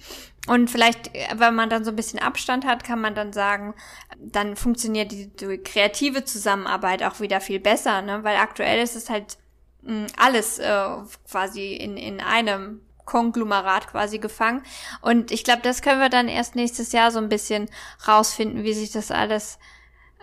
[0.47, 3.73] Und vielleicht, wenn man dann so ein bisschen Abstand hat, kann man dann sagen,
[4.19, 8.23] dann funktioniert die, die kreative Zusammenarbeit auch wieder viel besser, ne?
[8.23, 9.37] Weil aktuell ist es halt
[9.83, 10.85] mh, hm, alles äh,
[11.29, 14.63] quasi in, in einem Konglomerat quasi gefangen.
[15.01, 17.69] Und ich glaube, das können wir dann erst nächstes Jahr so ein bisschen
[18.07, 19.59] rausfinden, wie sich das alles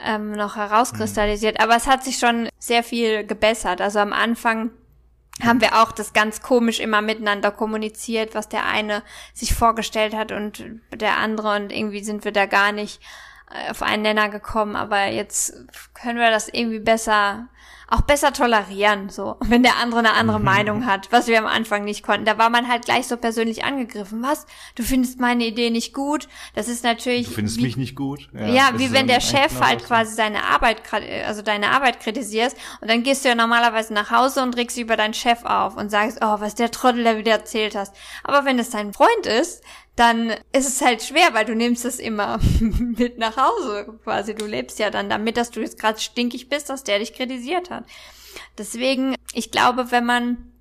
[0.04, 1.58] ähm, noch herauskristallisiert.
[1.58, 1.64] Mhm.
[1.64, 3.80] Aber es hat sich schon sehr viel gebessert.
[3.80, 4.70] Also am Anfang
[5.44, 9.02] haben wir auch das ganz komisch immer miteinander kommuniziert, was der eine
[9.34, 13.00] sich vorgestellt hat und der andere und irgendwie sind wir da gar nicht
[13.50, 15.54] äh, auf einen Nenner gekommen, aber jetzt
[15.94, 17.48] können wir das irgendwie besser
[17.90, 20.44] auch besser tolerieren, so, wenn der andere eine andere mhm.
[20.44, 22.24] Meinung hat, was wir am Anfang nicht konnten.
[22.24, 24.22] Da war man halt gleich so persönlich angegriffen.
[24.22, 24.46] Was?
[24.76, 26.28] Du findest meine Idee nicht gut?
[26.54, 27.26] Das ist natürlich.
[27.26, 28.28] Du findest wie, mich nicht gut?
[28.32, 30.82] Ja, ja wie wenn der Chef halt quasi seine Arbeit,
[31.26, 34.96] also deine Arbeit kritisierst und dann gehst du ja normalerweise nach Hause und regst über
[34.96, 37.94] deinen Chef auf und sagst, oh, was der Trottel da wieder erzählt hast.
[38.22, 39.64] Aber wenn es dein Freund ist,
[39.96, 44.34] dann ist es halt schwer, weil du nimmst es immer mit nach Hause quasi.
[44.34, 47.70] Du lebst ja dann damit, dass du jetzt gerade stinkig bist, dass der dich kritisiert
[47.70, 47.84] hat.
[48.58, 50.52] Deswegen, ich glaube, wenn man,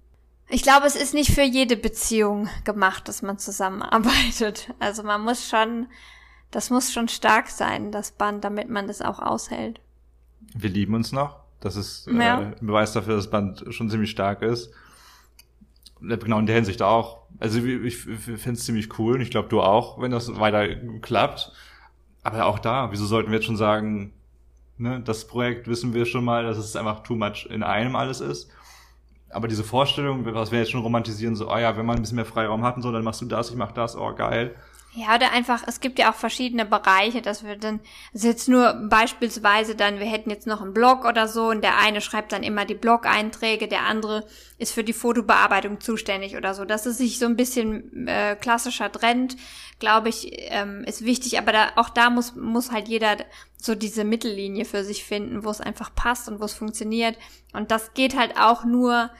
[0.49, 4.73] ich glaube, es ist nicht für jede Beziehung gemacht, dass man zusammenarbeitet.
[4.79, 5.87] Also man muss schon,
[6.51, 9.79] das muss schon stark sein, das Band, damit man das auch aushält.
[10.55, 11.39] Wir lieben uns noch.
[11.59, 12.37] Das ist äh, ja.
[12.39, 14.71] ein Beweis dafür, dass das Band schon ziemlich stark ist.
[16.01, 17.23] Genau, in der Hinsicht auch.
[17.39, 21.51] Also ich, finde es ziemlich cool und ich glaube, du auch, wenn das weiter klappt.
[22.23, 24.13] Aber auch da, wieso sollten wir jetzt schon sagen,
[24.77, 28.21] ne, das Projekt wissen wir schon mal, dass es einfach too much in einem alles
[28.21, 28.49] ist.
[29.29, 32.15] Aber diese Vorstellung, was wir jetzt schon romantisieren, so, oh ja, wenn man ein bisschen
[32.15, 34.55] mehr Freiraum hat und so, dann machst du das, ich mach das, oh geil.
[34.93, 37.79] Ja, oder einfach, es gibt ja auch verschiedene Bereiche, dass wir dann,
[38.11, 41.77] also jetzt nur beispielsweise dann, wir hätten jetzt noch einen Blog oder so und der
[41.77, 44.25] eine schreibt dann immer die Blog-Einträge, der andere
[44.57, 46.65] ist für die Fotobearbeitung zuständig oder so.
[46.65, 49.37] Dass es sich so ein bisschen äh, klassischer trennt,
[49.77, 53.17] glaube ich, ähm, ist wichtig, aber da, auch da muss, muss halt jeder
[53.57, 57.15] so diese Mittellinie für sich finden, wo es einfach passt und wo es funktioniert.
[57.53, 59.11] Und das geht halt auch nur,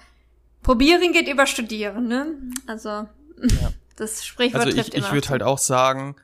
[0.64, 2.36] probieren geht über studieren, ne?
[2.66, 2.90] Also.
[2.90, 3.72] Ja.
[4.00, 6.16] Das Sprichwort also ich, ich würde halt auch sagen,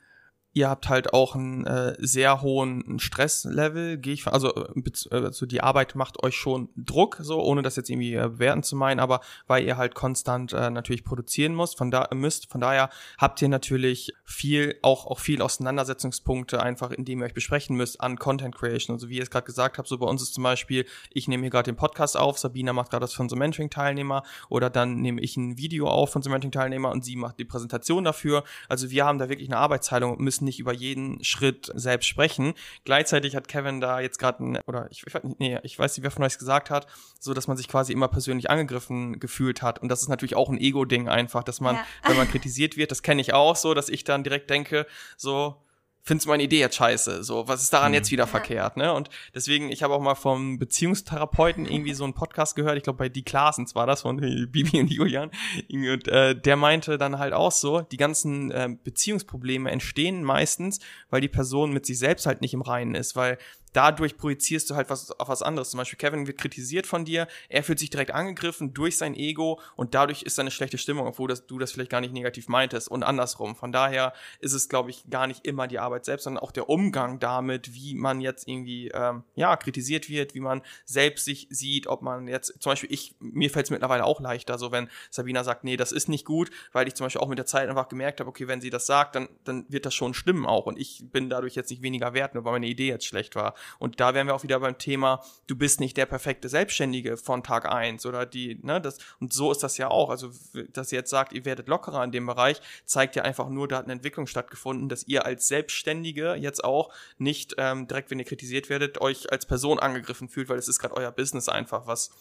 [0.56, 4.72] ihr habt halt auch einen äh, sehr hohen Stresslevel, gehe ich also, äh,
[5.12, 8.78] also die Arbeit macht euch schon Druck, so ohne das jetzt irgendwie äh, bewerten zu
[8.78, 12.90] meinen, aber weil ihr halt konstant äh, natürlich produzieren müsst, von da müsst, von daher
[13.18, 18.18] habt ihr natürlich viel auch auch viel Auseinandersetzungspunkte einfach, indem ihr euch besprechen müsst an
[18.18, 18.96] Content Creation.
[18.96, 21.44] Also wie ihr es gerade gesagt habt, so bei uns ist zum Beispiel, ich nehme
[21.44, 25.20] hier gerade den Podcast auf, Sabina macht gerade das von so Mentoring-Teilnehmer oder dann nehme
[25.20, 28.46] ich ein Video auf von so Mentoring-Teilnehmer und sie macht die Präsentation dafür.
[28.70, 32.54] Also wir haben da wirklich eine Arbeitsteilung und müssen nicht über jeden Schritt selbst sprechen.
[32.86, 36.24] Gleichzeitig hat Kevin da jetzt gerade oder ich, ich, nee, ich weiß nicht, wer von
[36.24, 36.88] euch gesagt hat,
[37.20, 39.80] so dass man sich quasi immer persönlich angegriffen gefühlt hat.
[39.80, 41.86] Und das ist natürlich auch ein Ego-Ding einfach, dass man, ja.
[42.08, 44.88] wenn man kritisiert wird, das kenne ich auch so, dass ich dann direkt denke,
[45.18, 45.65] so,
[46.06, 47.24] findest meine Idee jetzt scheiße?
[47.24, 47.96] So, was ist daran mhm.
[47.96, 48.78] jetzt wieder verkehrt?
[48.78, 48.94] Ne?
[48.94, 52.98] Und deswegen, ich habe auch mal vom Beziehungstherapeuten irgendwie so einen Podcast gehört, ich glaube
[52.98, 54.18] bei Die Klasens war das, von
[54.52, 55.32] Bibi und Julian.
[55.70, 60.80] Und äh, der meinte dann halt auch so, die ganzen äh, Beziehungsprobleme entstehen meistens,
[61.10, 63.40] weil die Person mit sich selbst halt nicht im Reinen ist, weil
[63.76, 65.72] dadurch projizierst du halt was auf was anderes.
[65.72, 69.60] Zum Beispiel Kevin wird kritisiert von dir, er fühlt sich direkt angegriffen durch sein Ego
[69.76, 72.90] und dadurch ist eine schlechte Stimmung, obwohl das, du das vielleicht gar nicht negativ meintest
[72.90, 73.56] und andersrum.
[73.56, 76.70] Von daher ist es, glaube ich, gar nicht immer die Arbeit selbst, sondern auch der
[76.70, 81.88] Umgang damit, wie man jetzt irgendwie ähm, ja kritisiert wird, wie man selbst sich sieht,
[81.88, 85.44] ob man jetzt zum Beispiel ich mir fällt es mittlerweile auch leichter, so wenn Sabina
[85.44, 87.90] sagt, nee, das ist nicht gut, weil ich zum Beispiel auch mit der Zeit einfach
[87.90, 90.80] gemerkt habe, okay, wenn sie das sagt, dann dann wird das schon stimmen auch und
[90.80, 93.54] ich bin dadurch jetzt nicht weniger wert, nur weil meine Idee jetzt schlecht war.
[93.80, 97.44] Und da wären wir auch wieder beim Thema, du bist nicht der perfekte Selbstständige von
[97.44, 100.10] Tag eins oder die, ne, das, und so ist das ja auch.
[100.10, 100.32] Also,
[100.74, 103.78] dass ihr jetzt sagt, ihr werdet lockerer in dem Bereich, zeigt ja einfach nur, da
[103.78, 108.26] hat eine Entwicklung stattgefunden, dass ihr als Selbstständige jetzt auch nicht ähm, direkt, wenn ihr
[108.26, 112.12] kritisiert werdet, euch als Person angegriffen fühlt, weil es ist gerade euer Business einfach, was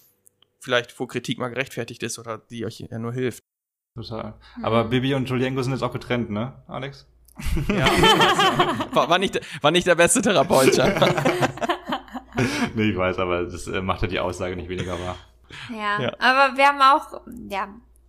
[0.61, 3.43] vielleicht vor Kritik mal gerechtfertigt ist oder die euch ja nur hilft.
[3.97, 4.35] Total.
[4.62, 4.91] Aber mhm.
[4.91, 7.07] Bibi und Julienko sind jetzt auch getrennt, ne, Alex?
[7.69, 7.86] Ja,
[8.93, 10.77] war, war, nicht, war nicht der beste Therapeut.
[12.74, 15.16] nee, ich weiß, aber das äh, macht ja die Aussage nicht weniger wahr.
[15.70, 17.20] Ja, ja, aber wir haben auch,
[17.51, 17.69] ja,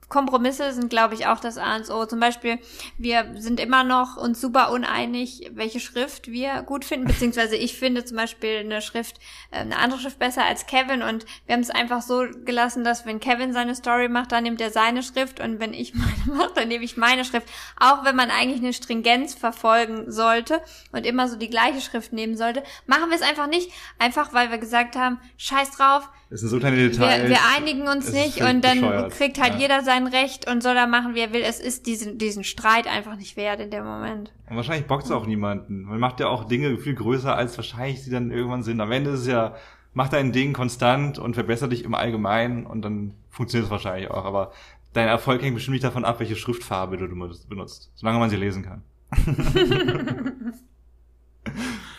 [0.09, 2.05] Kompromisse sind, glaube ich, auch das A und O.
[2.05, 2.59] Zum Beispiel,
[2.97, 8.05] wir sind immer noch uns super uneinig, welche Schrift wir gut finden, beziehungsweise ich finde
[8.05, 9.19] zum Beispiel eine Schrift,
[9.51, 13.05] äh, eine andere Schrift besser als Kevin und wir haben es einfach so gelassen, dass
[13.05, 15.93] wenn Kevin seine Story macht, dann nimmt er seine Schrift und wenn ich
[16.27, 17.47] meine mache, dann nehme ich meine Schrift.
[17.79, 20.61] Auch wenn man eigentlich eine Stringenz verfolgen sollte
[20.91, 24.51] und immer so die gleiche Schrift nehmen sollte, machen wir es einfach nicht, einfach weil
[24.51, 27.23] wir gesagt haben, scheiß drauf, es sind so kleine Details.
[27.23, 29.13] Wir, wir einigen uns nicht und dann bescheuert.
[29.13, 29.59] kriegt halt ja.
[29.61, 31.41] jeder sein Recht und soll da machen, wie er will.
[31.41, 34.33] Es ist diesen, diesen Streit einfach nicht wert in dem Moment.
[34.49, 35.83] Und wahrscheinlich bockt es auch niemanden.
[35.83, 38.81] Man macht ja auch Dinge viel größer, als wahrscheinlich sie dann irgendwann sind.
[38.81, 39.55] Am Ende ist es ja,
[39.93, 44.25] mach dein Ding konstant und verbessere dich im Allgemeinen und dann funktioniert es wahrscheinlich auch.
[44.25, 44.51] Aber
[44.91, 48.61] dein Erfolg hängt bestimmt nicht davon ab, welche Schriftfarbe du benutzt, solange man sie lesen
[48.61, 48.83] kann.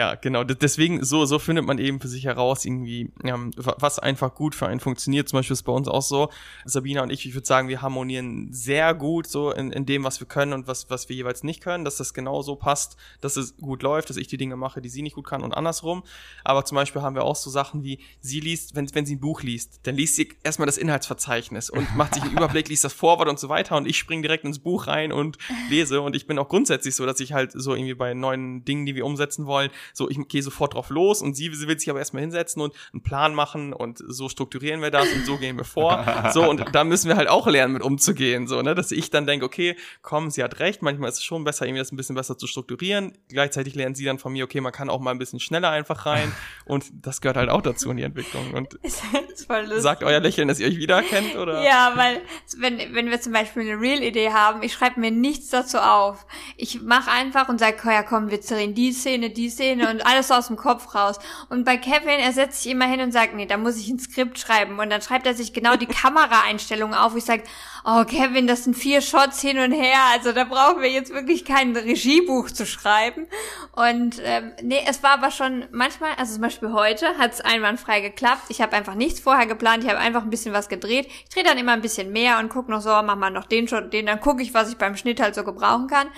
[0.00, 0.44] Ja, genau.
[0.44, 4.66] Deswegen, so, so findet man eben für sich heraus, irgendwie, ähm, was einfach gut für
[4.66, 5.28] einen funktioniert.
[5.28, 6.30] Zum Beispiel ist bei uns auch so,
[6.64, 10.18] Sabina und ich, ich würde sagen, wir harmonieren sehr gut so in, in dem, was
[10.18, 13.36] wir können und was, was wir jeweils nicht können, dass das genau so passt, dass
[13.36, 16.02] es gut läuft, dass ich die Dinge mache, die sie nicht gut kann und andersrum.
[16.44, 19.20] Aber zum Beispiel haben wir auch so Sachen wie, sie liest, wenn, wenn sie ein
[19.20, 22.94] Buch liest, dann liest sie erstmal das Inhaltsverzeichnis und macht sich einen Überblick, liest das
[22.94, 25.36] Vorwort und so weiter und ich springe direkt ins Buch rein und
[25.68, 28.86] lese und ich bin auch grundsätzlich so, dass ich halt so irgendwie bei neuen Dingen,
[28.86, 31.98] die wir umsetzen wollen, so ich gehe sofort drauf los und sie will sich aber
[31.98, 35.64] erstmal hinsetzen und einen Plan machen und so strukturieren wir das und so gehen wir
[35.64, 36.04] vor.
[36.32, 39.26] So, und da müssen wir halt auch lernen, mit umzugehen, so, ne, dass ich dann
[39.26, 42.14] denke, okay, komm, sie hat recht, manchmal ist es schon besser, irgendwie das ein bisschen
[42.14, 43.16] besser zu strukturieren.
[43.28, 46.06] Gleichzeitig lernen sie dann von mir, okay, man kann auch mal ein bisschen schneller einfach
[46.06, 46.30] rein
[46.66, 48.52] und das gehört halt auch dazu in die Entwicklung.
[48.54, 48.78] Und
[49.78, 51.62] sagt euer Lächeln, dass ihr euch wiedererkennt, oder?
[51.64, 52.20] Ja, weil,
[52.58, 56.26] wenn, wenn wir zum Beispiel eine Real-Idee haben, ich schreibe mir nichts dazu auf.
[56.56, 60.30] Ich mache einfach und sage, ja komm, wir drehen die Szene, die Szene und alles
[60.30, 61.18] aus dem Kopf raus.
[61.48, 63.98] Und bei Kevin, er setzt sich immer hin und sagt, nee, da muss ich ein
[63.98, 64.78] Skript schreiben.
[64.78, 67.44] Und dann schreibt er sich genau die Kameraeinstellungen auf, ich sage,
[67.84, 71.44] oh Kevin, das sind vier Shots hin und her, also da brauchen wir jetzt wirklich
[71.44, 73.26] kein Regiebuch zu schreiben.
[73.72, 78.00] Und ähm, nee, es war aber schon manchmal, also zum Beispiel heute hat es einwandfrei
[78.00, 78.44] geklappt.
[78.48, 81.06] Ich habe einfach nichts vorher geplant, ich habe einfach ein bisschen was gedreht.
[81.06, 83.68] Ich drehe dann immer ein bisschen mehr und guck noch so, mach mal noch den
[83.68, 86.08] Shot, den, dann gucke ich, was ich beim Schnitt halt so gebrauchen kann.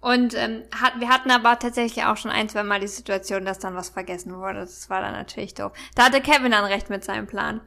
[0.00, 3.58] Und ähm, hat, wir hatten aber tatsächlich auch schon ein, zwei Mal die Situation, dass
[3.58, 4.60] dann was vergessen wurde.
[4.60, 5.72] Das war dann natürlich doof.
[5.94, 7.60] Da hatte Kevin dann recht mit seinem Plan.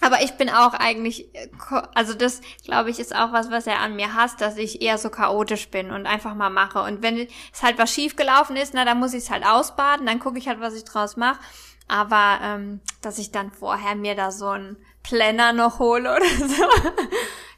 [0.00, 1.48] Aber ich bin auch eigentlich, äh,
[1.94, 4.98] also das, glaube ich, ist auch was, was er an mir hasst, dass ich eher
[4.98, 6.82] so chaotisch bin und einfach mal mache.
[6.82, 10.06] Und wenn es halt was schief gelaufen ist, na, dann muss ich es halt ausbaden,
[10.06, 11.40] dann gucke ich halt, was ich draus mache.
[11.88, 16.64] Aber ähm, dass ich dann vorher mir da so einen Planner noch hole oder so,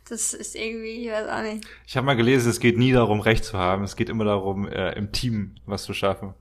[0.08, 1.66] Das ist irgendwie, ich weiß auch nicht.
[1.86, 3.82] Ich habe mal gelesen, es geht nie darum, Recht zu haben.
[3.82, 6.34] Es geht immer darum, äh, im Team was zu schaffen.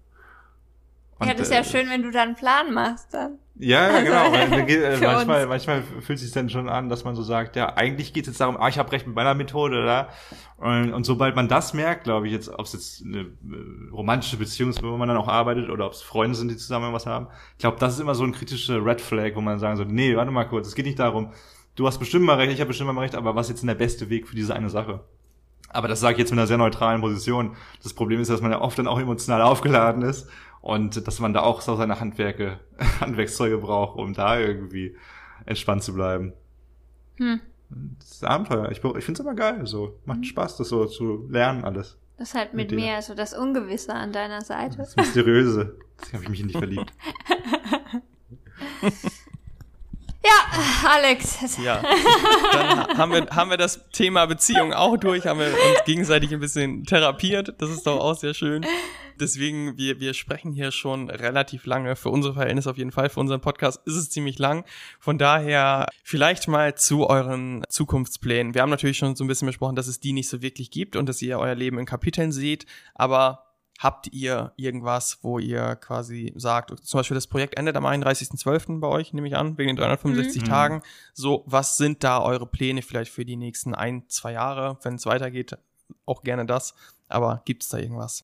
[1.18, 3.40] Und, ja, das ist ja äh, schön, wenn du da einen Plan machst dann.
[3.58, 4.32] Ja, genau.
[4.32, 7.74] Also, äh, manchmal, manchmal fühlt es sich dann schon an, dass man so sagt, ja,
[7.78, 10.10] eigentlich geht es jetzt darum, ah, ich habe recht mit meiner Methode, oder?
[10.58, 14.36] Und, und sobald man das merkt, glaube ich, jetzt, ob es jetzt eine äh, romantische
[14.36, 17.06] Beziehung ist, wo man dann auch arbeitet, oder ob es Freunde sind, die zusammen was
[17.06, 19.86] haben, ich glaube, das ist immer so ein kritischer Red Flag, wo man sagen so,
[19.86, 21.32] nee, warte mal kurz, es geht nicht darum,
[21.76, 23.68] du hast bestimmt mal recht, ich habe bestimmt mal recht, aber was ist jetzt denn
[23.68, 25.04] der beste Weg für diese eine Sache?
[25.70, 27.56] Aber das sage ich jetzt mit einer sehr neutralen Position.
[27.84, 30.30] Das Problem ist, dass man ja oft dann auch emotional aufgeladen ist
[30.62, 32.60] und dass man da auch so seine Handwerke,
[33.02, 34.96] Handwerkszeuge braucht, um da irgendwie
[35.46, 36.34] entspannt zu bleiben.
[37.18, 37.42] Hm.
[38.00, 38.72] Das ist ein Abenteuer.
[38.72, 39.66] Ich, ich finde es immer geil.
[39.66, 40.24] So macht hm.
[40.24, 41.98] Spaß, das so zu lernen alles.
[42.18, 44.78] Das halt mit, mit mir, also das Ungewisse an deiner Seite.
[44.78, 45.76] Das Mysteriöse.
[46.00, 46.94] Deswegen habe ich mich nicht verliebt.
[50.26, 51.58] Ja, Alex.
[51.64, 51.84] Ja.
[52.52, 56.40] Dann haben wir, haben wir das Thema Beziehung auch durch, haben wir uns gegenseitig ein
[56.40, 57.54] bisschen therapiert.
[57.60, 58.66] Das ist doch auch sehr schön.
[59.20, 61.96] Deswegen, wir, wir sprechen hier schon relativ lange.
[61.96, 63.10] Für unsere Verhältnisse auf jeden Fall.
[63.10, 64.66] Für unseren Podcast ist es ziemlich lang.
[65.00, 68.54] Von daher vielleicht mal zu euren Zukunftsplänen.
[68.54, 70.96] Wir haben natürlich schon so ein bisschen besprochen, dass es die nicht so wirklich gibt
[70.96, 72.66] und dass ihr euer Leben in Kapiteln seht.
[72.94, 73.45] Aber
[73.78, 78.80] Habt ihr irgendwas, wo ihr quasi sagt, zum Beispiel das Projekt endet am 31.12.
[78.80, 80.46] bei euch, nehme ich an, wegen den 365 mhm.
[80.46, 80.82] Tagen.
[81.14, 85.06] So, was sind da eure Pläne vielleicht für die nächsten ein, zwei Jahre, wenn es
[85.06, 85.58] weitergeht?
[86.06, 86.74] Auch gerne das.
[87.10, 88.24] Aber gibt es da irgendwas?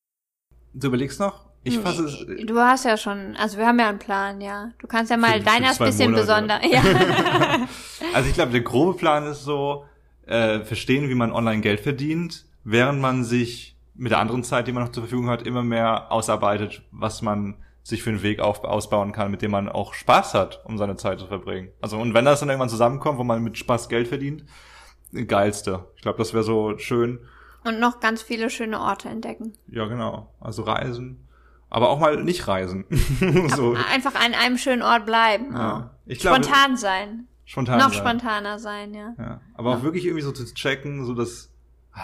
[0.74, 1.52] Du überlegst noch?
[1.64, 2.46] Ich fasse es.
[2.48, 4.72] Du hast ja schon, also wir haben ja einen Plan, ja.
[4.80, 6.62] Du kannst ja mal deiner ist ein bisschen besonders.
[6.72, 6.82] Ja.
[8.14, 9.86] also ich glaube, der grobe Plan ist so,
[10.26, 14.72] äh, verstehen, wie man online Geld verdient, während man sich mit der anderen Zeit, die
[14.72, 18.64] man noch zur Verfügung hat, immer mehr ausarbeitet, was man sich für einen Weg auf,
[18.64, 21.70] ausbauen kann, mit dem man auch Spaß hat, um seine Zeit zu verbringen.
[21.82, 24.46] Also und wenn das dann irgendwann zusammenkommt, wo man mit Spaß Geld verdient,
[25.28, 25.88] geilste.
[25.96, 27.20] Ich glaube, das wäre so schön.
[27.64, 29.54] Und noch ganz viele schöne Orte entdecken.
[29.68, 30.34] Ja, genau.
[30.40, 31.28] Also reisen.
[31.70, 32.86] Aber auch mal nicht reisen.
[33.56, 33.76] so.
[33.94, 35.54] Einfach an einem schönen Ort bleiben.
[35.54, 35.92] Ja.
[36.06, 37.28] Ich glaub, Spontan sein.
[37.46, 38.00] Spontan noch sein.
[38.00, 39.14] spontaner sein, ja.
[39.18, 39.42] ja.
[39.56, 39.78] Aber ja.
[39.78, 41.51] auch wirklich irgendwie so zu checken, so dass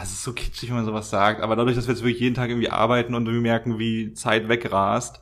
[0.02, 2.36] es ist so kitschig, wenn man sowas sagt, aber dadurch, dass wir jetzt wirklich jeden
[2.36, 5.22] Tag irgendwie arbeiten und wir merken, wie Zeit wegrast,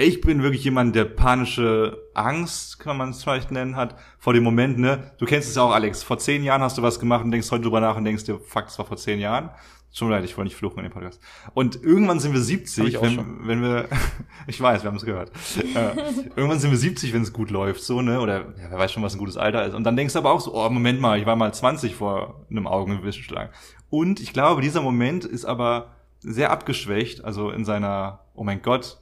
[0.00, 4.44] ich bin wirklich jemand, der panische Angst, kann man es vielleicht nennen, hat, vor dem
[4.44, 5.10] Moment, ne?
[5.18, 6.04] Du kennst es ja auch, Alex.
[6.04, 8.38] Vor zehn Jahren hast du was gemacht und denkst heute drüber nach und denkst dir,
[8.38, 9.50] fuck, das war vor zehn Jahren.
[9.90, 11.20] Schon leid, ich wollte nicht fluchen in dem Podcast.
[11.54, 13.88] Und irgendwann sind wir 70, wenn, wenn wir,
[14.46, 15.32] ich weiß, wir haben es gehört.
[15.56, 15.96] äh,
[16.36, 18.20] irgendwann sind wir 70, wenn es gut läuft, so, ne?
[18.20, 19.74] Oder ja, wer weiß schon, was ein gutes Alter ist.
[19.74, 22.46] Und dann denkst du aber auch so, oh, Moment mal, ich war mal 20 vor
[22.50, 23.52] einem Augenwischenschlag.
[23.90, 28.98] Und ich glaube, dieser Moment ist aber sehr abgeschwächt, also in seiner, oh mein Gott,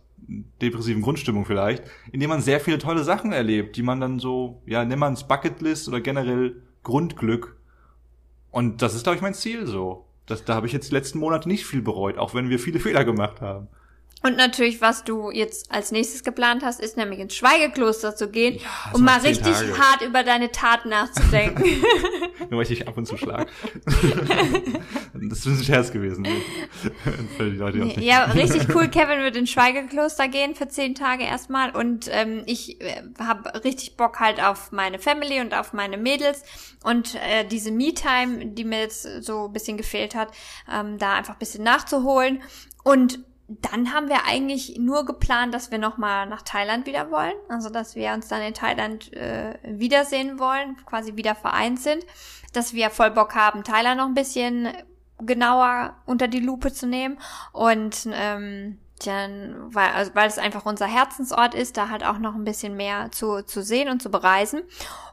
[0.61, 4.85] depressiven Grundstimmung vielleicht, indem man sehr viele tolle Sachen erlebt, die man dann so, ja,
[4.85, 7.57] nennt man es Bucketlist oder generell Grundglück.
[8.51, 10.06] Und das ist, glaube ich, mein Ziel so.
[10.27, 12.81] Das, da habe ich jetzt die letzten Monate nicht viel bereut, auch wenn wir viele
[12.87, 13.69] Fehler gemacht haben.
[14.27, 18.57] Und natürlich, was du jetzt als nächstes geplant hast, ist nämlich ins Schweigekloster zu gehen,
[18.57, 19.79] ja, um mal richtig Tage.
[19.79, 21.63] hart über deine Tat nachzudenken.
[22.51, 23.47] Nur weil ich dich ab und zu schlag.
[23.85, 26.27] das ist ein Scherz gewesen.
[27.39, 28.89] Die ja, richtig cool.
[28.89, 31.71] Kevin wird ins Schweigekloster gehen für zehn Tage erstmal.
[31.71, 36.43] Und ähm, ich äh, habe richtig Bock halt auf meine Family und auf meine Mädels.
[36.83, 40.33] Und äh, diese Me-Time, die mir jetzt so ein bisschen gefehlt hat,
[40.69, 42.43] ähm, da einfach ein bisschen nachzuholen.
[42.83, 47.35] Und dann haben wir eigentlich nur geplant, dass wir nochmal nach Thailand wieder wollen.
[47.49, 52.05] Also, dass wir uns dann in Thailand äh, wiedersehen wollen, quasi wieder vereint sind.
[52.53, 54.69] Dass wir voll Bock haben, Thailand noch ein bisschen
[55.21, 57.19] genauer unter die Lupe zu nehmen.
[57.53, 62.35] Und ähm, dann, weil, also, weil es einfach unser Herzensort ist, da halt auch noch
[62.35, 64.63] ein bisschen mehr zu, zu sehen und zu bereisen.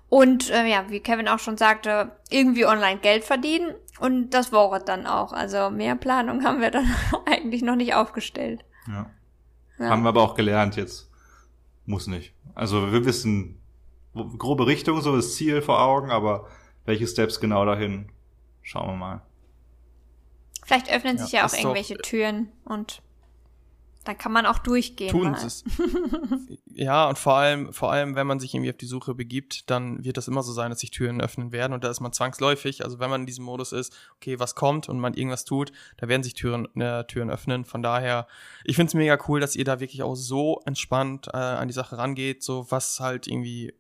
[0.10, 4.74] Und äh, ja, wie Kevin auch schon sagte, irgendwie online Geld verdienen und das war
[4.74, 5.32] es dann auch.
[5.32, 6.94] Also mehr Planung haben wir dann
[7.26, 8.66] eigentlich noch nicht aufgestellt.
[8.86, 9.10] Ja.
[9.80, 9.90] ja.
[9.90, 11.10] Haben wir aber auch gelernt jetzt.
[11.86, 12.34] Muss nicht.
[12.54, 13.62] Also wir wissen
[14.14, 16.50] grobe Richtung, so das Ziel vor Augen, aber
[16.84, 18.12] welche Steps genau dahin,
[18.62, 19.22] schauen wir mal.
[20.66, 23.02] Vielleicht öffnen sich ja auch irgendwelche Türen und
[24.04, 25.10] dann kann man auch durchgehen.
[25.10, 25.64] Tun es.
[26.66, 30.04] ja, und vor allem, vor allem, wenn man sich irgendwie auf die Suche begibt, dann
[30.04, 32.84] wird das immer so sein, dass sich Türen öffnen werden und da ist man zwangsläufig.
[32.84, 36.08] Also wenn man in diesem Modus ist, okay, was kommt und man irgendwas tut, da
[36.08, 37.66] werden sich Türen, äh, Türen öffnen.
[37.66, 38.28] Von daher,
[38.64, 41.74] ich finde es mega cool, dass ihr da wirklich auch so entspannt äh, an die
[41.74, 43.74] Sache rangeht, so was halt irgendwie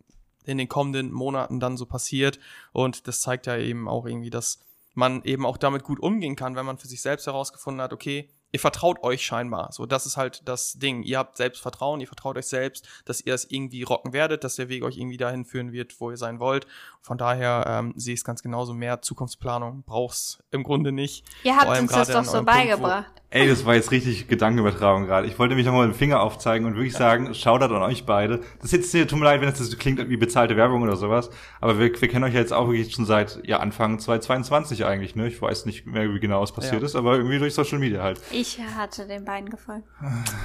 [0.45, 2.39] in den kommenden Monaten dann so passiert.
[2.71, 4.59] Und das zeigt ja eben auch irgendwie, dass
[4.93, 8.29] man eben auch damit gut umgehen kann, wenn man für sich selbst herausgefunden hat, okay,
[8.53, 9.71] ihr vertraut euch scheinbar.
[9.71, 11.03] So, das ist halt das Ding.
[11.03, 14.69] Ihr habt Selbstvertrauen, ihr vertraut euch selbst, dass ihr es irgendwie rocken werdet, dass der
[14.69, 16.67] Weg euch irgendwie dahin führen wird, wo ihr sein wollt.
[17.01, 18.73] Von daher ähm, sehe ich es ganz genauso.
[18.73, 21.25] Mehr Zukunftsplanung brauch's im Grunde nicht.
[21.43, 23.07] Ihr habt uns das doch so beigebracht.
[23.07, 25.25] Punkt, Ey, das war jetzt richtig Gedankenübertragung gerade.
[25.25, 28.41] Ich wollte mich nochmal den Finger aufzeigen und wirklich sagen, Shoutout an euch beide.
[28.61, 31.31] Das ist jetzt, tut mir leid, wenn das so klingt wie bezahlte Werbung oder sowas,
[31.59, 35.15] aber wir, wir kennen euch ja jetzt auch wirklich schon seit ja, Anfang 2022 eigentlich,
[35.15, 35.27] ne?
[35.27, 36.85] Ich weiß nicht mehr, wie genau was passiert ja.
[36.85, 38.21] ist, aber irgendwie durch Social Media halt.
[38.29, 38.42] Ich
[38.75, 39.87] hatte den beiden gefolgt.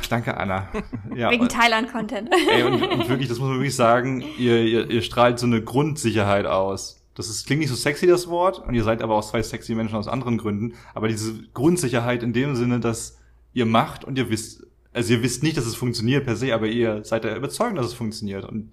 [0.09, 0.69] Danke, Anna.
[1.15, 2.31] Ja, Wegen Thailand-Content.
[2.51, 5.63] Ey, und, und wirklich, das muss man wirklich sagen, ihr, ihr, ihr strahlt so eine
[5.63, 7.01] Grundsicherheit aus.
[7.15, 9.75] Das ist, klingt nicht so sexy, das Wort, und ihr seid aber auch zwei sexy
[9.75, 10.75] Menschen aus anderen Gründen.
[10.95, 13.19] Aber diese Grundsicherheit in dem Sinne, dass
[13.53, 16.67] ihr macht und ihr wisst, also ihr wisst nicht, dass es funktioniert per se, aber
[16.67, 18.71] ihr seid ja überzeugt, dass es funktioniert und,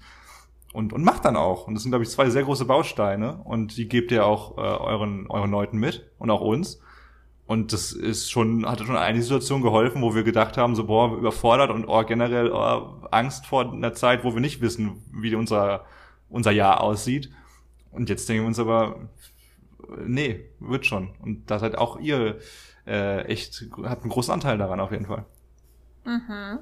[0.73, 1.67] und, und macht dann auch.
[1.67, 4.61] Und das sind, glaube ich, zwei sehr große Bausteine und die gebt ihr auch äh,
[4.61, 6.79] euren, euren Leuten mit und auch uns.
[7.47, 11.15] Und das ist schon, hat schon eine Situation geholfen, wo wir gedacht haben, so, boah,
[11.15, 15.85] überfordert und oh, generell oh, Angst vor einer Zeit, wo wir nicht wissen, wie unser,
[16.29, 17.29] unser Jahr aussieht.
[17.91, 19.09] Und jetzt denken wir uns aber,
[20.05, 21.11] nee, wird schon.
[21.21, 22.39] Und da seid auch ihr
[22.87, 25.25] äh, echt, hat einen großen Anteil daran auf jeden Fall.
[26.03, 26.59] Mhm.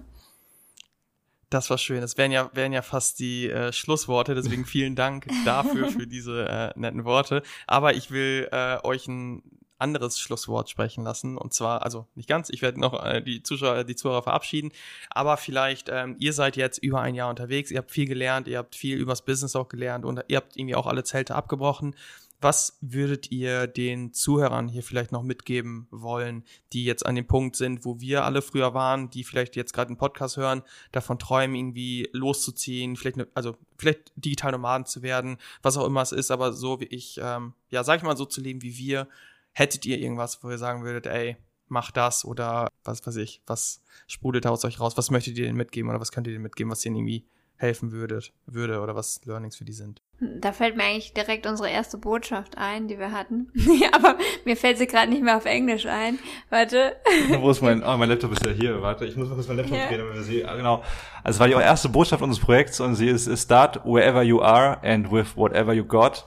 [1.49, 2.01] Das war schön.
[2.01, 6.47] Das wären ja, wären ja fast die äh, Schlussworte, deswegen vielen Dank dafür, für diese
[6.47, 7.43] äh, netten Worte.
[7.68, 9.43] Aber ich will äh, euch ein
[9.84, 11.38] anderes Schlusswort sprechen lassen.
[11.38, 14.72] Und zwar, also nicht ganz, ich werde noch äh, die Zuschauer, die Zuhörer verabschieden,
[15.10, 18.57] aber vielleicht, ähm, ihr seid jetzt über ein Jahr unterwegs, ihr habt viel gelernt, ihr
[18.57, 21.95] habt viel übers Business auch gelernt und ihr habt irgendwie auch alle Zelte abgebrochen.
[22.43, 26.43] Was würdet ihr den Zuhörern hier vielleicht noch mitgeben wollen,
[26.73, 29.88] die jetzt an dem Punkt sind, wo wir alle früher waren, die vielleicht jetzt gerade
[29.88, 30.61] einen Podcast hören,
[30.91, 36.01] davon träumen, irgendwie loszuziehen, vielleicht, ne, also vielleicht digital Nomaden zu werden, was auch immer
[36.01, 38.77] es ist, aber so wie ich, ähm, ja, sag ich mal, so zu leben wie
[38.77, 39.07] wir,
[39.53, 43.81] hättet ihr irgendwas, wo ihr sagen würdet, ey, mach das oder was weiß ich, was
[44.07, 46.71] sprudelt aus euch raus, was möchtet ihr denen mitgeben oder was könnt ihr denen mitgeben,
[46.71, 47.25] was ihnen irgendwie
[47.57, 50.01] helfen würdet, würde oder was Learnings für die sind?
[50.19, 53.51] Da fällt mir eigentlich direkt unsere erste Botschaft ein, die wir hatten.
[53.91, 56.19] Aber mir fällt sie gerade nicht mehr auf Englisch ein.
[56.49, 56.95] Warte.
[57.39, 58.81] Wo ist mein, oh, mein Laptop ist ja hier.
[58.81, 59.88] Warte, ich muss mal kurz mein Laptop yeah.
[59.88, 60.84] drehen, damit wir sie, ah, genau.
[61.23, 64.81] Also es war die erste Botschaft unseres Projekts und sie ist, start wherever you are
[64.84, 66.25] and with whatever you got.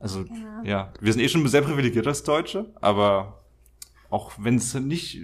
[0.00, 0.62] Also, ja.
[0.64, 0.92] ja.
[1.00, 3.37] Wir sind eh schon sehr privilegiert als Deutsche, aber
[4.10, 5.20] auch wenn es nicht,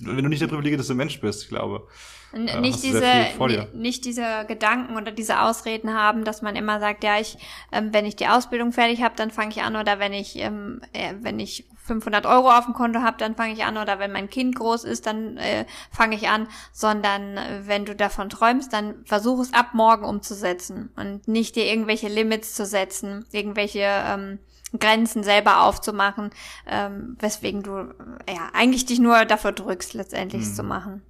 [0.00, 1.86] wenn du nicht der privilegierteste Mensch bist, ich glaube.
[2.32, 3.28] Äh, nicht diese,
[3.74, 7.38] nicht diese Gedanken oder diese Ausreden haben, dass man immer sagt, ja, ich,
[7.70, 10.80] ähm, wenn ich die Ausbildung fertig habe, dann fange ich an, oder wenn ich, ähm,
[10.92, 14.10] äh, wenn ich 500 Euro auf dem Konto habe, dann fange ich an, oder wenn
[14.10, 18.72] mein Kind groß ist, dann äh, fange ich an, sondern äh, wenn du davon träumst,
[18.72, 24.40] dann versuch es ab morgen umzusetzen und nicht dir irgendwelche Limits zu setzen, irgendwelche ähm,
[24.78, 26.30] Grenzen selber aufzumachen,
[26.66, 27.94] ähm, weswegen du
[28.28, 30.54] ja eigentlich dich nur dafür drückst, letztendlich hm.
[30.54, 31.02] zu machen.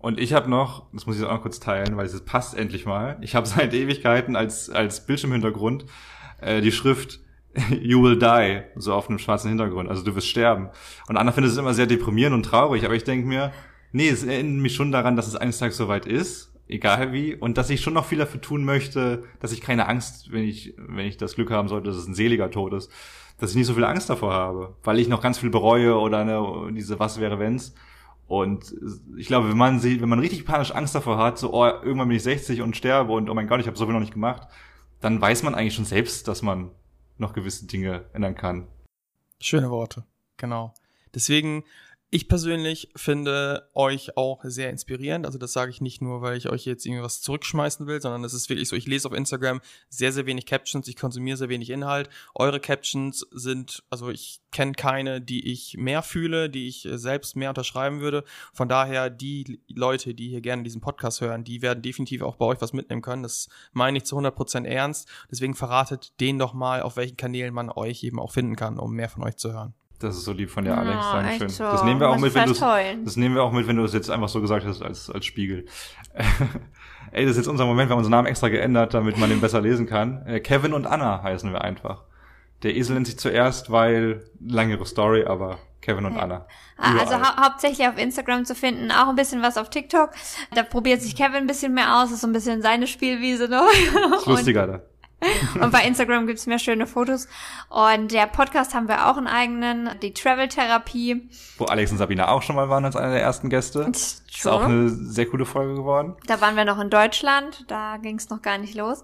[0.00, 2.86] Und ich habe noch, das muss ich auch noch kurz teilen, weil es passt endlich
[2.86, 3.16] mal.
[3.20, 5.86] Ich habe seit Ewigkeiten als als Bildschirmhintergrund
[6.40, 7.20] äh, die Schrift
[7.80, 9.88] You will die so auf einem schwarzen Hintergrund.
[9.88, 10.68] Also du wirst sterben.
[11.08, 13.52] Und Anna findet es immer sehr deprimierend und traurig, aber ich denke mir,
[13.92, 17.58] nee, es erinnert mich schon daran, dass es eines Tages soweit ist, egal wie, und
[17.58, 21.06] dass ich schon noch viel dafür tun möchte, dass ich keine Angst, wenn ich wenn
[21.06, 22.90] ich das Glück haben sollte, dass es ein seliger Tod ist,
[23.38, 26.18] dass ich nicht so viel Angst davor habe, weil ich noch ganz viel bereue oder
[26.18, 27.74] eine, diese was wäre wenn's
[28.28, 28.74] und
[29.16, 32.08] ich glaube, wenn man sieht, wenn man richtig panisch Angst davor hat, so, oh, irgendwann
[32.08, 34.12] bin ich 60 und sterbe und oh mein Gott, ich habe so viel noch nicht
[34.12, 34.46] gemacht,
[35.00, 36.70] dann weiß man eigentlich schon selbst, dass man
[37.16, 38.68] noch gewisse Dinge ändern kann.
[39.40, 40.04] Schöne Worte,
[40.36, 40.74] genau.
[41.14, 41.64] Deswegen
[42.10, 45.26] ich persönlich finde euch auch sehr inspirierend.
[45.26, 48.32] Also das sage ich nicht nur, weil ich euch jetzt irgendwas zurückschmeißen will, sondern es
[48.32, 49.60] ist wirklich so, ich lese auf Instagram
[49.90, 52.08] sehr, sehr wenig Captions, ich konsumiere sehr wenig Inhalt.
[52.34, 57.50] Eure Captions sind, also ich kenne keine, die ich mehr fühle, die ich selbst mehr
[57.50, 58.24] unterschreiben würde.
[58.54, 62.46] Von daher, die Leute, die hier gerne diesen Podcast hören, die werden definitiv auch bei
[62.46, 63.22] euch was mitnehmen können.
[63.22, 65.08] Das meine ich zu 100% ernst.
[65.30, 68.94] Deswegen verratet denen doch mal, auf welchen Kanälen man euch eben auch finden kann, um
[68.94, 69.74] mehr von euch zu hören.
[70.00, 70.96] Das ist so lieb von dir, Alex.
[70.98, 71.48] Oh, Dankeschön.
[71.48, 71.64] So.
[71.64, 73.92] Das nehmen wir auch mit, wenn du das nehmen wir auch mit, wenn du es
[73.92, 75.66] jetzt einfach so gesagt hast als als Spiegel.
[77.10, 79.40] Ey, das ist jetzt unser Moment, wir haben unseren Namen extra geändert, damit man den
[79.40, 80.24] besser lesen kann.
[80.26, 82.04] Äh, Kevin und Anna heißen wir einfach.
[82.62, 86.46] Der Esel nennt sich zuerst, weil langere Story, aber Kevin und Anna.
[86.76, 90.10] Ah, also hau hauptsächlich auf Instagram zu finden, auch ein bisschen was auf TikTok.
[90.54, 93.68] Da probiert sich Kevin ein bisschen mehr aus, ist so ein bisschen seine Spielwiese noch.
[94.18, 94.82] Ist lustiger da.
[95.60, 97.28] und bei Instagram gibt's mehr schöne Fotos.
[97.68, 101.28] Und der Podcast haben wir auch einen eigenen, die Travel-Therapie.
[101.58, 103.80] Wo Alex und Sabina auch schon mal waren als einer der ersten Gäste.
[103.80, 103.90] True.
[103.90, 106.14] Ist auch eine sehr coole Folge geworden.
[106.26, 109.02] Da waren wir noch in Deutschland, da ging's noch gar nicht los.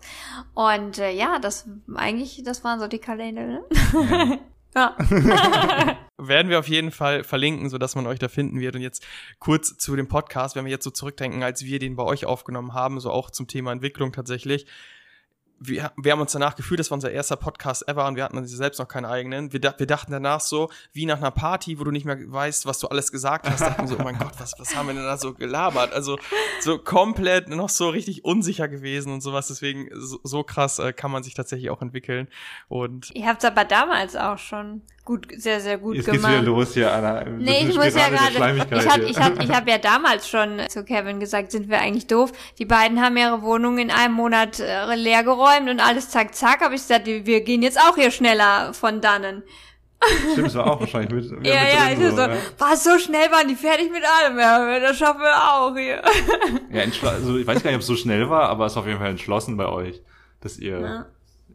[0.54, 3.46] Und äh, ja, das eigentlich, das waren so die Kalender.
[3.46, 4.40] Ne?
[4.76, 4.96] Ja.
[4.96, 5.96] ja.
[6.28, 8.76] werden wir auf jeden Fall verlinken, sodass man euch da finden wird.
[8.76, 9.04] Und jetzt
[9.40, 12.72] kurz zu dem Podcast, wenn wir jetzt so zurückdenken, als wir den bei euch aufgenommen
[12.74, 14.66] haben, so auch zum Thema Entwicklung tatsächlich
[15.60, 18.44] wir, wir haben uns danach gefühlt, das war unser erster Podcast ever und wir hatten
[18.46, 19.52] selbst noch keinen eigenen.
[19.52, 22.78] Wir, wir dachten danach so, wie nach einer Party, wo du nicht mehr weißt, was
[22.78, 25.16] du alles gesagt hast, dachten so, oh mein Gott, was, was haben wir denn da
[25.16, 25.92] so gelabert?
[25.92, 26.18] Also
[26.60, 29.48] so komplett noch so richtig unsicher gewesen und sowas.
[29.48, 32.28] Deswegen so, so krass äh, kann man sich tatsächlich auch entwickeln.
[32.68, 36.22] Und Ihr habt es aber damals auch schon gut, sehr, sehr gut Jetzt gemacht.
[36.22, 37.24] geht's wieder los hier, Anna.
[37.24, 40.84] Nee, ich muss ja gerade, ich hab, ich hab, ich hab ja damals schon zu
[40.84, 42.32] Kevin gesagt, sind wir eigentlich doof.
[42.58, 46.60] Die beiden haben ihre Wohnung in einem Monat äh, leer geräumt und alles zack, zack,
[46.60, 49.42] habe ich gesagt, wir gehen jetzt auch hier schneller von dannen.
[50.32, 51.44] Stimmt, das war auch wahrscheinlich mit.
[51.46, 52.26] Ja, ja, ich so,
[52.58, 56.02] was, so schnell waren die fertig mit allem, ja, das schaffen wir auch hier.
[56.70, 58.86] Ja, also ich weiß gar nicht, ob es so schnell war, aber es ist auf
[58.86, 60.02] jeden Fall entschlossen bei euch,
[60.40, 61.06] dass ihr Ja.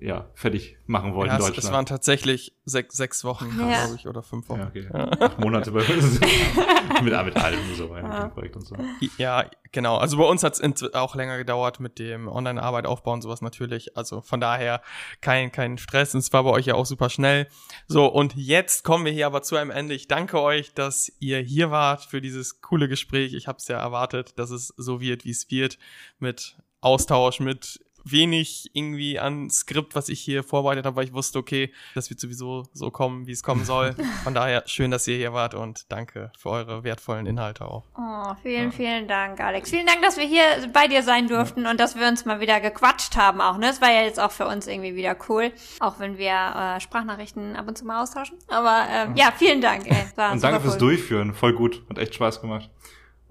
[0.02, 1.66] Ja, fertig machen wollt ja, in es, Deutschland.
[1.66, 3.84] es waren tatsächlich sechs, sechs Wochen, Ja.
[3.86, 4.60] glaube ich, oder fünf Wochen.
[4.60, 4.88] ja, okay.
[4.94, 6.20] Acht Monate bei uns.
[7.04, 8.30] mit, mit allem und so weiter.
[8.30, 8.76] Projekt und so.
[9.18, 9.98] Ja, genau.
[9.98, 13.98] Also bei uns hat es auch länger gedauert mit dem Online-Arbeit aufbauen und sowas natürlich.
[13.98, 14.82] Also von daher
[15.22, 16.14] kein, kein Stress.
[16.14, 17.48] Und es war bei euch ja auch super schnell.
[17.88, 19.96] So, und jetzt kommen wir hier aber zu einem Ende.
[19.96, 23.34] Ich danke euch, dass ihr hier wart für dieses coole Gespräch.
[23.34, 25.78] Ich habe es ja erwartet, dass es so wird, wie es wird.
[26.20, 31.40] Mit Austausch, mit wenig irgendwie an Skript, was ich hier vorbereitet habe, weil ich wusste,
[31.40, 33.96] okay, das wird sowieso so kommen, wie es kommen soll.
[34.24, 37.86] Von daher schön, dass ihr hier wart und danke für eure wertvollen Inhalte auch.
[37.98, 39.70] Oh, vielen, vielen Dank, Alex.
[39.70, 42.60] Vielen Dank, dass wir hier bei dir sein durften und dass wir uns mal wieder
[42.60, 43.70] gequatscht haben auch, ne?
[43.70, 47.56] Es war ja jetzt auch für uns irgendwie wieder cool, auch wenn wir äh, Sprachnachrichten
[47.56, 48.38] ab und zu mal austauschen.
[48.48, 50.06] Aber ähm, ja, vielen Dank, ey.
[50.16, 50.80] War Und danke fürs cool.
[50.80, 51.34] Durchführen.
[51.34, 51.84] Voll gut.
[51.90, 52.70] Hat echt Spaß gemacht.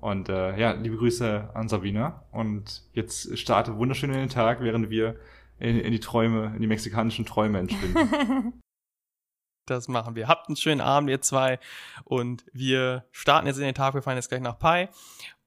[0.01, 2.25] Und äh, ja, liebe Grüße an Sabina.
[2.31, 5.17] Und jetzt starte wunderschön in den Tag, während wir
[5.59, 8.55] in, in die Träume, in die mexikanischen Träume entschwinden.
[9.69, 10.29] Das machen wir.
[10.29, 11.59] Habt einen schönen Abend, ihr zwei.
[12.05, 13.93] Und wir starten jetzt in den Tag.
[13.93, 14.89] Wir fahren jetzt gleich nach Pi.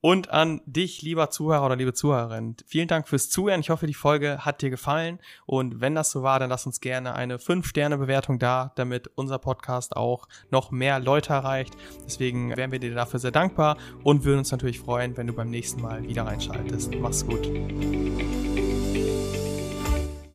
[0.02, 3.62] Und an dich, lieber Zuhörer oder liebe Zuhörerin, vielen Dank fürs Zuhören.
[3.62, 5.20] Ich hoffe, die Folge hat dir gefallen.
[5.46, 9.96] Und wenn das so war, dann lass uns gerne eine 5-Sterne-Bewertung da, damit unser Podcast
[9.96, 11.76] auch noch mehr Leute erreicht.
[12.06, 15.52] Deswegen wären wir dir dafür sehr dankbar und würden uns natürlich freuen, wenn du beim
[15.52, 16.96] nächsten Mal wieder reinschaltest.
[16.96, 17.48] Mach's gut.